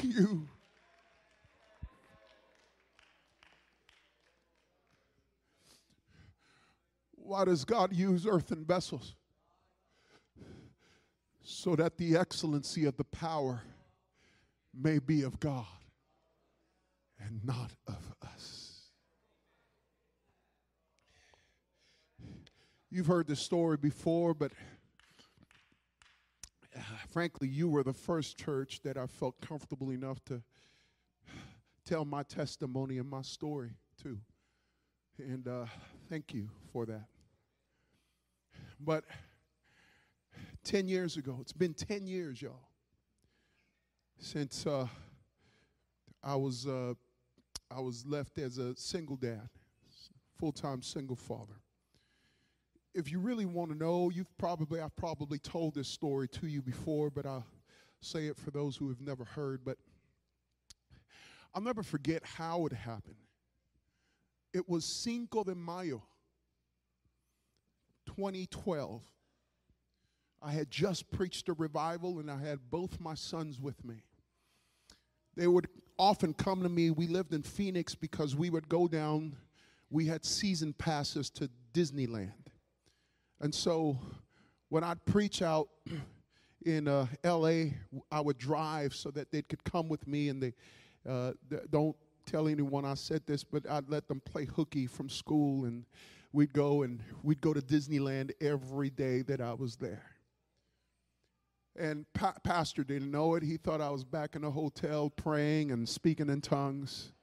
you. 0.01 0.47
Why 7.15 7.45
does 7.45 7.63
God 7.63 7.95
use 7.95 8.25
earthen 8.25 8.65
vessels? 8.65 9.15
So 11.43 11.75
that 11.75 11.97
the 11.97 12.17
excellency 12.17 12.85
of 12.85 12.97
the 12.97 13.03
power 13.03 13.61
may 14.73 14.99
be 14.99 15.23
of 15.23 15.39
God 15.39 15.65
and 17.29 17.45
not 17.45 17.71
of 17.87 18.13
us. 18.23 18.81
You've 22.89 23.05
heard 23.05 23.27
this 23.27 23.39
story 23.39 23.77
before, 23.77 24.33
but 24.33 24.51
uh, 26.75 26.79
frankly, 27.07 27.47
you 27.47 27.69
were 27.69 27.83
the 27.83 27.93
first 27.93 28.37
church 28.37 28.81
that 28.83 28.97
I 28.97 29.05
felt 29.05 29.39
comfortable 29.41 29.91
enough 29.91 30.23
to 30.25 30.41
tell 31.85 32.03
my 32.03 32.23
testimony 32.23 32.97
and 32.97 33.07
my 33.07 33.21
story 33.21 33.71
to. 34.01 34.17
And 35.19 35.47
uh, 35.47 35.65
thank 36.09 36.33
you 36.33 36.49
for 36.73 36.87
that. 36.87 37.05
But 38.79 39.03
10 40.63 40.87
years 40.87 41.17
ago, 41.17 41.37
it's 41.41 41.53
been 41.53 41.75
10 41.75 42.07
years, 42.07 42.41
y'all, 42.41 42.69
since 44.17 44.65
uh, 44.65 44.87
I 46.23 46.35
was 46.35 46.65
uh, 46.65 46.93
I 47.71 47.79
was 47.79 48.05
left 48.05 48.39
as 48.39 48.57
a 48.57 48.75
single 48.75 49.15
dad, 49.15 49.49
full 50.39 50.51
time 50.51 50.81
single 50.81 51.15
father. 51.15 51.61
If 52.95 53.11
you 53.11 53.19
really 53.19 53.45
want 53.45 53.71
to 53.71 53.77
know, 53.77 54.09
you've 54.09 54.35
probably, 54.37 54.81
I've 54.81 54.95
probably 54.95 55.37
told 55.37 55.75
this 55.75 55.87
story 55.87 56.27
to 56.29 56.47
you 56.47 56.61
before, 56.61 57.11
but 57.11 57.25
I'll 57.25 57.45
say 58.01 58.27
it 58.27 58.37
for 58.37 58.49
those 58.49 58.75
who 58.75 58.89
have 58.89 58.99
never 58.99 59.23
heard. 59.23 59.63
But 59.63 59.77
I'll 61.53 61.61
never 61.61 61.83
forget 61.83 62.23
how 62.23 62.65
it 62.65 62.73
happened. 62.73 63.15
It 64.53 64.67
was 64.67 64.83
Cinco 64.85 65.43
de 65.43 65.53
Mayo, 65.53 66.01
2012. 68.07 69.03
I 70.41 70.51
had 70.51 70.71
just 70.71 71.11
preached 71.11 71.49
a 71.49 71.53
revival 71.53 72.19
and 72.19 72.31
I 72.31 72.39
had 72.39 72.71
both 72.71 72.99
my 72.99 73.13
sons 73.13 73.59
with 73.59 73.83
me. 73.85 74.01
They 75.35 75.47
would 75.47 75.67
often 75.99 76.33
come 76.33 76.63
to 76.63 76.69
me. 76.69 76.89
We 76.89 77.05
lived 77.07 77.33
in 77.33 77.43
Phoenix 77.43 77.93
because 77.93 78.35
we 78.35 78.49
would 78.49 78.69
go 78.69 78.87
down, 78.87 79.35
we 79.91 80.05
had 80.05 80.25
season 80.25 80.73
passes 80.73 81.29
to 81.31 81.49
Disneyland. 81.73 82.31
And 83.41 83.53
so 83.53 83.99
when 84.69 84.83
I'd 84.83 85.03
preach 85.05 85.41
out 85.41 85.67
in 86.65 86.87
uh, 86.87 87.07
LA, 87.23 87.71
I 88.11 88.21
would 88.21 88.37
drive 88.37 88.95
so 88.95 89.11
that 89.11 89.31
they 89.31 89.41
could 89.41 89.63
come 89.63 89.89
with 89.89 90.07
me 90.07 90.29
and 90.29 90.41
they 90.41 90.53
uh, 91.07 91.33
don't 91.69 91.95
tell 92.25 92.47
anyone 92.47 92.85
I 92.85 92.93
said 92.93 93.23
this, 93.25 93.43
but 93.43 93.69
I'd 93.69 93.89
let 93.89 94.07
them 94.07 94.21
play 94.21 94.45
hooky 94.45 94.87
from 94.87 95.09
school 95.09 95.65
and 95.65 95.85
we'd 96.31 96.53
go 96.53 96.83
and 96.83 97.01
we'd 97.23 97.41
go 97.41 97.53
to 97.53 97.61
Disneyland 97.61 98.31
every 98.39 98.89
day 98.89 99.21
that 99.23 99.41
I 99.41 99.53
was 99.53 99.75
there. 99.75 100.18
And 101.79 102.05
pa- 102.13 102.35
pastor 102.43 102.83
didn't 102.83 103.09
know 103.09 103.35
it. 103.35 103.43
He 103.43 103.55
thought 103.55 103.79
I 103.79 103.89
was 103.89 104.03
back 104.03 104.35
in 104.35 104.43
a 104.43 104.51
hotel 104.51 105.09
praying 105.09 105.71
and 105.71 105.87
speaking 105.87 106.29
in 106.29 106.41
tongues. 106.41 107.13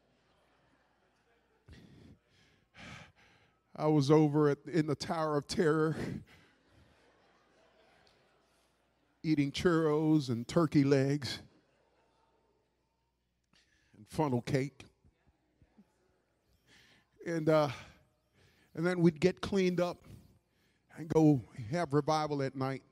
I 3.77 3.87
was 3.87 4.11
over 4.11 4.49
at, 4.49 4.59
in 4.67 4.87
the 4.87 4.95
Tower 4.95 5.37
of 5.37 5.47
Terror 5.47 5.95
eating 9.23 9.53
churros 9.53 10.31
and 10.31 10.49
turkey 10.49 10.85
legs 10.85 11.41
and 13.95 14.09
funnel 14.09 14.41
cake. 14.41 14.85
And, 17.27 17.51
uh, 17.51 17.69
and 18.75 18.87
then 18.87 19.01
we'd 19.01 19.21
get 19.21 19.43
cleaned 19.43 19.81
up 19.81 20.07
and 20.97 21.09
go 21.09 21.43
have 21.71 21.93
revival 21.93 22.43
at 22.43 22.57
night. 22.57 22.83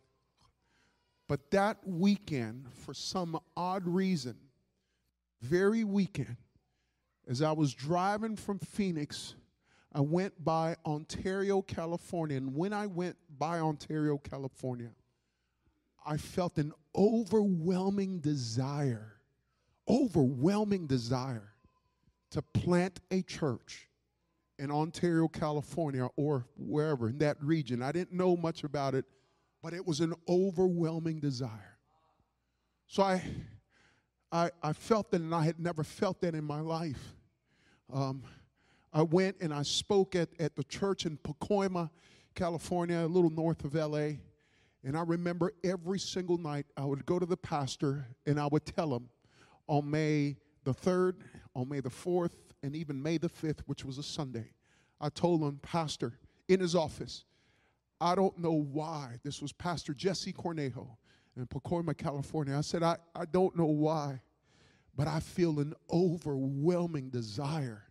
But 1.29 1.51
that 1.53 1.79
weekend, 1.87 2.67
for 2.73 2.93
some 2.93 3.39
odd 3.57 3.87
reason, 3.87 4.37
very 5.41 5.85
weekend, 5.85 6.37
as 7.27 7.41
I 7.41 7.53
was 7.53 7.73
driving 7.73 8.37
from 8.37 8.59
Phoenix, 8.59 9.35
I 9.93 10.01
went 10.01 10.45
by 10.45 10.77
Ontario, 10.85 11.63
California. 11.63 12.37
And 12.37 12.55
when 12.55 12.73
I 12.73 12.87
went 12.87 13.17
by 13.39 13.61
Ontario, 13.61 14.19
California, 14.19 14.91
I 16.05 16.19
felt 16.19 16.59
an 16.59 16.73
overwhelming 16.95 18.19
desire, 18.19 19.15
overwhelming 19.89 20.87
desire 20.87 21.55
to 22.33 22.43
plant 22.43 23.01
a 23.11 23.23
church 23.23 23.89
in 24.59 24.71
Ontario, 24.71 25.29
California, 25.29 26.09
or 26.17 26.47
wherever 26.57 27.09
in 27.09 27.19
that 27.19 27.43
region. 27.43 27.81
I 27.81 27.93
didn't 27.93 28.13
know 28.13 28.37
much 28.37 28.65
about 28.65 28.95
it 28.95 29.07
but 29.65 29.73
it 29.73 29.87
was 29.87 30.01
an 30.01 30.13
overwhelming 30.29 31.21
desire. 31.21 31.79
So 32.87 33.03
I, 33.03 33.23
I, 34.31 34.51
I 34.63 34.75
felt 34.75 35.11
that, 35.11 35.23
and 35.23 35.35
I 35.35 35.43
had 35.43 35.59
never 35.59 35.83
felt 35.83 36.21
that 36.21 36.35
in 36.35 36.45
my 36.45 36.61
life. 36.61 37.15
Um, 37.91 38.25
I 38.93 39.01
went 39.01 39.37
and 39.41 39.55
I 39.55 39.63
spoke 39.63 40.17
at, 40.17 40.29
at 40.39 40.55
the 40.55 40.65
church 40.65 41.07
in 41.07 41.17
Pacoima, 41.17 41.89
California, 42.35 42.99
a 42.99 43.09
little 43.09 43.31
north 43.31 43.65
of 43.65 43.75
LA. 43.75 44.19
And 44.85 44.99
I 44.99 45.01
remember 45.01 45.55
every 45.65 45.99
single 45.99 46.37
night 46.37 46.67
I 46.77 46.85
would 46.85 47.07
go 47.07 47.19
to 47.19 47.25
the 47.25 47.39
pastor 47.39 48.07
and 48.27 48.39
I 48.39 48.47
would 48.49 48.67
tell 48.67 48.95
him 48.95 49.09
on 49.67 49.91
May 49.91 50.37
the 50.65 50.75
3rd, 50.75 51.15
on 51.57 51.71
May 51.71 51.81
the 51.81 51.89
4th, 51.89 52.35
and 52.63 52.77
even 52.77 53.03
May 53.03 53.17
the 53.17 53.31
5th, 53.31 53.61
which 53.65 53.83
was 53.83 53.97
a 53.97 54.03
Sunday. 54.03 54.51
I 55.01 55.09
told 55.09 55.41
him, 55.41 55.59
Pastor, 55.63 56.19
in 56.49 56.61
his 56.61 56.75
office, 56.75 57.25
I 58.05 58.15
don't 58.15 58.39
know 58.39 58.53
why. 58.53 59.19
This 59.23 59.41
was 59.41 59.51
Pastor 59.55 59.95
Jesse 59.95 60.35
Cornejo 60.35 60.87
in 61.39 61.47
Pacoima, 61.47 61.97
California. 61.97 62.55
I 62.55 62.61
said, 62.61 62.83
I, 62.83 62.99
I 63.17 63.25
don't 63.25 63.57
know 63.57 63.65
why, 63.65 64.21
but 64.95 65.09
I 65.09 65.21
feel 65.21 65.59
an 65.59 65.73
overwhelming 65.91 67.09
desire 67.09 67.85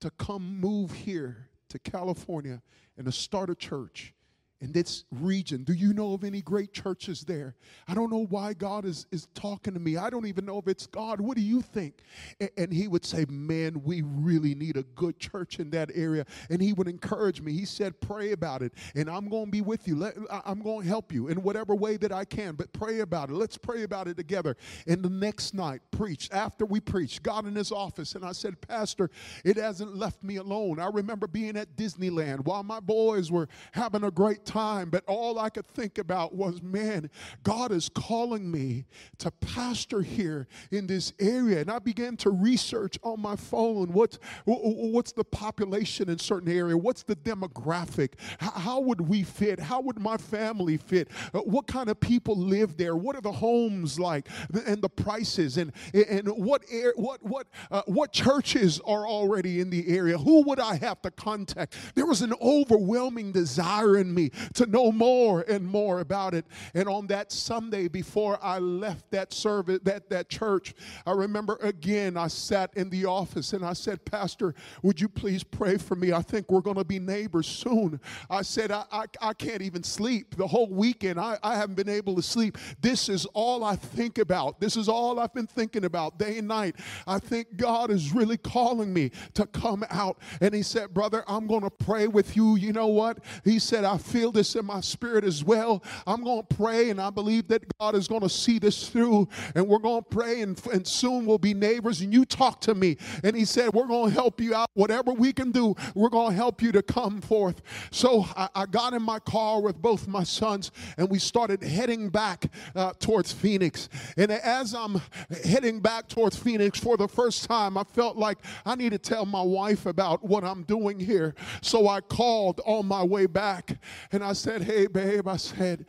to 0.00 0.10
come 0.10 0.60
move 0.60 0.92
here 0.92 1.48
to 1.70 1.78
California 1.78 2.60
and 2.98 3.06
to 3.06 3.12
start 3.12 3.48
a 3.48 3.54
church 3.54 4.12
in 4.60 4.72
this 4.72 5.04
region. 5.10 5.64
Do 5.64 5.72
you 5.72 5.92
know 5.92 6.14
of 6.14 6.24
any 6.24 6.40
great 6.40 6.72
churches 6.72 7.22
there? 7.22 7.54
I 7.86 7.94
don't 7.94 8.10
know 8.10 8.26
why 8.30 8.54
God 8.54 8.84
is, 8.84 9.06
is 9.12 9.28
talking 9.34 9.74
to 9.74 9.80
me. 9.80 9.96
I 9.96 10.08
don't 10.08 10.26
even 10.26 10.46
know 10.46 10.58
if 10.58 10.66
it's 10.66 10.86
God. 10.86 11.20
What 11.20 11.36
do 11.36 11.42
you 11.42 11.60
think? 11.60 12.02
And, 12.40 12.50
and 12.56 12.72
he 12.72 12.88
would 12.88 13.04
say, 13.04 13.26
Man, 13.28 13.82
we 13.84 14.02
really 14.02 14.54
need 14.54 14.76
a 14.76 14.82
good 14.82 15.18
church 15.18 15.60
in 15.60 15.70
that 15.70 15.90
area. 15.94 16.24
And 16.48 16.62
he 16.62 16.72
would 16.72 16.88
encourage 16.88 17.40
me. 17.40 17.52
He 17.52 17.64
said, 17.64 18.00
Pray 18.00 18.32
about 18.32 18.62
it, 18.62 18.72
and 18.94 19.10
I'm 19.10 19.28
going 19.28 19.46
to 19.46 19.50
be 19.50 19.60
with 19.60 19.86
you. 19.86 19.96
Let, 19.96 20.16
I'm 20.44 20.62
going 20.62 20.82
to 20.82 20.88
help 20.88 21.12
you 21.12 21.28
in 21.28 21.42
whatever 21.42 21.74
way 21.74 21.96
that 21.98 22.12
I 22.12 22.24
can, 22.24 22.54
but 22.54 22.72
pray 22.72 23.00
about 23.00 23.30
it. 23.30 23.34
Let's 23.34 23.58
pray 23.58 23.82
about 23.82 24.08
it 24.08 24.16
together. 24.16 24.56
And 24.86 25.02
the 25.02 25.10
next 25.10 25.54
night, 25.54 25.80
preached. 25.90 26.32
After 26.32 26.64
we 26.64 26.80
preached, 26.80 27.22
God 27.22 27.46
in 27.46 27.54
his 27.54 27.72
office, 27.72 28.14
and 28.14 28.24
I 28.24 28.32
said, 28.32 28.60
Pastor, 28.60 29.10
it 29.44 29.56
hasn't 29.56 29.96
left 29.96 30.22
me 30.22 30.36
alone. 30.36 30.80
I 30.80 30.88
remember 30.88 31.26
being 31.26 31.56
at 31.56 31.76
Disneyland 31.76 32.44
while 32.44 32.62
my 32.62 32.80
boys 32.80 33.30
were 33.30 33.48
having 33.72 34.04
a 34.04 34.10
great 34.10 34.45
time, 34.46 34.88
but 34.88 35.04
all 35.06 35.38
I 35.38 35.50
could 35.50 35.66
think 35.66 35.98
about 35.98 36.34
was, 36.34 36.62
man, 36.62 37.10
God 37.42 37.72
is 37.72 37.90
calling 37.90 38.50
me 38.50 38.86
to 39.18 39.30
pastor 39.30 40.00
here 40.00 40.46
in 40.70 40.86
this 40.86 41.12
area. 41.18 41.60
And 41.60 41.70
I 41.70 41.78
began 41.78 42.16
to 42.18 42.30
research 42.30 42.98
on 43.02 43.20
my 43.20 43.36
phone 43.36 43.92
what's, 43.92 44.18
what's 44.44 45.12
the 45.12 45.24
population 45.24 46.08
in 46.08 46.18
certain 46.18 46.50
area, 46.50 46.76
what's 46.76 47.02
the 47.02 47.16
demographic, 47.16 48.12
how 48.38 48.80
would 48.80 49.00
we 49.00 49.22
fit, 49.22 49.58
how 49.58 49.80
would 49.80 49.98
my 49.98 50.16
family 50.16 50.76
fit, 50.76 51.08
uh, 51.34 51.40
what 51.40 51.66
kind 51.66 51.88
of 51.88 51.98
people 52.00 52.36
live 52.36 52.76
there, 52.76 52.96
what 52.96 53.16
are 53.16 53.20
the 53.20 53.32
homes 53.32 53.98
like, 53.98 54.28
and 54.66 54.80
the 54.80 54.88
prices, 54.88 55.58
and, 55.58 55.72
and 55.92 56.28
what, 56.28 56.62
what, 56.94 57.22
what, 57.22 57.46
uh, 57.70 57.82
what 57.86 58.12
churches 58.12 58.80
are 58.86 59.06
already 59.06 59.60
in 59.60 59.70
the 59.70 59.88
area, 59.88 60.16
who 60.16 60.42
would 60.44 60.60
I 60.60 60.76
have 60.76 61.02
to 61.02 61.10
contact? 61.10 61.76
There 61.94 62.06
was 62.06 62.22
an 62.22 62.32
overwhelming 62.40 63.32
desire 63.32 63.96
in 63.96 64.14
me 64.14 64.30
to 64.54 64.66
know 64.66 64.92
more 64.92 65.42
and 65.42 65.66
more 65.66 66.00
about 66.00 66.34
it. 66.34 66.44
And 66.74 66.88
on 66.88 67.06
that 67.08 67.32
Sunday 67.32 67.88
before 67.88 68.38
I 68.42 68.58
left 68.58 69.10
that 69.10 69.32
service, 69.32 69.80
that, 69.84 70.10
that 70.10 70.28
church, 70.28 70.74
I 71.06 71.12
remember 71.12 71.58
again 71.62 72.16
I 72.16 72.28
sat 72.28 72.76
in 72.76 72.90
the 72.90 73.06
office 73.06 73.52
and 73.52 73.64
I 73.64 73.72
said, 73.72 74.04
Pastor, 74.04 74.54
would 74.82 75.00
you 75.00 75.08
please 75.08 75.42
pray 75.42 75.76
for 75.76 75.94
me? 75.94 76.12
I 76.12 76.22
think 76.22 76.50
we're 76.50 76.60
going 76.60 76.76
to 76.76 76.84
be 76.84 76.98
neighbors 76.98 77.46
soon. 77.46 78.00
I 78.30 78.42
said, 78.42 78.70
I, 78.70 78.84
I, 78.92 79.04
I 79.20 79.32
can't 79.32 79.62
even 79.62 79.82
sleep. 79.82 80.36
The 80.36 80.46
whole 80.46 80.68
weekend, 80.68 81.18
I, 81.18 81.38
I 81.42 81.56
haven't 81.56 81.76
been 81.76 81.88
able 81.88 82.16
to 82.16 82.22
sleep. 82.22 82.58
This 82.80 83.08
is 83.08 83.26
all 83.26 83.64
I 83.64 83.76
think 83.76 84.18
about. 84.18 84.60
This 84.60 84.76
is 84.76 84.88
all 84.88 85.18
I've 85.18 85.34
been 85.34 85.46
thinking 85.46 85.84
about 85.84 86.18
day 86.18 86.38
and 86.38 86.48
night. 86.48 86.76
I 87.06 87.18
think 87.18 87.56
God 87.56 87.90
is 87.90 88.12
really 88.12 88.36
calling 88.36 88.92
me 88.92 89.10
to 89.34 89.46
come 89.46 89.84
out. 89.90 90.18
And 90.40 90.54
he 90.54 90.62
said, 90.62 90.92
Brother, 90.92 91.24
I'm 91.26 91.46
going 91.46 91.62
to 91.62 91.70
pray 91.70 92.06
with 92.06 92.36
you. 92.36 92.56
You 92.56 92.72
know 92.72 92.88
what? 92.88 93.18
He 93.44 93.58
said, 93.58 93.84
I 93.84 93.98
feel 93.98 94.25
this 94.30 94.54
in 94.56 94.64
my 94.64 94.80
spirit 94.80 95.24
as 95.24 95.44
well. 95.44 95.82
I'm 96.06 96.22
going 96.22 96.44
to 96.46 96.56
pray, 96.56 96.90
and 96.90 97.00
I 97.00 97.10
believe 97.10 97.48
that 97.48 97.64
God 97.78 97.94
is 97.94 98.08
going 98.08 98.22
to 98.22 98.28
see 98.28 98.58
this 98.58 98.88
through. 98.88 99.28
And 99.54 99.66
we're 99.66 99.78
going 99.78 100.02
to 100.02 100.08
pray, 100.08 100.42
and, 100.42 100.60
and 100.72 100.86
soon 100.86 101.26
we'll 101.26 101.38
be 101.38 101.54
neighbors. 101.54 102.00
And 102.00 102.12
you 102.12 102.24
talk 102.24 102.60
to 102.62 102.74
me. 102.74 102.96
And 103.24 103.36
he 103.36 103.44
said, 103.44 103.72
We're 103.72 103.86
going 103.86 104.10
to 104.10 104.14
help 104.14 104.40
you 104.40 104.54
out. 104.54 104.70
Whatever 104.74 105.12
we 105.12 105.32
can 105.32 105.50
do, 105.50 105.74
we're 105.94 106.08
going 106.08 106.30
to 106.30 106.36
help 106.36 106.62
you 106.62 106.72
to 106.72 106.82
come 106.82 107.20
forth. 107.20 107.62
So 107.90 108.26
I, 108.36 108.48
I 108.54 108.66
got 108.66 108.92
in 108.92 109.02
my 109.02 109.18
car 109.18 109.60
with 109.60 109.80
both 109.80 110.06
my 110.06 110.24
sons, 110.24 110.70
and 110.96 111.08
we 111.08 111.18
started 111.18 111.62
heading 111.62 112.08
back 112.08 112.50
uh, 112.74 112.92
towards 112.98 113.32
Phoenix. 113.32 113.88
And 114.16 114.30
as 114.30 114.74
I'm 114.74 115.00
heading 115.44 115.80
back 115.80 116.08
towards 116.08 116.36
Phoenix 116.36 116.78
for 116.78 116.96
the 116.96 117.08
first 117.08 117.48
time, 117.48 117.76
I 117.76 117.84
felt 117.84 118.16
like 118.16 118.38
I 118.64 118.74
need 118.74 118.90
to 118.90 118.98
tell 118.98 119.26
my 119.26 119.42
wife 119.42 119.86
about 119.86 120.24
what 120.24 120.44
I'm 120.44 120.62
doing 120.62 120.98
here. 120.98 121.34
So 121.62 121.88
I 121.88 122.00
called 122.00 122.60
on 122.64 122.86
my 122.86 123.02
way 123.02 123.26
back 123.26 123.78
and 124.16 124.24
I 124.24 124.32
said, 124.32 124.62
Hey, 124.62 124.86
babe, 124.86 125.28
I 125.28 125.36
said, 125.36 125.84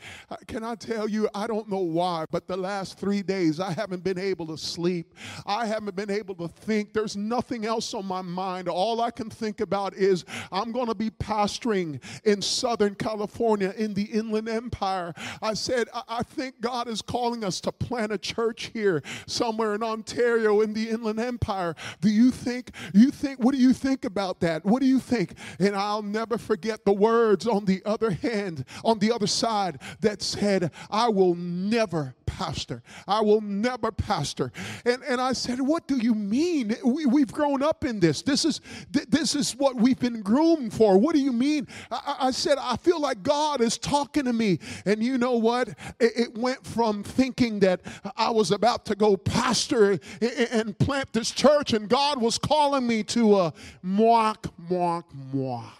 Can 0.47 0.63
I 0.63 0.75
tell 0.75 1.07
you, 1.07 1.29
I 1.33 1.47
don't 1.47 1.69
know 1.69 1.79
why, 1.79 2.25
but 2.29 2.45
the 2.45 2.57
last 2.57 2.99
three 2.99 3.21
days 3.21 3.59
I 3.59 3.71
haven't 3.71 4.03
been 4.03 4.19
able 4.19 4.45
to 4.47 4.57
sleep. 4.57 5.15
I 5.45 5.65
haven't 5.65 5.95
been 5.95 6.11
able 6.11 6.35
to 6.35 6.47
think. 6.47 6.93
There's 6.93 7.15
nothing 7.15 7.65
else 7.65 7.93
on 7.93 8.05
my 8.05 8.21
mind. 8.21 8.67
All 8.67 8.99
I 9.01 9.11
can 9.11 9.29
think 9.29 9.61
about 9.61 9.93
is 9.95 10.25
I'm 10.51 10.73
going 10.73 10.87
to 10.87 10.95
be 10.95 11.09
pastoring 11.09 12.03
in 12.25 12.41
Southern 12.41 12.95
California 12.95 13.73
in 13.77 13.93
the 13.93 14.03
Inland 14.03 14.49
Empire. 14.49 15.13
I 15.41 15.53
said, 15.53 15.87
I, 15.93 16.01
I 16.09 16.23
think 16.23 16.59
God 16.59 16.89
is 16.89 17.01
calling 17.01 17.45
us 17.45 17.61
to 17.61 17.71
plant 17.71 18.11
a 18.11 18.17
church 18.17 18.71
here 18.73 19.01
somewhere 19.25 19.73
in 19.73 19.83
Ontario 19.83 20.61
in 20.61 20.73
the 20.73 20.89
Inland 20.89 21.19
Empire. 21.19 21.75
Do 22.01 22.09
you 22.09 22.31
think, 22.31 22.71
you 22.93 23.09
think, 23.09 23.39
what 23.39 23.55
do 23.55 23.61
you 23.61 23.71
think 23.71 24.03
about 24.03 24.41
that? 24.41 24.65
What 24.65 24.81
do 24.81 24.85
you 24.85 24.99
think? 24.99 25.35
And 25.59 25.77
I'll 25.77 26.03
never 26.03 26.37
forget 26.37 26.83
the 26.83 26.93
words 26.93 27.47
on 27.47 27.63
the 27.63 27.81
other 27.85 28.16
hand, 28.21 28.65
on 28.83 28.99
the 28.99 29.11
other 29.11 29.27
side 29.27 29.79
that 30.01 30.21
said, 30.21 30.71
I 30.89 31.09
will 31.09 31.35
never 31.35 32.15
pastor. 32.37 32.83
I 33.07 33.21
will 33.21 33.41
never 33.41 33.91
pastor. 33.91 34.51
And, 34.85 35.01
and 35.03 35.19
I 35.19 35.33
said, 35.33 35.59
What 35.59 35.87
do 35.87 35.97
you 35.97 36.13
mean? 36.13 36.75
We, 36.85 37.05
we've 37.07 37.31
grown 37.31 37.63
up 37.63 37.83
in 37.83 37.99
this. 37.99 38.21
This 38.21 38.45
is, 38.45 38.61
this 38.91 39.33
is 39.33 39.55
what 39.55 39.75
we've 39.75 39.99
been 39.99 40.21
groomed 40.21 40.73
for. 40.73 40.97
What 40.99 41.15
do 41.15 41.21
you 41.21 41.33
mean? 41.33 41.67
I, 41.89 42.15
I 42.19 42.31
said, 42.31 42.57
I 42.59 42.77
feel 42.77 43.01
like 43.01 43.23
God 43.23 43.59
is 43.59 43.77
talking 43.77 44.25
to 44.25 44.33
me. 44.33 44.59
And 44.85 45.03
you 45.03 45.17
know 45.17 45.37
what? 45.37 45.69
It, 45.99 46.11
it 46.15 46.37
went 46.37 46.65
from 46.65 47.03
thinking 47.03 47.59
that 47.61 47.81
I 48.15 48.29
was 48.29 48.51
about 48.51 48.85
to 48.85 48.95
go 48.95 49.17
pastor 49.17 49.99
and 50.21 50.77
plant 50.77 51.13
this 51.13 51.31
church, 51.31 51.73
and 51.73 51.89
God 51.89 52.21
was 52.21 52.37
calling 52.37 52.85
me 52.85 53.03
to 53.03 53.39
a 53.39 53.53
mock, 53.81 54.53
mock, 54.69 55.11
mock. 55.33 55.76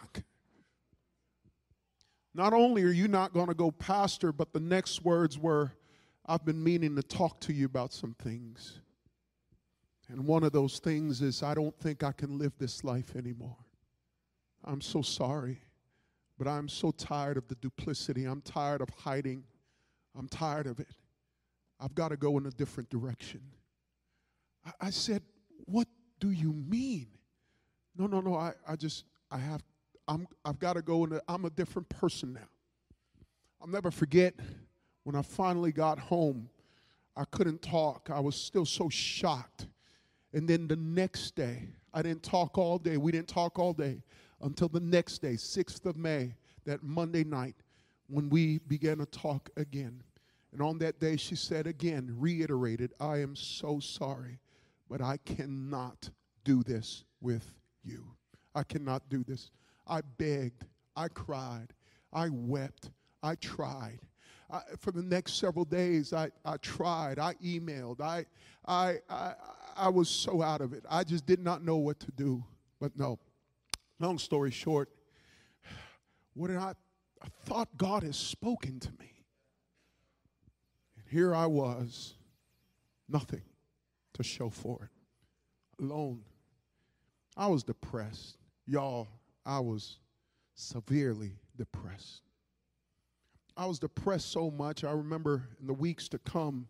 Not 2.38 2.54
only 2.54 2.84
are 2.84 2.92
you 2.92 3.08
not 3.08 3.34
going 3.34 3.48
to 3.48 3.56
go 3.56 3.72
pastor, 3.72 4.32
but 4.32 4.54
the 4.54 4.60
next 4.60 5.04
words 5.04 5.40
were, 5.40 5.72
I've 6.24 6.46
been 6.46 6.64
meaning 6.64 6.96
to 6.96 7.02
talk 7.02 7.40
to 7.42 7.52
you 7.52 7.66
about 7.66 7.92
some 7.92 8.14
things. 8.22 8.80
And 10.08 10.24
one 10.24 10.44
of 10.44 10.52
those 10.52 10.78
things 10.78 11.24
is, 11.24 11.42
I 11.42 11.56
don't 11.56 11.76
think 11.80 12.04
I 12.04 12.12
can 12.12 12.38
live 12.38 12.54
this 12.60 12.84
life 12.84 13.16
anymore. 13.16 13.58
I'm 14.64 14.82
so 14.82 15.02
sorry, 15.02 15.58
but 16.38 16.48
I'm 16.48 16.70
so 16.70 16.92
tired 16.92 17.38
of 17.38 17.48
the 17.48 17.56
duplicity. 17.56 18.26
I'm 18.26 18.42
tired 18.42 18.82
of 18.82 18.90
hiding. 18.90 19.44
I'm 20.16 20.28
tired 20.28 20.68
of 20.68 20.80
it. 20.80 20.90
I've 21.80 21.96
got 21.96 22.10
to 22.10 22.18
go 22.18 22.38
in 22.38 22.46
a 22.46 22.52
different 22.52 22.92
direction. 22.92 23.42
I, 24.64 24.88
I 24.88 24.90
said, 24.92 25.24
What 25.66 25.88
do 26.20 26.30
you 26.30 26.54
mean? 26.54 27.08
No, 27.98 28.06
no, 28.06 28.22
no. 28.22 28.36
I, 28.36 28.54
I 28.68 28.76
just, 28.76 29.06
I 29.32 29.40
have, 29.40 29.64
I'm, 30.08 30.28
I've 30.46 30.60
got 30.60 30.74
to 30.74 30.82
go 30.82 31.04
in. 31.06 31.14
A, 31.14 31.22
I'm 31.28 31.46
a 31.46 31.50
different 31.50 31.90
person 31.90 32.34
now. 32.34 32.48
I'll 33.62 33.68
never 33.68 33.92
forget 33.92 34.34
when 35.04 35.16
I 35.16 35.22
finally 35.22 35.72
got 35.72 36.00
home, 36.00 36.50
I 37.16 37.24
couldn't 37.32 37.62
talk. 37.62 38.10
I 38.12 38.20
was 38.20 38.36
still 38.36 38.66
so 38.66 38.90
shocked. 38.90 39.68
And 40.34 40.48
then 40.48 40.68
the 40.68 40.76
next 40.76 41.36
day, 41.36 41.70
I 41.94 42.02
didn't 42.02 42.24
talk 42.24 42.58
all 42.58 42.78
day. 42.78 42.98
We 42.98 43.12
didn't 43.12 43.30
talk 43.30 43.58
all 43.58 43.74
day 43.74 44.04
until 44.42 44.68
the 44.68 44.80
next 44.80 45.20
day, 45.20 45.34
6th 45.34 45.86
of 45.86 45.98
May, 45.98 46.36
that 46.66 46.84
Monday 46.84 47.24
night, 47.24 47.56
when 48.08 48.30
we 48.30 48.60
began 48.60 48.98
to 49.00 49.06
talk 49.06 49.50
again. 49.58 50.04
And 50.52 50.62
on 50.62 50.78
that 50.80 51.00
day, 51.00 51.18
she 51.18 51.36
said 51.36 51.68
again, 51.68 52.14
reiterated, 52.18 52.94
I 53.00 53.20
am 53.20 53.36
so 53.36 53.80
sorry, 53.80 54.40
but 54.90 55.02
I 55.02 55.18
cannot 55.26 56.10
do 56.44 56.64
this 56.64 57.04
with 57.22 57.52
you. 57.84 58.04
I 58.54 58.64
cannot 58.64 59.10
do 59.10 59.24
this. 59.24 59.52
I 59.88 60.02
begged, 60.18 60.66
I 60.96 61.08
cried, 61.08 61.68
I 62.12 62.30
wept, 62.30 62.92
I 63.24 63.36
tried. 63.36 64.00
I, 64.50 64.62
for 64.80 64.92
the 64.92 65.02
next 65.02 65.34
several 65.34 65.66
days, 65.66 66.14
I, 66.14 66.32
I 66.46 66.58
tried, 66.58 67.20
I 67.20 67.34
emailed, 67.44 68.00
I, 68.02 68.26
I, 68.66 68.98
I, 69.10 69.34
I 69.76 69.90
was 69.90 70.10
so 70.10 70.42
out 70.42 70.62
of 70.62 70.74
it. 70.74 70.86
I 70.90 71.04
just 71.04 71.26
did 71.26 71.40
not 71.40 71.64
know 71.64 71.76
what 71.78 72.00
to 72.02 72.12
do. 72.12 72.44
But 72.80 72.98
no, 72.98 73.20
long 74.00 74.18
story 74.18 74.52
short, 74.52 74.90
what 76.34 76.48
did 76.48 76.58
I, 76.58 76.74
I 77.22 77.28
thought 77.46 77.70
God 77.78 78.04
has 78.04 78.16
spoken 78.16 78.80
to 78.80 78.90
me. 79.00 79.26
And 80.96 81.06
here 81.10 81.34
I 81.34 81.48
was, 81.48 82.14
nothing 83.10 83.42
to 84.14 84.24
show 84.24 84.50
for 84.50 84.90
it, 85.80 85.84
alone. 85.84 86.22
I 87.36 87.48
was 87.48 87.64
depressed. 87.64 88.38
Y'all, 88.66 89.08
I 89.48 89.62
was 89.62 90.00
severely 90.56 91.40
depressed. 91.56 92.24
I 93.56 93.66
was 93.66 93.80
depressed 93.80 94.30
so 94.30 94.52
much. 94.52 94.84
I 94.84 94.92
remember 94.92 95.48
in 95.62 95.68
the 95.68 95.74
weeks 95.74 96.10
to 96.10 96.20
come, 96.20 96.68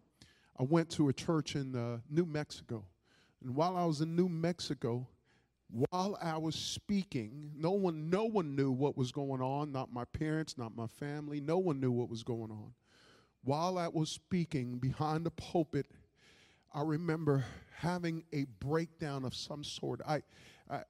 I 0.60 0.64
went 0.64 0.92
to 0.92 1.10
a 1.10 1.14
church 1.14 1.56
in 1.56 1.76
uh, 1.76 1.98
New 2.08 2.26
Mexico. 2.26 2.86
And 3.44 3.56
while 3.56 3.76
I 3.76 3.84
was 3.86 4.02
in 4.02 4.16
New 4.16 4.30
Mexico, 4.30 5.08
while 5.70 6.20
I 6.22 6.38
was 6.38 6.56
speaking, 6.56 7.52
no 7.58 7.72
one, 7.72 8.12
no 8.12 8.26
one 8.26 8.56
knew 8.56 8.72
what 8.72 8.96
was 8.96 9.12
going 9.12 9.42
on, 9.42 9.72
not 9.72 9.92
my 9.92 10.06
parents, 10.06 10.56
not 10.56 10.76
my 10.76 10.88
family, 10.88 11.42
no 11.42 11.58
one 11.58 11.80
knew 11.80 11.92
what 11.92 12.10
was 12.10 12.22
going 12.22 12.52
on. 12.52 12.74
While 13.44 13.80
I 13.80 13.88
was 13.88 14.10
speaking 14.12 14.78
behind 14.78 15.26
the 15.26 15.32
pulpit, 15.32 15.88
I 16.74 16.82
remember 16.82 17.44
having 17.76 18.24
a 18.32 18.46
breakdown 18.60 19.26
of 19.26 19.34
some 19.34 19.64
sort. 19.64 20.00
I, 20.08 20.22
I, 20.70 20.84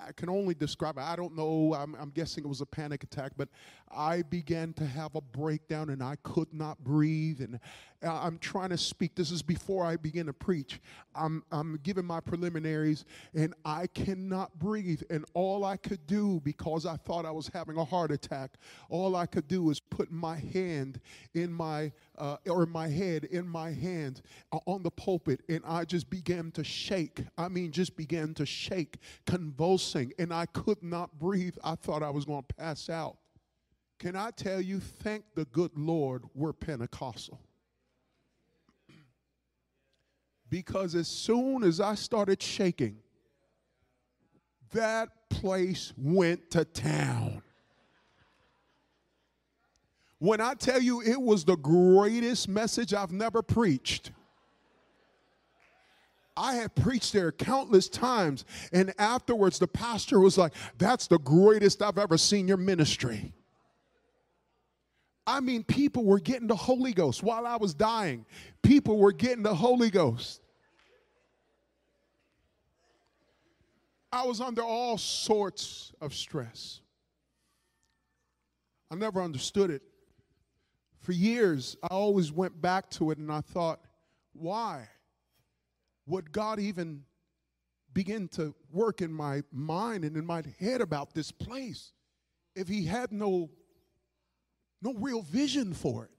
I 0.00 0.12
can 0.12 0.28
only 0.28 0.54
describe 0.54 0.96
it. 0.98 1.02
I 1.02 1.16
don't 1.16 1.36
know. 1.36 1.74
I'm, 1.74 1.94
I'm, 1.96 2.10
guessing 2.10 2.44
it 2.44 2.46
was 2.46 2.60
a 2.60 2.66
panic 2.66 3.02
attack, 3.02 3.32
but 3.36 3.48
I 3.90 4.22
began 4.22 4.72
to 4.74 4.86
have 4.86 5.14
a 5.14 5.20
breakdown 5.20 5.90
and 5.90 6.02
I 6.02 6.16
could 6.22 6.52
not 6.52 6.82
breathe. 6.82 7.40
And 7.40 7.58
I'm 8.02 8.38
trying 8.38 8.70
to 8.70 8.78
speak. 8.78 9.16
This 9.16 9.32
is 9.32 9.42
before 9.42 9.84
I 9.84 9.96
begin 9.96 10.26
to 10.26 10.32
preach. 10.32 10.80
I'm, 11.16 11.42
I'm 11.50 11.80
giving 11.82 12.04
my 12.04 12.20
preliminaries 12.20 13.04
and 13.34 13.54
I 13.64 13.88
cannot 13.88 14.56
breathe. 14.58 15.02
And 15.10 15.24
all 15.34 15.64
I 15.64 15.76
could 15.76 16.06
do, 16.06 16.40
because 16.44 16.86
I 16.86 16.96
thought 16.96 17.26
I 17.26 17.32
was 17.32 17.50
having 17.52 17.76
a 17.76 17.84
heart 17.84 18.12
attack, 18.12 18.52
all 18.88 19.16
I 19.16 19.26
could 19.26 19.48
do 19.48 19.64
was 19.64 19.80
put 19.80 20.12
my 20.12 20.36
hand 20.36 21.00
in 21.34 21.52
my, 21.52 21.90
uh, 22.16 22.36
or 22.48 22.66
my 22.66 22.86
head 22.86 23.24
in 23.24 23.48
my 23.48 23.72
hand 23.72 24.22
uh, 24.52 24.58
on 24.66 24.84
the 24.84 24.90
pulpit. 24.90 25.42
And 25.48 25.62
I 25.66 25.84
just 25.84 26.08
began 26.08 26.52
to 26.52 26.62
shake. 26.62 27.24
I 27.36 27.48
mean, 27.48 27.72
just 27.72 27.96
began 27.96 28.32
to 28.34 28.46
shake, 28.46 28.98
convulsing. 29.26 30.12
And 30.20 30.32
I 30.32 30.46
could 30.46 30.82
not 30.84 31.18
breathe. 31.18 31.56
I 31.64 31.74
thought 31.74 32.04
I 32.04 32.10
was 32.10 32.24
going 32.24 32.44
to 32.48 32.54
pass 32.54 32.88
out. 32.88 33.16
Can 33.98 34.14
I 34.14 34.30
tell 34.30 34.60
you, 34.60 34.78
thank 34.78 35.24
the 35.34 35.46
good 35.46 35.72
Lord 35.76 36.22
we're 36.32 36.52
Pentecostal 36.52 37.40
because 40.50 40.94
as 40.94 41.08
soon 41.08 41.62
as 41.62 41.80
I 41.80 41.94
started 41.94 42.42
shaking, 42.42 42.98
that 44.72 45.08
place 45.30 45.92
went 45.96 46.50
to 46.52 46.64
town. 46.64 47.42
When 50.18 50.40
I 50.40 50.54
tell 50.54 50.80
you 50.80 51.00
it 51.00 51.20
was 51.20 51.44
the 51.44 51.56
greatest 51.56 52.48
message 52.48 52.92
I've 52.92 53.12
never 53.12 53.42
preached. 53.42 54.10
I 56.36 56.54
had 56.54 56.74
preached 56.76 57.12
there 57.12 57.32
countless 57.32 57.88
times, 57.88 58.44
and 58.72 58.94
afterwards 58.98 59.58
the 59.58 59.66
pastor 59.66 60.20
was 60.20 60.38
like, 60.38 60.52
That's 60.78 61.06
the 61.08 61.18
greatest 61.18 61.82
I've 61.82 61.98
ever 61.98 62.16
seen 62.16 62.46
your 62.46 62.56
ministry. 62.56 63.32
I 65.28 65.40
mean, 65.40 65.62
people 65.62 66.06
were 66.06 66.20
getting 66.20 66.46
the 66.46 66.56
Holy 66.56 66.94
Ghost 66.94 67.22
while 67.22 67.46
I 67.46 67.56
was 67.56 67.74
dying. 67.74 68.24
People 68.62 68.96
were 68.96 69.12
getting 69.12 69.42
the 69.42 69.54
Holy 69.54 69.90
Ghost. 69.90 70.40
I 74.10 74.24
was 74.24 74.40
under 74.40 74.62
all 74.62 74.96
sorts 74.96 75.92
of 76.00 76.14
stress. 76.14 76.80
I 78.90 78.94
never 78.94 79.20
understood 79.20 79.70
it. 79.70 79.82
For 81.00 81.12
years, 81.12 81.76
I 81.82 81.88
always 81.88 82.32
went 82.32 82.58
back 82.62 82.88
to 82.92 83.10
it 83.10 83.18
and 83.18 83.30
I 83.30 83.42
thought, 83.42 83.80
why? 84.32 84.88
Would 86.06 86.32
God 86.32 86.58
even 86.58 87.02
begin 87.92 88.28
to 88.28 88.54
work 88.72 89.02
in 89.02 89.12
my 89.12 89.42
mind 89.52 90.06
and 90.06 90.16
in 90.16 90.24
my 90.24 90.42
head 90.58 90.80
about 90.80 91.12
this 91.12 91.30
place 91.30 91.92
if 92.56 92.66
He 92.66 92.86
had 92.86 93.12
no 93.12 93.50
no 94.82 94.94
real 94.94 95.22
vision 95.22 95.74
for 95.74 96.04
it. 96.04 96.10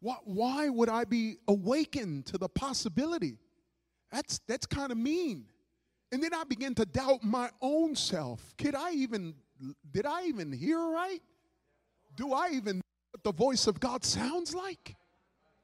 Why, 0.00 0.16
why 0.24 0.68
would 0.68 0.88
I 0.88 1.04
be 1.04 1.38
awakened 1.48 2.26
to 2.26 2.38
the 2.38 2.48
possibility? 2.48 3.38
That's, 4.12 4.40
that's 4.46 4.66
kind 4.66 4.92
of 4.92 4.98
mean. 4.98 5.46
And 6.12 6.22
then 6.22 6.32
I 6.32 6.44
begin 6.44 6.74
to 6.76 6.84
doubt 6.84 7.24
my 7.24 7.50
own 7.60 7.96
self. 7.96 8.54
Could 8.58 8.74
I 8.74 8.92
even, 8.92 9.34
did 9.90 10.06
I 10.06 10.24
even 10.26 10.52
hear 10.52 10.78
right? 10.78 11.20
Do 12.14 12.32
I 12.32 12.50
even 12.52 12.76
know 12.76 12.82
what 13.12 13.24
the 13.24 13.32
voice 13.32 13.66
of 13.66 13.80
God 13.80 14.04
sounds 14.04 14.54
like? 14.54 14.96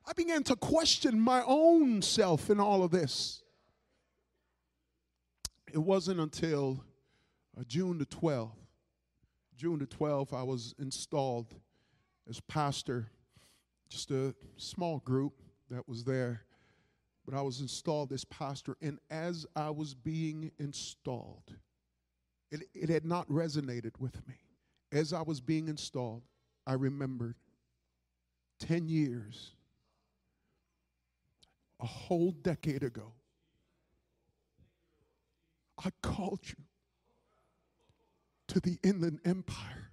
I 0.06 0.12
began 0.14 0.42
to 0.44 0.56
question 0.56 1.20
my 1.20 1.42
own 1.46 2.02
self 2.02 2.50
in 2.50 2.58
all 2.58 2.82
of 2.82 2.90
this. 2.90 3.42
It 5.72 5.78
wasn't 5.78 6.20
until 6.20 6.84
uh, 7.58 7.62
June 7.66 7.98
the 7.98 8.06
12th, 8.06 8.50
June 9.56 9.78
the 9.78 9.86
12th, 9.86 10.34
I 10.34 10.42
was 10.42 10.74
installed 10.78 11.54
as 12.28 12.40
pastor, 12.40 13.08
just 13.88 14.10
a 14.10 14.34
small 14.56 14.98
group 14.98 15.34
that 15.70 15.88
was 15.88 16.04
there. 16.04 16.42
But 17.24 17.34
I 17.34 17.42
was 17.42 17.60
installed 17.60 18.12
as 18.12 18.24
pastor, 18.24 18.76
and 18.80 18.98
as 19.10 19.46
I 19.54 19.70
was 19.70 19.94
being 19.94 20.50
installed, 20.58 21.56
it, 22.50 22.62
it 22.74 22.88
had 22.88 23.04
not 23.04 23.28
resonated 23.28 23.92
with 23.98 24.26
me. 24.26 24.34
As 24.90 25.12
I 25.12 25.22
was 25.22 25.40
being 25.40 25.68
installed, 25.68 26.22
I 26.66 26.74
remembered 26.74 27.36
10 28.58 28.88
years, 28.88 29.52
a 31.80 31.86
whole 31.86 32.32
decade 32.32 32.82
ago, 32.82 33.12
I 35.84 35.90
called 36.02 36.40
you 36.44 36.64
to 38.48 38.60
the 38.60 38.78
Inland 38.82 39.20
Empire 39.24 39.91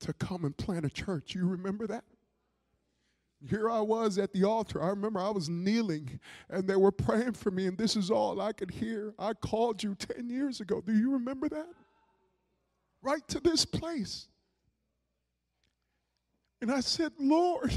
to 0.00 0.12
come 0.12 0.44
and 0.44 0.56
plant 0.56 0.84
a 0.84 0.90
church. 0.90 1.34
You 1.34 1.46
remember 1.46 1.86
that? 1.86 2.04
Here 3.48 3.70
I 3.70 3.80
was 3.80 4.18
at 4.18 4.32
the 4.32 4.44
altar. 4.44 4.82
I 4.82 4.88
remember 4.88 5.20
I 5.20 5.30
was 5.30 5.48
kneeling 5.48 6.20
and 6.48 6.66
they 6.66 6.76
were 6.76 6.92
praying 6.92 7.32
for 7.32 7.50
me, 7.50 7.66
and 7.66 7.76
this 7.76 7.94
is 7.96 8.10
all 8.10 8.40
I 8.40 8.52
could 8.52 8.70
hear. 8.70 9.14
I 9.18 9.34
called 9.34 9.82
you 9.82 9.94
10 9.94 10.28
years 10.30 10.60
ago. 10.60 10.80
Do 10.80 10.94
you 10.94 11.12
remember 11.12 11.48
that? 11.50 11.68
Right 13.02 13.26
to 13.28 13.40
this 13.40 13.64
place. 13.64 14.28
And 16.60 16.72
I 16.72 16.80
said, 16.80 17.12
Lord, 17.18 17.72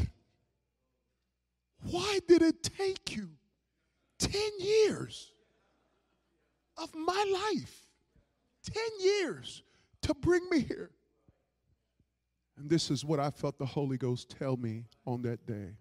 why 1.84 2.20
did 2.28 2.42
it 2.42 2.64
take 2.64 3.16
you 3.16 3.30
10 4.20 4.42
years 4.60 5.34
of 6.78 6.94
my 6.96 7.52
life, 7.54 7.86
10 8.64 8.84
years 9.02 9.64
to 10.04 10.14
bring 10.14 10.50
me 10.50 10.62
here? 10.62 10.92
And 12.60 12.70
this 12.70 12.92
is 12.92 13.06
what 13.06 13.22
I 13.22 13.30
felt 13.30 13.58
the 13.58 13.66
Holy 13.66 13.98
Ghost 13.98 14.36
tell 14.38 14.58
me 14.58 14.84
on 15.06 15.22
that 15.22 15.48
day. 15.48 15.78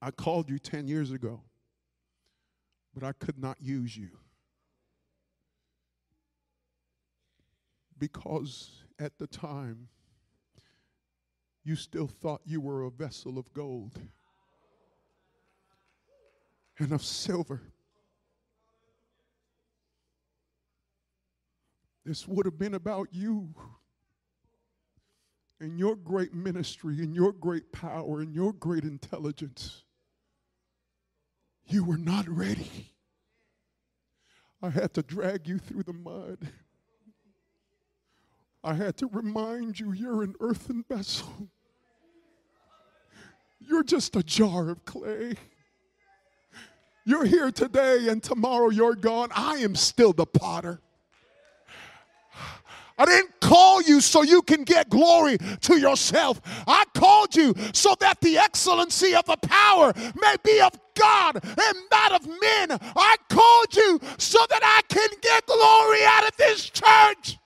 I 0.00 0.12
called 0.12 0.48
you 0.48 0.60
10 0.60 0.86
years 0.86 1.10
ago, 1.10 1.40
but 2.94 3.02
I 3.02 3.10
could 3.12 3.36
not 3.36 3.56
use 3.60 3.96
you. 3.96 4.10
Because 7.98 8.84
at 9.00 9.18
the 9.18 9.26
time, 9.26 9.88
you 11.64 11.74
still 11.74 12.06
thought 12.06 12.42
you 12.44 12.60
were 12.60 12.84
a 12.84 12.90
vessel 12.90 13.36
of 13.36 13.52
gold 13.52 13.98
and 16.78 16.92
of 16.92 17.02
silver. 17.02 17.62
This 22.04 22.28
would 22.28 22.46
have 22.46 22.58
been 22.58 22.74
about 22.74 23.08
you 23.10 23.54
and 25.60 25.78
your 25.78 25.96
great 25.96 26.34
ministry 26.34 26.98
and 26.98 27.14
your 27.14 27.32
great 27.32 27.72
power 27.72 28.20
and 28.20 28.34
your 28.34 28.52
great 28.52 28.84
intelligence, 28.84 29.84
you 31.66 31.84
were 31.84 31.96
not 31.96 32.28
ready. 32.28 32.92
I 34.62 34.70
had 34.70 34.94
to 34.94 35.02
drag 35.02 35.46
you 35.46 35.58
through 35.58 35.82
the 35.84 35.92
mud. 35.92 36.38
I 38.62 38.74
had 38.74 38.96
to 38.98 39.08
remind 39.08 39.78
you 39.78 39.92
you're 39.92 40.22
an 40.22 40.34
earthen 40.40 40.84
vessel. 40.88 41.50
You're 43.60 43.84
just 43.84 44.16
a 44.16 44.22
jar 44.22 44.70
of 44.70 44.84
clay. 44.84 45.34
You're 47.06 47.26
here 47.26 47.50
today 47.50 48.08
and 48.08 48.22
tomorrow 48.22 48.70
you're 48.70 48.94
gone. 48.94 49.28
I 49.34 49.56
am 49.58 49.74
still 49.74 50.14
the 50.14 50.26
potter. 50.26 50.80
I 52.96 53.04
didn't 53.06 53.40
call 53.40 53.82
you 53.82 54.00
so 54.00 54.22
you 54.22 54.42
can 54.42 54.62
get 54.64 54.88
glory 54.88 55.38
to 55.62 55.78
yourself. 55.78 56.40
I 56.66 56.84
called 56.94 57.34
you 57.34 57.54
so 57.72 57.94
that 58.00 58.20
the 58.20 58.38
excellency 58.38 59.14
of 59.14 59.24
the 59.26 59.36
power 59.36 59.92
may 60.20 60.36
be 60.44 60.60
of 60.60 60.72
God 60.94 61.40
and 61.42 61.78
not 61.90 62.12
of 62.12 62.26
men. 62.26 62.78
I 62.96 63.16
called 63.28 63.74
you 63.74 64.00
so 64.18 64.38
that 64.48 64.62
I 64.62 64.82
can 64.88 65.08
get 65.20 65.46
glory 65.46 66.04
out 66.04 66.28
of 66.28 66.36
this 66.36 66.70
church. 66.70 67.38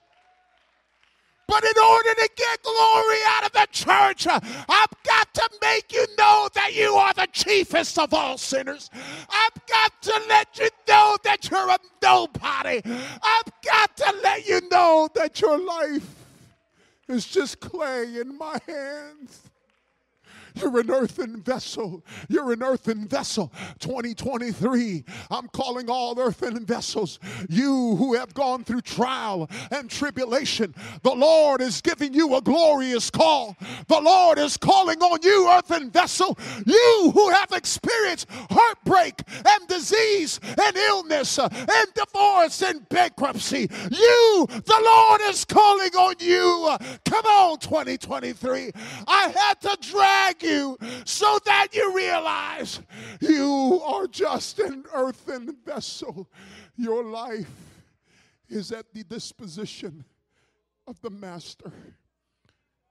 But 1.49 1.63
in 1.63 1.83
order 1.83 2.13
to 2.13 2.29
get 2.35 2.61
glory 2.61 3.17
out 3.29 3.45
of 3.47 3.51
the 3.53 3.67
church, 3.71 4.27
I've 4.27 5.03
got 5.03 5.33
to 5.33 5.49
make 5.63 5.91
you 5.91 6.05
know 6.15 6.47
that 6.53 6.75
you 6.75 6.93
are 6.93 7.11
the 7.13 7.27
chiefest 7.31 7.97
of 7.97 8.13
all 8.13 8.37
sinners. 8.37 8.91
I've 8.93 9.65
got 9.65 9.99
to 10.03 10.21
let 10.29 10.59
you 10.59 10.69
know 10.87 11.17
that 11.23 11.49
you're 11.49 11.69
a 11.71 11.77
nobody. 12.03 12.81
I've 12.85 13.51
got 13.65 13.97
to 13.97 14.15
let 14.21 14.47
you 14.47 14.61
know 14.69 15.09
that 15.15 15.41
your 15.41 15.57
life 15.57 16.27
is 17.07 17.25
just 17.25 17.59
clay 17.59 18.19
in 18.19 18.37
my 18.37 18.59
hands. 18.67 19.48
You're 20.55 20.79
an 20.79 20.91
earthen 20.91 21.41
vessel. 21.41 22.03
You're 22.27 22.53
an 22.53 22.63
earthen 22.63 23.07
vessel. 23.07 23.51
2023, 23.79 25.03
I'm 25.31 25.47
calling 25.49 25.89
all 25.89 26.19
earthen 26.19 26.65
vessels. 26.65 27.19
You 27.49 27.95
who 27.95 28.15
have 28.15 28.33
gone 28.33 28.63
through 28.63 28.81
trial 28.81 29.49
and 29.71 29.89
tribulation, 29.89 30.73
the 31.03 31.13
Lord 31.13 31.61
is 31.61 31.81
giving 31.81 32.13
you 32.13 32.35
a 32.35 32.41
glorious 32.41 33.09
call. 33.09 33.55
The 33.87 33.99
Lord 33.99 34.37
is 34.37 34.57
calling 34.57 34.99
on 35.01 35.19
you, 35.23 35.49
earthen 35.49 35.89
vessel. 35.91 36.37
You 36.65 37.11
who 37.13 37.29
have 37.29 37.51
experienced 37.51 38.27
heartbreak 38.49 39.21
and 39.45 39.67
disease 39.67 40.39
and 40.61 40.75
illness 40.75 41.39
uh, 41.39 41.47
and 41.51 41.93
divorce 41.93 42.61
and 42.61 42.87
bankruptcy. 42.89 43.69
You, 43.91 44.47
the 44.49 44.81
Lord 44.83 45.21
is 45.25 45.45
calling 45.45 45.95
on 45.95 46.15
you. 46.19 46.75
Come 47.05 47.25
on, 47.25 47.59
2023. 47.59 48.71
I 49.07 49.29
had 49.29 49.61
to 49.61 49.77
drag 49.81 50.43
you 50.43 50.48
so 51.05 51.39
that 51.45 51.67
you 51.73 51.95
realize 51.95 52.81
you 53.21 53.81
are 53.85 54.07
just 54.07 54.59
an 54.59 54.85
earthen 54.93 55.55
vessel. 55.65 56.29
Your 56.75 57.03
life 57.03 57.51
is 58.49 58.71
at 58.71 58.91
the 58.93 59.03
disposition 59.03 60.03
of 60.87 60.99
the 61.01 61.09
Master. 61.09 61.71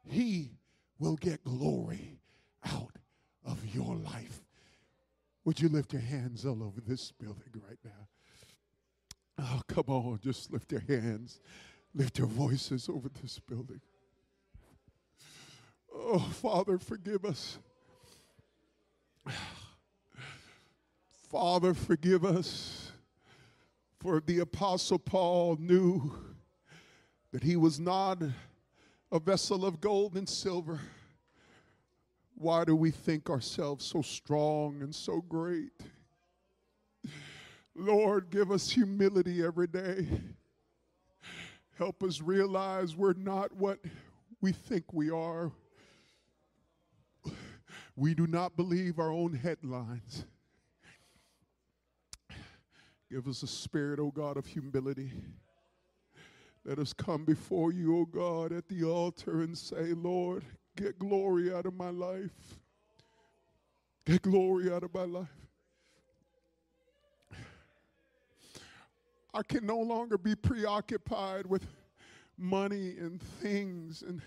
He 0.07 0.53
will 0.99 1.17
get 1.17 1.45
glory 1.45 2.19
out 2.65 2.97
of 3.45 3.65
your 3.75 3.97
life. 3.97 4.41
Would 5.45 5.61
you 5.61 5.69
lift 5.69 5.93
your 5.93 6.03
hands 6.03 6.45
all 6.45 6.63
over 6.63 6.81
this 6.81 7.13
building 7.13 7.53
right 7.67 7.79
now? 7.85 8.09
Oh, 9.41 9.61
come 9.69 9.85
on, 9.87 10.19
just 10.23 10.53
lift 10.53 10.73
your 10.73 10.83
hands, 10.83 11.41
lift 11.95 12.19
your 12.19 12.27
voices 12.27 12.89
over 12.89 13.09
this 13.23 13.39
building. 13.39 13.81
Oh, 16.01 16.21
Father, 16.21 16.79
forgive 16.79 17.25
us. 17.25 17.59
Father, 21.29 21.75
forgive 21.75 22.25
us. 22.25 22.93
For 23.99 24.23
the 24.25 24.39
Apostle 24.39 25.01
Paul 25.01 25.57
knew 25.59 26.13
that 27.33 27.43
he 27.43 27.57
was 27.57 27.81
not 27.81 28.23
a 29.11 29.19
vessel 29.19 29.67
of 29.67 29.81
gold 29.81 30.17
and 30.17 30.29
silver. 30.29 30.81
Why 32.37 32.65
do 32.65 32.77
we 32.77 32.93
think 32.93 33.29
ourselves 33.29 33.85
so 33.85 34.01
strong 34.01 34.83
and 34.83 34.95
so 34.95 35.21
great? 35.21 35.73
Lord, 37.75 38.31
give 38.31 38.53
us 38.53 38.71
humility 38.71 39.45
every 39.45 39.67
day. 39.67 40.07
Help 41.77 42.05
us 42.05 42.21
realize 42.21 42.97
we're 42.97 43.15
not 43.15 43.53
what 43.57 43.81
we 44.41 44.53
think 44.53 44.93
we 44.93 45.11
are. 45.11 45.51
We 47.99 48.15
do 48.15 48.29
not 48.29 48.57
believe 48.57 49.01
our 49.01 49.11
own 49.11 49.35
headlines. 49.35 50.25
Give 53.11 53.27
us 53.27 53.43
a 53.43 53.49
spirit, 53.49 53.99
O 53.99 54.05
oh 54.05 54.11
God, 54.13 54.37
of 54.37 54.47
humility. 54.47 55.11
Let 56.65 56.79
us 56.79 56.93
come 56.93 57.25
before 57.25 57.73
you, 57.73 57.97
O 57.97 58.01
oh 58.03 58.05
God, 58.05 58.53
at 58.53 58.69
the 58.69 58.85
altar 58.85 59.43
and 59.43 59.59
say, 59.59 59.95
Lord, 59.95 60.45
get 60.77 60.97
glory 61.01 61.53
out 61.53 61.67
of 61.67 61.75
my 61.75 61.91
life. 61.91 62.61
Get 64.05 64.23
glory 64.23 64.73
out 64.73 64.85
of 64.85 64.95
my 64.95 65.05
life. 65.05 65.27
I 69.35 69.43
can 69.43 69.67
no 69.67 69.79
longer 69.81 70.17
be 70.17 70.37
preoccupied 70.37 71.47
with 71.47 71.67
money 72.37 72.95
and 72.97 73.21
things 73.21 74.05
and, 74.07 74.23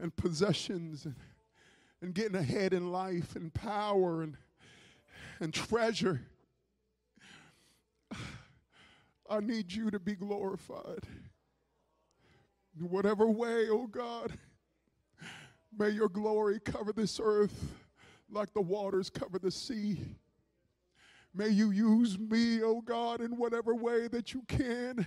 and 0.00 0.14
possessions 0.16 1.04
and, 1.04 1.14
and 2.04 2.14
getting 2.14 2.36
ahead 2.36 2.74
in 2.74 2.92
life 2.92 3.34
and 3.34 3.52
power 3.54 4.22
and, 4.22 4.36
and 5.40 5.54
treasure. 5.54 6.20
I 9.30 9.40
need 9.40 9.72
you 9.72 9.90
to 9.90 9.98
be 9.98 10.14
glorified. 10.14 11.04
In 12.78 12.90
whatever 12.90 13.26
way, 13.26 13.68
oh 13.70 13.86
God, 13.86 14.34
may 15.76 15.88
your 15.88 16.10
glory 16.10 16.60
cover 16.60 16.92
this 16.92 17.18
earth 17.22 17.72
like 18.30 18.52
the 18.52 18.60
waters 18.60 19.08
cover 19.08 19.38
the 19.38 19.50
sea. 19.50 19.98
May 21.34 21.48
you 21.48 21.70
use 21.70 22.18
me, 22.18 22.62
oh 22.62 22.82
God, 22.82 23.22
in 23.22 23.38
whatever 23.38 23.74
way 23.74 24.08
that 24.08 24.34
you 24.34 24.42
can. 24.46 25.06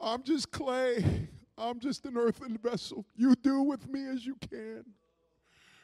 I'm 0.00 0.22
just 0.22 0.50
clay. 0.50 1.28
I'm 1.58 1.78
just 1.78 2.06
an 2.06 2.16
earthen 2.16 2.56
vessel. 2.56 3.04
You 3.14 3.34
do 3.34 3.60
with 3.60 3.86
me 3.86 4.06
as 4.06 4.24
you 4.24 4.36
can. 4.36 4.84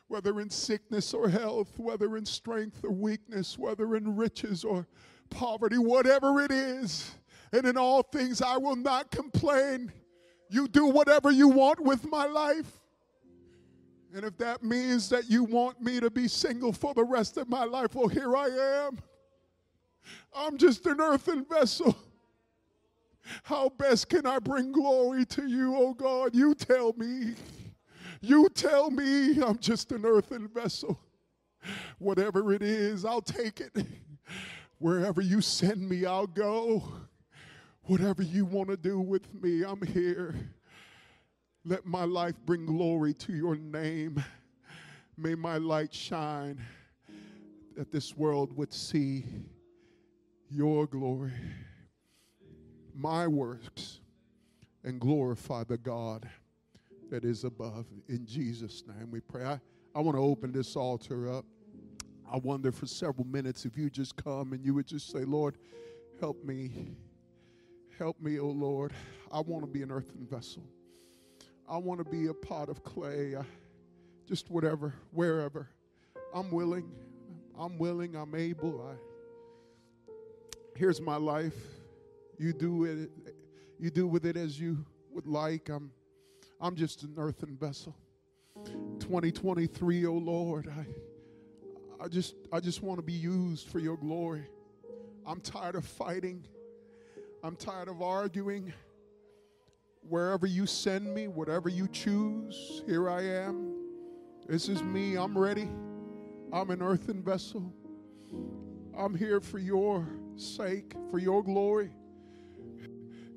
Whether 0.09 0.41
in 0.41 0.51
sickness 0.51 1.13
or 1.13 1.29
health, 1.29 1.79
whether 1.79 2.17
in 2.17 2.25
strength 2.25 2.83
or 2.83 2.91
weakness, 2.91 3.59
whether 3.59 3.95
in 3.95 4.17
riches 4.17 4.65
or 4.65 4.87
poverty, 5.31 5.79
whatever 5.79 6.41
it 6.41 6.51
is. 6.51 7.15
And 7.53 7.67
in 7.67 7.77
all 7.77 8.03
things, 8.03 8.43
I 8.43 8.57
will 8.57 8.77
not 8.77 9.11
complain. 9.11 9.93
You 10.51 10.67
do 10.67 10.87
whatever 10.87 11.31
you 11.31 11.49
want 11.49 11.81
with 11.81 12.09
my 12.09 12.27
life. 12.27 12.81
And 14.15 14.25
if 14.25 14.39
that 14.39 14.63
means 14.63 15.11
that 15.11 15.31
you 15.31 15.45
want 15.45 15.83
me 15.83 16.01
to 16.01 16.11
be 16.11 16.29
single 16.29 16.73
for 16.73 16.95
the 16.95 17.05
rest 17.05 17.37
of 17.37 17.49
my 17.49 17.65
life, 17.65 17.95
well, 17.95 18.09
here 18.09 18.35
I 18.35 18.87
am. 18.87 18.99
I'm 20.35 20.57
just 20.57 20.87
an 20.87 21.01
earthen 21.01 21.45
vessel. 21.45 21.97
How 23.43 23.69
best 23.69 24.09
can 24.09 24.25
I 24.25 24.39
bring 24.39 24.73
glory 24.73 25.27
to 25.27 25.47
you, 25.47 25.77
oh 25.77 25.93
God? 25.93 26.35
You 26.35 26.55
tell 26.55 26.95
me. 26.95 27.35
You 28.21 28.49
tell 28.49 28.91
me 28.91 29.41
I'm 29.43 29.59
just 29.59 29.93
an 29.93 30.05
earthen 30.05 30.49
vessel. 30.49 30.99
Whatever 31.99 32.53
it 32.53 32.63
is, 32.63 33.05
I'll 33.05 33.21
take 33.21 33.61
it. 33.61 33.87
Wherever 34.79 35.21
you 35.21 35.41
send 35.41 35.89
me, 35.89 36.05
I'll 36.05 36.27
go. 36.27 36.83
Whatever 37.83 38.23
you 38.23 38.45
want 38.45 38.69
to 38.69 38.77
do 38.77 39.01
with 39.01 39.33
me, 39.43 39.63
I'm 39.63 39.83
here. 39.83 40.35
Let 41.65 41.87
my 41.87 42.05
life 42.05 42.35
bring 42.45 42.67
glory 42.67 43.15
to 43.15 43.33
your 43.33 43.57
name. 43.57 44.23
May 45.17 45.35
my 45.35 45.59
light 45.59 45.93
shine 45.93 46.61
that 47.77 47.91
this 47.91 48.17
world 48.17 48.57
would 48.57 48.73
see 48.73 49.25
your 50.51 50.87
glory, 50.87 51.33
my 52.95 53.27
works, 53.27 54.01
and 54.85 55.01
glorify 55.01 55.65
the 55.65 55.77
God 55.77 56.29
that 57.11 57.25
is 57.25 57.45
above. 57.45 57.87
In 58.09 58.27
Jesus' 58.27 58.85
name 58.87 59.11
we 59.11 59.21
pray. 59.21 59.45
I, 59.45 59.61
I 59.95 60.01
want 60.01 60.17
to 60.17 60.23
open 60.23 60.53
this 60.53 60.77
altar 60.77 61.31
up. 61.33 61.45
I 62.31 62.37
wonder 62.37 62.71
for 62.71 62.87
several 62.87 63.27
minutes 63.27 63.65
if 63.65 63.77
you 63.77 63.89
just 63.89 64.23
come 64.23 64.53
and 64.53 64.65
you 64.65 64.75
would 64.75 64.87
just 64.87 65.11
say, 65.11 65.25
Lord, 65.25 65.57
help 66.21 66.45
me. 66.45 66.97
Help 67.99 68.21
me, 68.21 68.39
oh 68.39 68.47
Lord. 68.47 68.93
I 69.33 69.41
want 69.41 69.65
to 69.65 69.67
be 69.67 69.83
an 69.83 69.91
earthen 69.91 70.27
vessel. 70.31 70.63
I 71.69 71.79
want 71.79 72.05
to 72.05 72.11
be 72.11 72.27
a 72.27 72.35
pot 72.35 72.69
of 72.69 72.85
clay, 72.85 73.35
uh, 73.35 73.43
just 74.27 74.51
whatever, 74.51 74.95
wherever. 75.11 75.69
I'm 76.35 76.51
willing. 76.51 76.91
I'm 77.59 77.79
willing. 77.79 78.15
I'm 78.15 78.35
able. 78.35 78.87
I, 78.89 80.13
here's 80.77 81.01
my 81.01 81.17
life. 81.17 81.57
You 82.39 82.53
do 82.53 82.85
it. 82.85 83.11
You 83.81 83.91
do 83.91 84.07
with 84.07 84.27
it 84.27 84.37
as 84.37 84.61
you 84.61 84.85
would 85.11 85.27
like. 85.27 85.69
I'm, 85.69 85.91
I'm 86.61 86.75
just 86.75 87.03
an 87.03 87.15
earthen 87.17 87.57
vessel. 87.57 87.95
2023, 89.01 90.07
oh 90.07 90.13
Lord, 90.15 90.69
I, 90.69 92.05
I 92.05 92.09
just, 92.09 92.35
I 92.53 92.61
just 92.61 92.83
want 92.83 92.99
to 92.99 93.03
be 93.03 93.13
used 93.13 93.69
for 93.69 93.79
Your 93.79 93.97
glory. 93.97 94.47
I'm 95.27 95.41
tired 95.41 95.75
of 95.75 95.85
fighting. 95.85 96.45
I'm 97.45 97.55
tired 97.55 97.89
of 97.89 98.03
arguing 98.03 98.73
wherever 100.09 100.47
you 100.47 100.67
send 100.67 101.13
me, 101.15 101.29
whatever 101.29 101.69
you 101.69 101.87
choose, 101.89 102.83
here 102.87 103.11
I 103.11 103.23
am. 103.23 103.75
This 104.47 104.69
is 104.69 104.83
me. 104.83 105.17
I'm 105.17 105.37
ready. 105.37 105.69
I'm 106.53 106.71
an 106.71 106.83
earthen 106.83 107.23
vessel. 107.23 107.73
I'm 108.97 109.15
here 109.15 109.41
for 109.41 109.59
your 109.59 110.09
sake, 110.37 110.95
for 111.11 111.19
your 111.19 111.43
glory. 111.45 111.91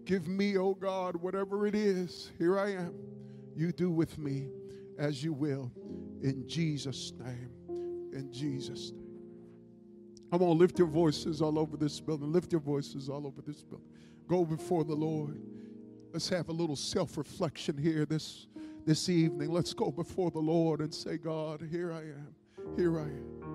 Give 0.06 0.28
me, 0.28 0.58
oh 0.58 0.74
God, 0.74 1.16
whatever 1.18 1.68
it 1.68 1.76
is. 1.76 2.32
Here 2.38 2.58
I 2.58 2.72
am. 2.72 3.11
You 3.56 3.72
do 3.72 3.92
with 3.92 4.18
me 4.18 4.50
as 4.98 5.24
you 5.24 5.34
will. 5.34 5.72
In 6.22 6.48
Jesus' 6.48 7.14
name. 7.20 7.50
In 8.14 8.30
Jesus' 8.32 8.92
name. 8.92 9.02
I'm 10.32 10.40
going 10.40 10.54
to 10.54 10.58
lift 10.58 10.80
your 10.80 10.88
voices 10.88 11.42
all 11.42 11.60
over 11.60 11.76
this 11.76 12.00
building. 12.00 12.32
Lift 12.32 12.52
your 12.52 12.62
voices 12.62 13.10
all 13.10 13.28
over 13.28 13.42
this 13.42 13.64
building. 13.64 13.88
Go 14.28 14.46
before 14.46 14.84
the 14.86 14.96
Lord. 14.96 15.42
Let's 16.14 16.30
have 16.30 16.50
a 16.50 16.54
little 16.54 16.76
self 16.76 17.18
reflection 17.18 17.78
here 17.78 18.06
this, 18.06 18.48
this 18.86 19.10
evening. 19.10 19.52
Let's 19.52 19.74
go 19.74 19.92
before 19.92 20.32
the 20.32 20.40
Lord 20.40 20.80
and 20.80 20.94
say, 20.94 21.18
God, 21.18 21.68
here 21.70 21.92
I 21.92 22.02
am. 22.02 22.36
Here 22.78 22.98
I 23.00 23.04
am. 23.04 23.51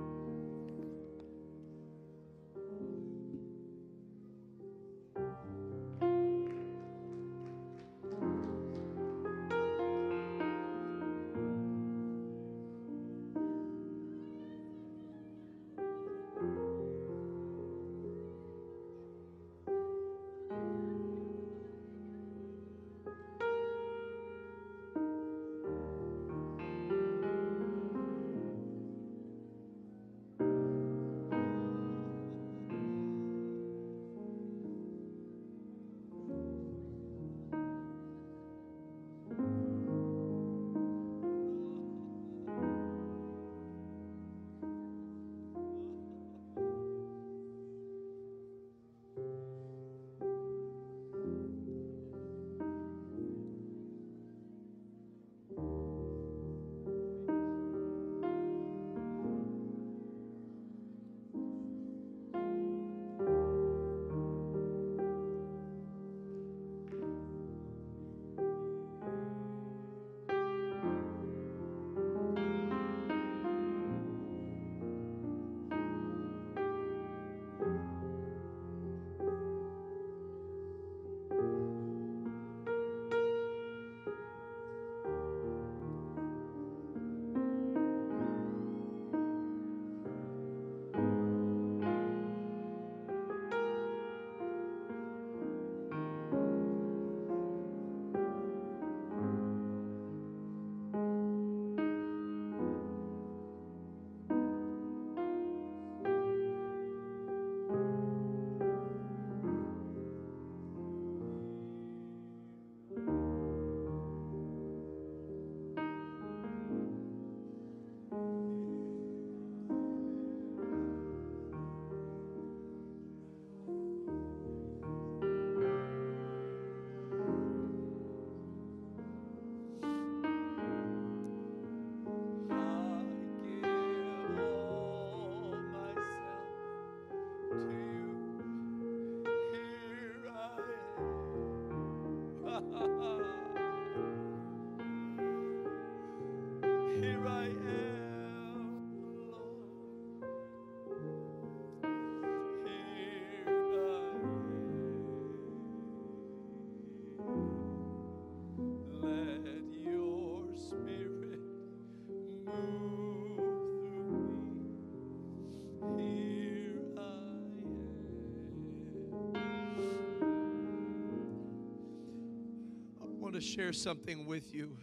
To 173.36 173.42
share 173.42 173.72
something 173.72 174.24
with 174.24 174.54
you. 174.54 174.74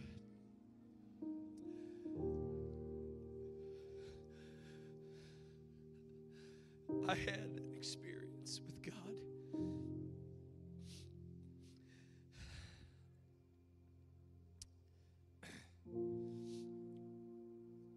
I 7.08 7.16
had 7.16 7.50
an 7.56 7.74
experience 7.76 8.60
with 8.64 8.80
God. 8.80 8.94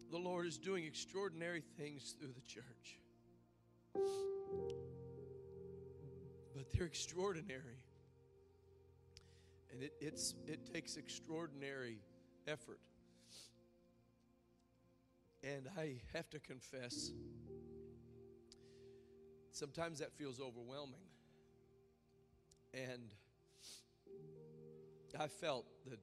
The 0.09 0.17
Lord 0.17 0.47
is 0.47 0.57
doing 0.57 0.85
extraordinary 0.85 1.61
things 1.77 2.15
through 2.19 2.33
the 2.33 2.41
church. 2.47 2.97
But 6.55 6.71
they're 6.73 6.87
extraordinary. 6.87 7.83
It's, 9.99 10.35
it 10.45 10.71
takes 10.73 10.95
extraordinary 10.95 11.99
effort. 12.47 12.79
And 15.43 15.67
I 15.77 16.01
have 16.13 16.29
to 16.31 16.39
confess, 16.39 17.11
sometimes 19.51 19.99
that 19.99 20.13
feels 20.13 20.39
overwhelming. 20.39 20.99
And 22.73 23.11
I 25.19 25.27
felt 25.27 25.65
the 25.85 25.97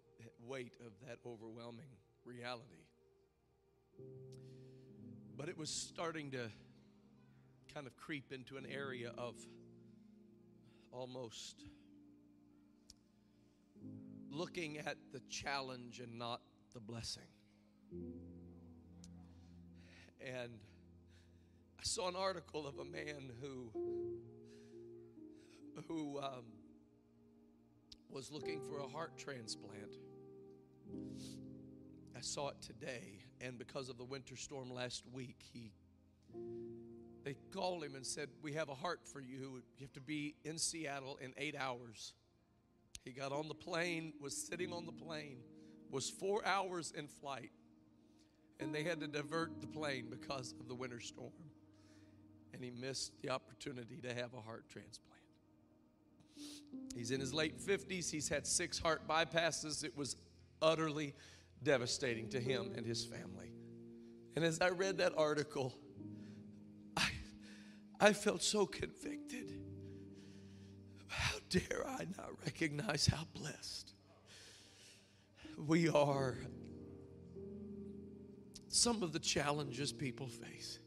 weight 0.46 0.74
of 0.80 0.92
that 1.06 1.18
overwhelming 1.26 1.90
reality. 2.24 2.86
But 5.36 5.48
it 5.48 5.58
was 5.58 5.70
starting 5.70 6.30
to 6.32 6.50
kind 7.72 7.86
of 7.86 7.96
creep 7.96 8.32
into 8.32 8.56
an 8.56 8.66
area 8.66 9.12
of 9.18 9.34
almost 10.92 11.64
looking 14.35 14.78
at 14.78 14.97
the 15.12 15.20
challenge 15.31 16.01
and 16.01 16.19
not 16.19 16.40
the 16.73 16.81
blessing. 16.81 17.23
And 20.20 20.51
I 21.78 21.82
saw 21.82 22.09
an 22.09 22.16
article 22.16 22.66
of 22.66 22.78
a 22.78 22.85
man 22.85 23.31
who 23.40 23.70
who 25.89 26.19
um, 26.20 26.44
was 28.11 28.31
looking 28.31 28.61
for 28.61 28.78
a 28.78 28.89
heart 28.89 29.19
transplant. 29.19 29.97
I 32.16 32.20
saw 32.20 32.48
it 32.48 32.62
today, 32.62 33.24
and 33.40 33.59
because 33.59 33.89
of 33.89 33.98
the 33.98 34.05
winter 34.05 34.36
storm 34.36 34.70
last 34.73 35.05
week, 35.12 35.44
he 35.52 35.73
they 37.24 37.36
called 37.52 37.85
him 37.85 37.94
and 37.94 38.05
said, 38.05 38.28
"We 38.43 38.52
have 38.55 38.69
a 38.69 38.74
heart 38.74 39.01
for 39.05 39.20
you. 39.20 39.62
You 39.78 39.86
have 39.86 39.93
to 39.93 40.01
be 40.01 40.36
in 40.44 40.59
Seattle 40.59 41.19
in 41.23 41.35
eight 41.36 41.56
hours." 41.56 42.15
He 43.05 43.10
got 43.12 43.32
on 43.32 43.48
the 43.48 43.55
plane, 43.55 44.14
was 44.20 44.35
sitting 44.35 44.72
on 44.72 44.86
the 44.86 44.93
plane, 44.93 45.39
was 45.90 46.09
four 46.09 46.44
hours 46.47 46.93
in 46.97 47.06
flight, 47.06 47.51
and 48.60 48.74
they 48.74 48.82
had 48.82 49.01
to 49.01 49.06
divert 49.06 49.60
the 49.60 49.66
plane 49.66 50.06
because 50.10 50.55
of 50.59 50.68
the 50.68 50.74
winter 50.74 51.01
storm. 51.01 51.32
And 52.55 52.64
he 52.64 52.70
missed 52.70 53.12
the 53.20 53.31
opportunity 53.31 54.01
to 54.02 54.14
have 54.14 54.32
a 54.32 54.40
heart 54.40 54.64
transplant. 54.70 55.20
He's 56.97 57.10
in 57.10 57.20
his 57.20 57.35
late 57.35 57.60
50s, 57.60 58.10
he's 58.10 58.28
had 58.28 58.47
six 58.47 58.78
heart 58.78 59.06
bypasses. 59.06 59.85
It 59.85 59.97
was 59.97 60.16
utterly 60.62 61.14
devastating 61.62 62.28
to 62.31 62.40
him 62.40 62.72
and 62.76 62.86
his 62.86 63.05
family. 63.05 63.52
And 64.36 64.44
as 64.44 64.60
I 64.60 64.70
read 64.70 64.98
that 64.98 65.12
article, 65.16 65.74
I, 66.97 67.09
I 68.01 68.12
felt 68.12 68.43
so 68.43 68.66
convicted. 68.66 69.64
Dare 71.55 71.86
I 71.86 72.06
not 72.16 72.31
recognize 72.44 73.06
how 73.06 73.24
blessed 73.32 73.93
we 75.56 75.89
are? 75.89 76.36
Some 78.66 79.05
of 79.05 79.12
the 79.12 79.20
challenges 79.20 79.93
people 79.93 80.26
face. 80.26 80.81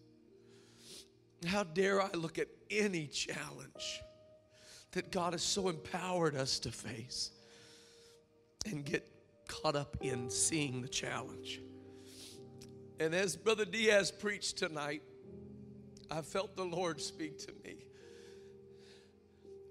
How 1.45 1.63
dare 1.63 2.01
I 2.01 2.09
look 2.11 2.37
at 2.37 2.49
any 2.69 3.07
challenge 3.07 4.01
that 4.91 5.09
God 5.09 5.31
has 5.31 5.41
so 5.41 5.69
empowered 5.69 6.35
us 6.35 6.59
to 6.59 6.71
face 6.71 7.31
and 8.65 8.83
get 8.83 9.07
caught 9.47 9.77
up 9.77 9.95
in 10.01 10.29
seeing 10.29 10.81
the 10.81 10.89
challenge. 10.89 11.61
And 12.99 13.15
as 13.15 13.37
Brother 13.37 13.63
Diaz 13.63 14.11
preached 14.11 14.57
tonight, 14.57 15.01
I 16.11 16.21
felt 16.21 16.57
the 16.57 16.65
Lord 16.65 16.99
speak 16.99 17.37
to 17.45 17.53
me. 17.63 17.86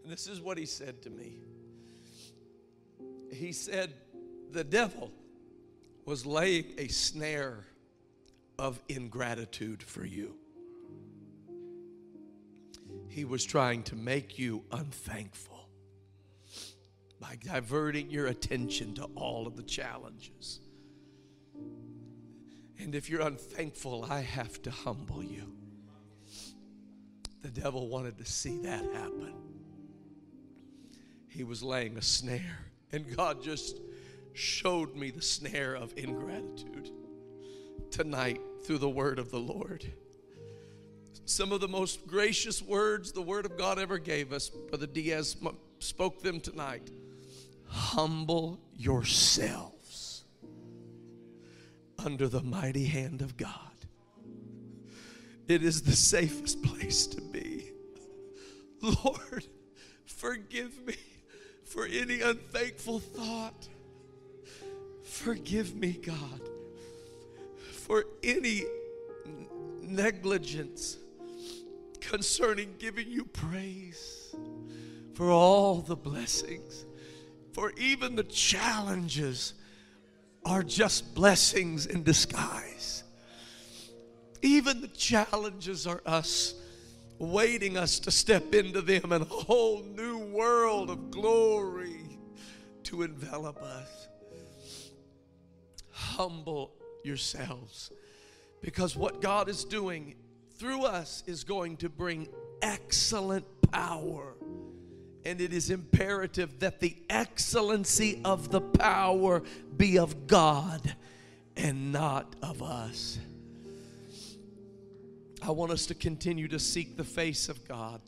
And 0.06 0.12
this 0.12 0.28
is 0.28 0.40
what 0.40 0.56
he 0.56 0.66
said 0.66 1.02
to 1.02 1.10
me. 1.10 1.40
He 3.32 3.50
said, 3.50 3.92
The 4.52 4.62
devil 4.62 5.10
was 6.04 6.24
laying 6.24 6.66
a 6.78 6.86
snare 6.86 7.64
of 8.56 8.80
ingratitude 8.88 9.82
for 9.82 10.04
you. 10.04 10.36
He 13.08 13.24
was 13.24 13.44
trying 13.44 13.82
to 13.82 13.96
make 13.96 14.38
you 14.38 14.62
unthankful 14.70 15.68
by 17.18 17.36
diverting 17.44 18.08
your 18.08 18.28
attention 18.28 18.94
to 18.94 19.08
all 19.16 19.48
of 19.48 19.56
the 19.56 19.64
challenges. 19.64 20.60
And 22.78 22.94
if 22.94 23.10
you're 23.10 23.22
unthankful, 23.22 24.06
I 24.08 24.20
have 24.20 24.62
to 24.62 24.70
humble 24.70 25.24
you. 25.24 25.52
The 27.42 27.50
devil 27.50 27.88
wanted 27.88 28.18
to 28.18 28.24
see 28.24 28.58
that 28.58 28.84
happen. 28.94 29.55
He 31.36 31.44
was 31.44 31.62
laying 31.62 31.98
a 31.98 32.02
snare, 32.02 32.60
and 32.92 33.14
God 33.14 33.42
just 33.42 33.78
showed 34.32 34.96
me 34.96 35.10
the 35.10 35.20
snare 35.20 35.74
of 35.74 35.92
ingratitude 35.98 36.88
tonight 37.90 38.40
through 38.64 38.78
the 38.78 38.88
word 38.88 39.18
of 39.18 39.30
the 39.30 39.38
Lord. 39.38 39.84
Some 41.26 41.52
of 41.52 41.60
the 41.60 41.68
most 41.68 42.06
gracious 42.06 42.62
words 42.62 43.12
the 43.12 43.20
word 43.20 43.44
of 43.44 43.58
God 43.58 43.78
ever 43.78 43.98
gave 43.98 44.32
us, 44.32 44.48
Brother 44.48 44.86
Diaz 44.86 45.36
spoke 45.78 46.22
them 46.22 46.40
tonight. 46.40 46.90
Humble 47.66 48.58
yourselves 48.74 50.24
under 51.98 52.28
the 52.28 52.42
mighty 52.42 52.86
hand 52.86 53.20
of 53.20 53.36
God. 53.36 53.52
It 55.48 55.62
is 55.62 55.82
the 55.82 55.96
safest 55.96 56.62
place 56.62 57.06
to 57.08 57.20
be. 57.20 57.72
Lord, 58.80 59.44
forgive 60.06 60.86
me 60.86 60.94
for 61.66 61.84
any 61.84 62.20
unthankful 62.22 63.00
thought. 63.00 63.68
Forgive 65.02 65.74
me, 65.74 65.92
God, 65.92 66.40
for 67.72 68.06
any 68.22 68.64
negligence 69.82 70.98
concerning 72.00 72.74
giving 72.78 73.10
you 73.10 73.24
praise 73.24 74.34
for 75.14 75.30
all 75.30 75.76
the 75.76 75.96
blessings, 75.96 76.84
for 77.52 77.72
even 77.76 78.14
the 78.14 78.24
challenges 78.24 79.54
are 80.44 80.62
just 80.62 81.14
blessings 81.14 81.86
in 81.86 82.02
disguise. 82.04 83.02
Even 84.42 84.80
the 84.80 84.88
challenges 84.88 85.86
are 85.86 86.02
us 86.06 86.54
waiting 87.18 87.76
us 87.76 87.98
to 87.98 88.10
step 88.10 88.54
into 88.54 88.82
them 88.82 89.10
and 89.10 89.22
a 89.22 89.26
whole 89.26 89.82
new 89.82 90.15
world 90.36 90.90
of 90.90 91.10
glory 91.10 92.18
to 92.84 93.02
envelop 93.02 93.60
us. 93.62 94.08
Humble 95.90 96.72
yourselves 97.02 97.90
because 98.60 98.96
what 98.96 99.22
God 99.22 99.48
is 99.48 99.64
doing 99.64 100.14
through 100.58 100.84
us 100.84 101.22
is 101.26 101.44
going 101.44 101.78
to 101.78 101.88
bring 101.88 102.28
excellent 102.60 103.46
power. 103.70 104.34
And 105.24 105.40
it 105.40 105.52
is 105.52 105.70
imperative 105.70 106.60
that 106.60 106.80
the 106.80 106.96
excellency 107.10 108.20
of 108.24 108.50
the 108.50 108.60
power 108.60 109.42
be 109.76 109.98
of 109.98 110.26
God 110.26 110.94
and 111.56 111.92
not 111.92 112.36
of 112.42 112.62
us. 112.62 113.18
I 115.42 115.50
want 115.50 115.72
us 115.72 115.86
to 115.86 115.94
continue 115.94 116.48
to 116.48 116.58
seek 116.58 116.96
the 116.96 117.04
face 117.04 117.48
of 117.48 117.66
God. 117.66 118.00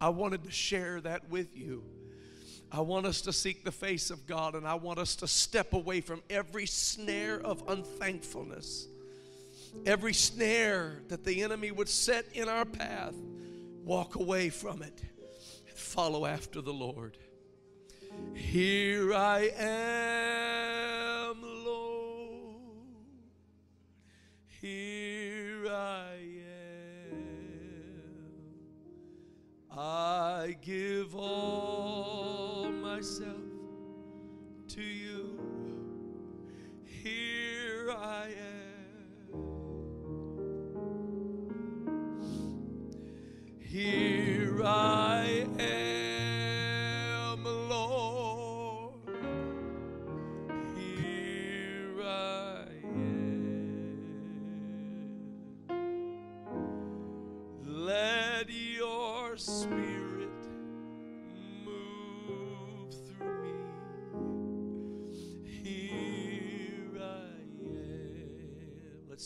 I 0.00 0.08
wanted 0.08 0.44
to 0.44 0.50
share 0.50 1.00
that 1.02 1.28
with 1.28 1.56
you. 1.56 1.84
I 2.72 2.80
want 2.80 3.04
us 3.04 3.20
to 3.22 3.32
seek 3.32 3.64
the 3.64 3.72
face 3.72 4.10
of 4.10 4.26
God 4.26 4.54
and 4.54 4.66
I 4.66 4.74
want 4.74 4.98
us 4.98 5.16
to 5.16 5.26
step 5.26 5.72
away 5.72 6.00
from 6.00 6.22
every 6.30 6.66
snare 6.66 7.40
of 7.40 7.64
unthankfulness, 7.68 8.86
every 9.84 10.14
snare 10.14 11.02
that 11.08 11.24
the 11.24 11.42
enemy 11.42 11.72
would 11.72 11.88
set 11.88 12.26
in 12.32 12.48
our 12.48 12.64
path. 12.64 13.14
Walk 13.84 14.14
away 14.14 14.50
from 14.50 14.82
it 14.82 15.02
and 15.68 15.76
follow 15.76 16.26
after 16.26 16.60
the 16.60 16.72
Lord. 16.72 17.18
Here 18.34 19.12
I 19.12 19.50
am, 19.58 21.42
Lord. 21.42 22.56
Here 24.60 25.66
I 25.68 26.14
am. 26.36 26.39
I 29.76 30.56
give 30.62 31.14
all 31.14 32.68
myself 32.72 33.36
to 34.68 34.82
you. 34.82 35.38
Here 36.84 37.92
I 37.92 38.30
am. 38.30 39.36
Here 43.60 44.60
I 44.64 45.46
am. 45.58 45.99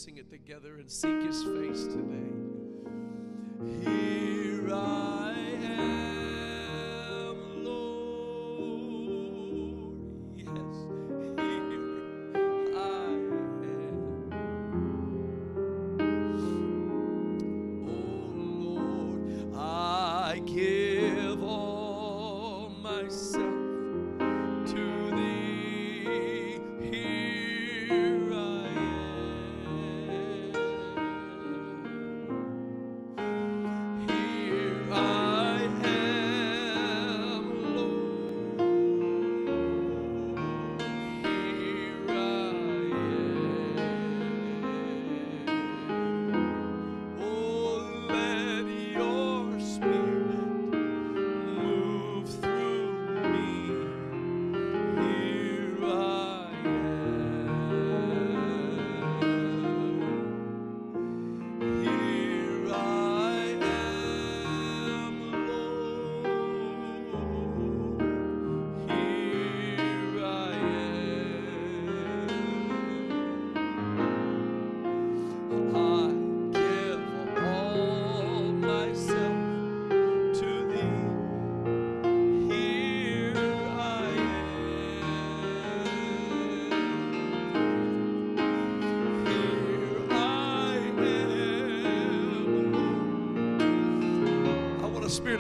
Sing 0.05 0.19
it 0.19 0.31
together 0.31 0.77
and 0.81 0.91
seek 0.91 1.23
his 1.23 1.43
face 1.45 1.87
today. 1.87 2.31
Here 3.89 4.69
I 4.71 5.34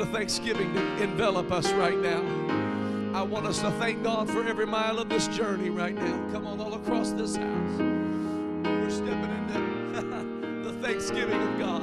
of 0.04 0.10
thanksgiving 0.10 0.74
to 0.74 1.02
envelop 1.02 1.50
us 1.50 1.72
right 1.72 1.98
now. 1.98 2.20
I 3.14 3.22
want 3.22 3.46
us 3.46 3.60
to 3.60 3.70
thank 3.72 4.02
God 4.02 4.28
for 4.28 4.46
every 4.46 4.66
mile 4.66 4.98
of 4.98 5.08
this 5.08 5.28
journey 5.28 5.70
right 5.70 5.94
now. 5.94 6.28
Come 6.30 6.46
on, 6.46 6.60
all 6.60 6.74
across 6.74 7.12
this 7.12 7.36
house. 7.36 7.78
We're 7.78 8.90
stepping 8.90 9.30
into 9.30 10.64
the 10.64 10.72
thanksgiving 10.82 11.40
of 11.40 11.58
God. 11.58 11.82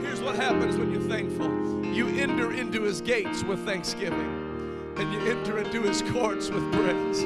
Here's 0.00 0.20
what 0.20 0.34
happens 0.34 0.76
when 0.76 0.90
you're 0.90 1.08
thankful 1.08 1.84
you 1.84 2.08
enter 2.20 2.52
into 2.52 2.82
his 2.82 3.00
gates 3.00 3.44
with 3.44 3.64
thanksgiving, 3.64 4.94
and 4.96 5.12
you 5.12 5.30
enter 5.30 5.58
into 5.58 5.82
his 5.82 6.02
courts 6.02 6.50
with 6.50 6.70
praise. 6.72 7.24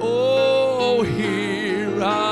Oh, 0.00 1.02
here 1.02 2.02
I 2.02 2.31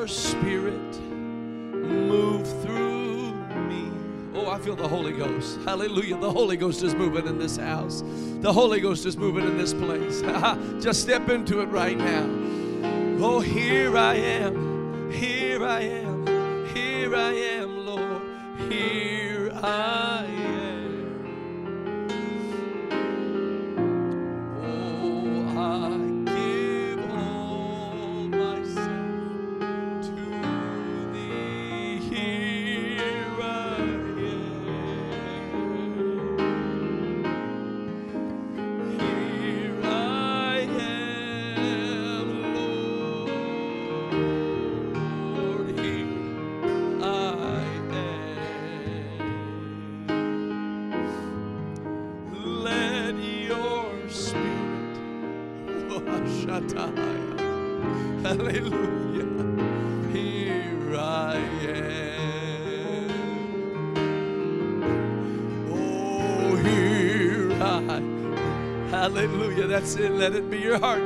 your 0.00 0.08
spirit 0.08 0.98
move 1.02 2.46
through 2.62 3.34
me. 3.68 3.92
Oh, 4.34 4.48
I 4.48 4.58
feel 4.58 4.74
the 4.74 4.88
Holy 4.88 5.12
Ghost. 5.12 5.58
Hallelujah. 5.66 6.16
The 6.16 6.32
Holy 6.32 6.56
Ghost 6.56 6.82
is 6.82 6.94
moving 6.94 7.26
in 7.26 7.38
this 7.38 7.58
house. 7.58 8.02
The 8.40 8.50
Holy 8.50 8.80
Ghost 8.80 9.04
is 9.04 9.18
moving 9.18 9.44
in 9.44 9.58
this 9.58 9.74
place. 9.74 10.22
Just 10.82 11.02
step 11.02 11.28
into 11.28 11.60
it 11.60 11.66
right 11.66 11.98
now. 11.98 12.24
Oh, 13.22 13.40
here 13.40 13.94
I 13.94 14.14
am. 14.14 15.10
Here 15.12 15.62
I 15.66 15.80
am. 15.82 16.09
Let 70.20 70.34
it 70.34 70.50
be 70.50 70.58
your 70.58 70.78
heart 70.78 71.00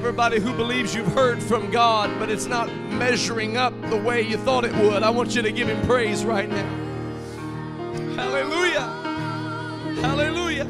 everybody 0.00 0.40
who 0.40 0.54
believes 0.54 0.94
you've 0.94 1.12
heard 1.12 1.42
from 1.42 1.70
God, 1.70 2.18
but 2.18 2.30
it's 2.30 2.46
not 2.46 2.74
measuring 2.88 3.58
up 3.58 3.78
the 3.90 3.96
way 3.98 4.22
you 4.22 4.38
thought 4.38 4.64
it 4.64 4.74
would. 4.76 5.02
I 5.02 5.10
want 5.10 5.36
you 5.36 5.42
to 5.42 5.52
give 5.52 5.68
Him 5.68 5.86
praise 5.86 6.24
right 6.24 6.48
now. 6.48 6.66
Hallelujah. 8.16 8.80
Hallelujah. 10.00 10.66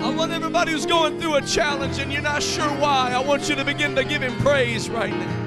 I 0.00 0.14
want 0.14 0.30
everybody 0.30 0.72
who's 0.72 0.84
going 0.84 1.18
through 1.18 1.36
a 1.36 1.40
challenge 1.40 2.00
and 2.00 2.12
you're 2.12 2.20
not 2.20 2.42
sure 2.42 2.68
why, 2.78 3.12
I 3.14 3.18
want 3.18 3.48
you 3.48 3.54
to 3.54 3.64
begin 3.64 3.96
to 3.96 4.04
give 4.04 4.20
Him 4.20 4.36
praise 4.42 4.90
right 4.90 5.14
now. 5.14 5.37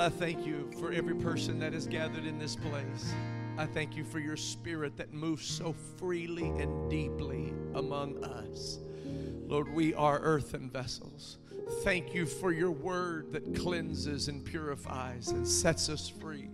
I 0.00 0.08
thank 0.08 0.46
you 0.46 0.70
for 0.80 0.92
every 0.92 1.14
person 1.14 1.58
that 1.58 1.74
is 1.74 1.86
gathered 1.86 2.24
in 2.24 2.38
this 2.38 2.56
place. 2.56 3.12
I 3.58 3.66
thank 3.66 3.98
you 3.98 4.02
for 4.02 4.18
your 4.18 4.34
spirit 4.34 4.96
that 4.96 5.12
moves 5.12 5.46
so 5.46 5.74
freely 5.98 6.48
and 6.48 6.88
deeply 6.88 7.52
among 7.74 8.24
us. 8.24 8.78
Lord, 9.46 9.70
we 9.74 9.92
are 9.92 10.18
earthen 10.20 10.70
vessels. 10.70 11.36
Thank 11.82 12.14
you 12.14 12.24
for 12.24 12.50
your 12.50 12.70
word 12.70 13.30
that 13.32 13.54
cleanses 13.54 14.28
and 14.28 14.42
purifies 14.42 15.28
and 15.32 15.46
sets 15.46 15.90
us 15.90 16.08
free. 16.08 16.48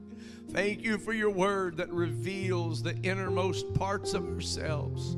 Thank 0.50 0.82
you 0.82 0.98
for 0.98 1.12
your 1.12 1.30
word 1.30 1.76
that 1.76 1.92
reveals 1.92 2.82
the 2.82 2.96
innermost 3.04 3.72
parts 3.74 4.12
of 4.12 4.26
ourselves, 4.26 5.16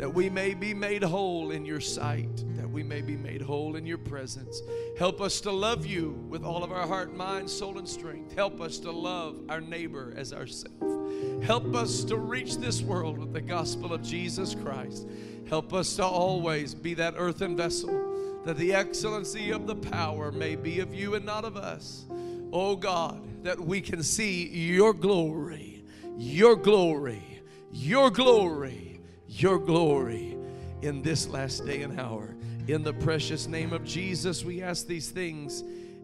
that 0.00 0.14
we 0.14 0.30
may 0.30 0.54
be 0.54 0.72
made 0.72 1.02
whole 1.02 1.50
in 1.50 1.66
your 1.66 1.78
sight, 1.78 2.34
that 2.56 2.70
we 2.70 2.82
may 2.82 3.02
be 3.02 3.18
made 3.18 3.42
whole 3.42 3.76
in 3.76 3.84
your 3.84 3.98
presence. 3.98 4.62
Help 4.98 5.20
us 5.20 5.42
to 5.42 5.52
love 5.52 5.84
you 5.84 6.12
with 6.30 6.42
all 6.42 6.64
of 6.64 6.72
our 6.72 6.86
heart, 6.86 7.14
mind, 7.14 7.50
soul, 7.50 7.76
and 7.76 7.86
strength. 7.86 8.34
Help 8.34 8.62
us 8.62 8.78
to 8.78 8.90
love 8.90 9.38
our 9.50 9.60
neighbor 9.60 10.14
as 10.16 10.32
ourselves. 10.32 11.44
Help 11.44 11.74
us 11.74 12.02
to 12.04 12.16
reach 12.16 12.56
this 12.56 12.80
world 12.80 13.18
with 13.18 13.34
the 13.34 13.42
gospel 13.42 13.92
of 13.92 14.02
Jesus 14.02 14.54
Christ. 14.54 15.06
Help 15.50 15.74
us 15.74 15.94
to 15.96 16.04
always 16.06 16.74
be 16.74 16.94
that 16.94 17.12
earthen 17.18 17.54
vessel, 17.54 18.40
that 18.46 18.56
the 18.56 18.72
excellency 18.72 19.50
of 19.50 19.66
the 19.66 19.76
power 19.76 20.32
may 20.32 20.56
be 20.56 20.80
of 20.80 20.94
you 20.94 21.14
and 21.14 21.26
not 21.26 21.44
of 21.44 21.58
us. 21.58 22.06
Oh 22.54 22.74
God, 22.74 23.44
that 23.44 23.60
we 23.60 23.82
can 23.82 24.02
see 24.02 24.48
your 24.48 24.94
glory, 24.94 25.84
your 26.16 26.56
glory, 26.56 27.42
your 27.70 28.10
glory, 28.10 28.89
your 29.30 29.58
glory 29.58 30.36
in 30.82 31.02
this 31.02 31.28
last 31.28 31.64
day 31.64 31.82
and 31.82 32.00
hour. 32.00 32.34
In 32.66 32.82
the 32.82 32.92
precious 32.94 33.46
name 33.46 33.72
of 33.72 33.84
Jesus, 33.84 34.44
we 34.44 34.60
ask 34.62 34.86
these 34.86 35.10
things. 35.10 35.62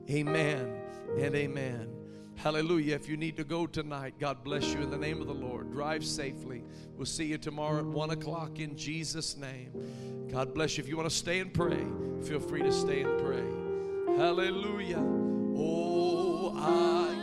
Amen 0.08 0.80
and 1.18 1.34
amen. 1.34 1.88
Hallelujah. 2.36 2.94
If 2.94 3.08
you 3.08 3.16
need 3.16 3.36
to 3.38 3.44
go 3.44 3.66
tonight, 3.66 4.14
God 4.20 4.44
bless 4.44 4.72
you 4.72 4.80
in 4.80 4.90
the 4.90 4.96
name 4.96 5.20
of 5.20 5.26
the 5.26 5.34
Lord. 5.34 5.72
Drive 5.72 6.04
safely. 6.04 6.62
We'll 6.96 7.06
see 7.06 7.24
you 7.24 7.38
tomorrow 7.38 7.78
at 7.80 7.86
1 7.86 8.10
o'clock 8.10 8.60
in 8.60 8.76
Jesus' 8.76 9.36
name. 9.36 10.28
God 10.30 10.54
bless 10.54 10.76
you. 10.76 10.84
If 10.84 10.88
you 10.88 10.96
want 10.96 11.10
to 11.10 11.16
stay 11.16 11.40
and 11.40 11.52
pray, 11.52 11.84
feel 12.22 12.40
free 12.40 12.62
to 12.62 12.72
stay 12.72 13.02
and 13.02 13.18
pray. 13.20 13.44
Hallelujah. 14.16 15.02
Oh, 15.56 16.54
I 16.56 17.16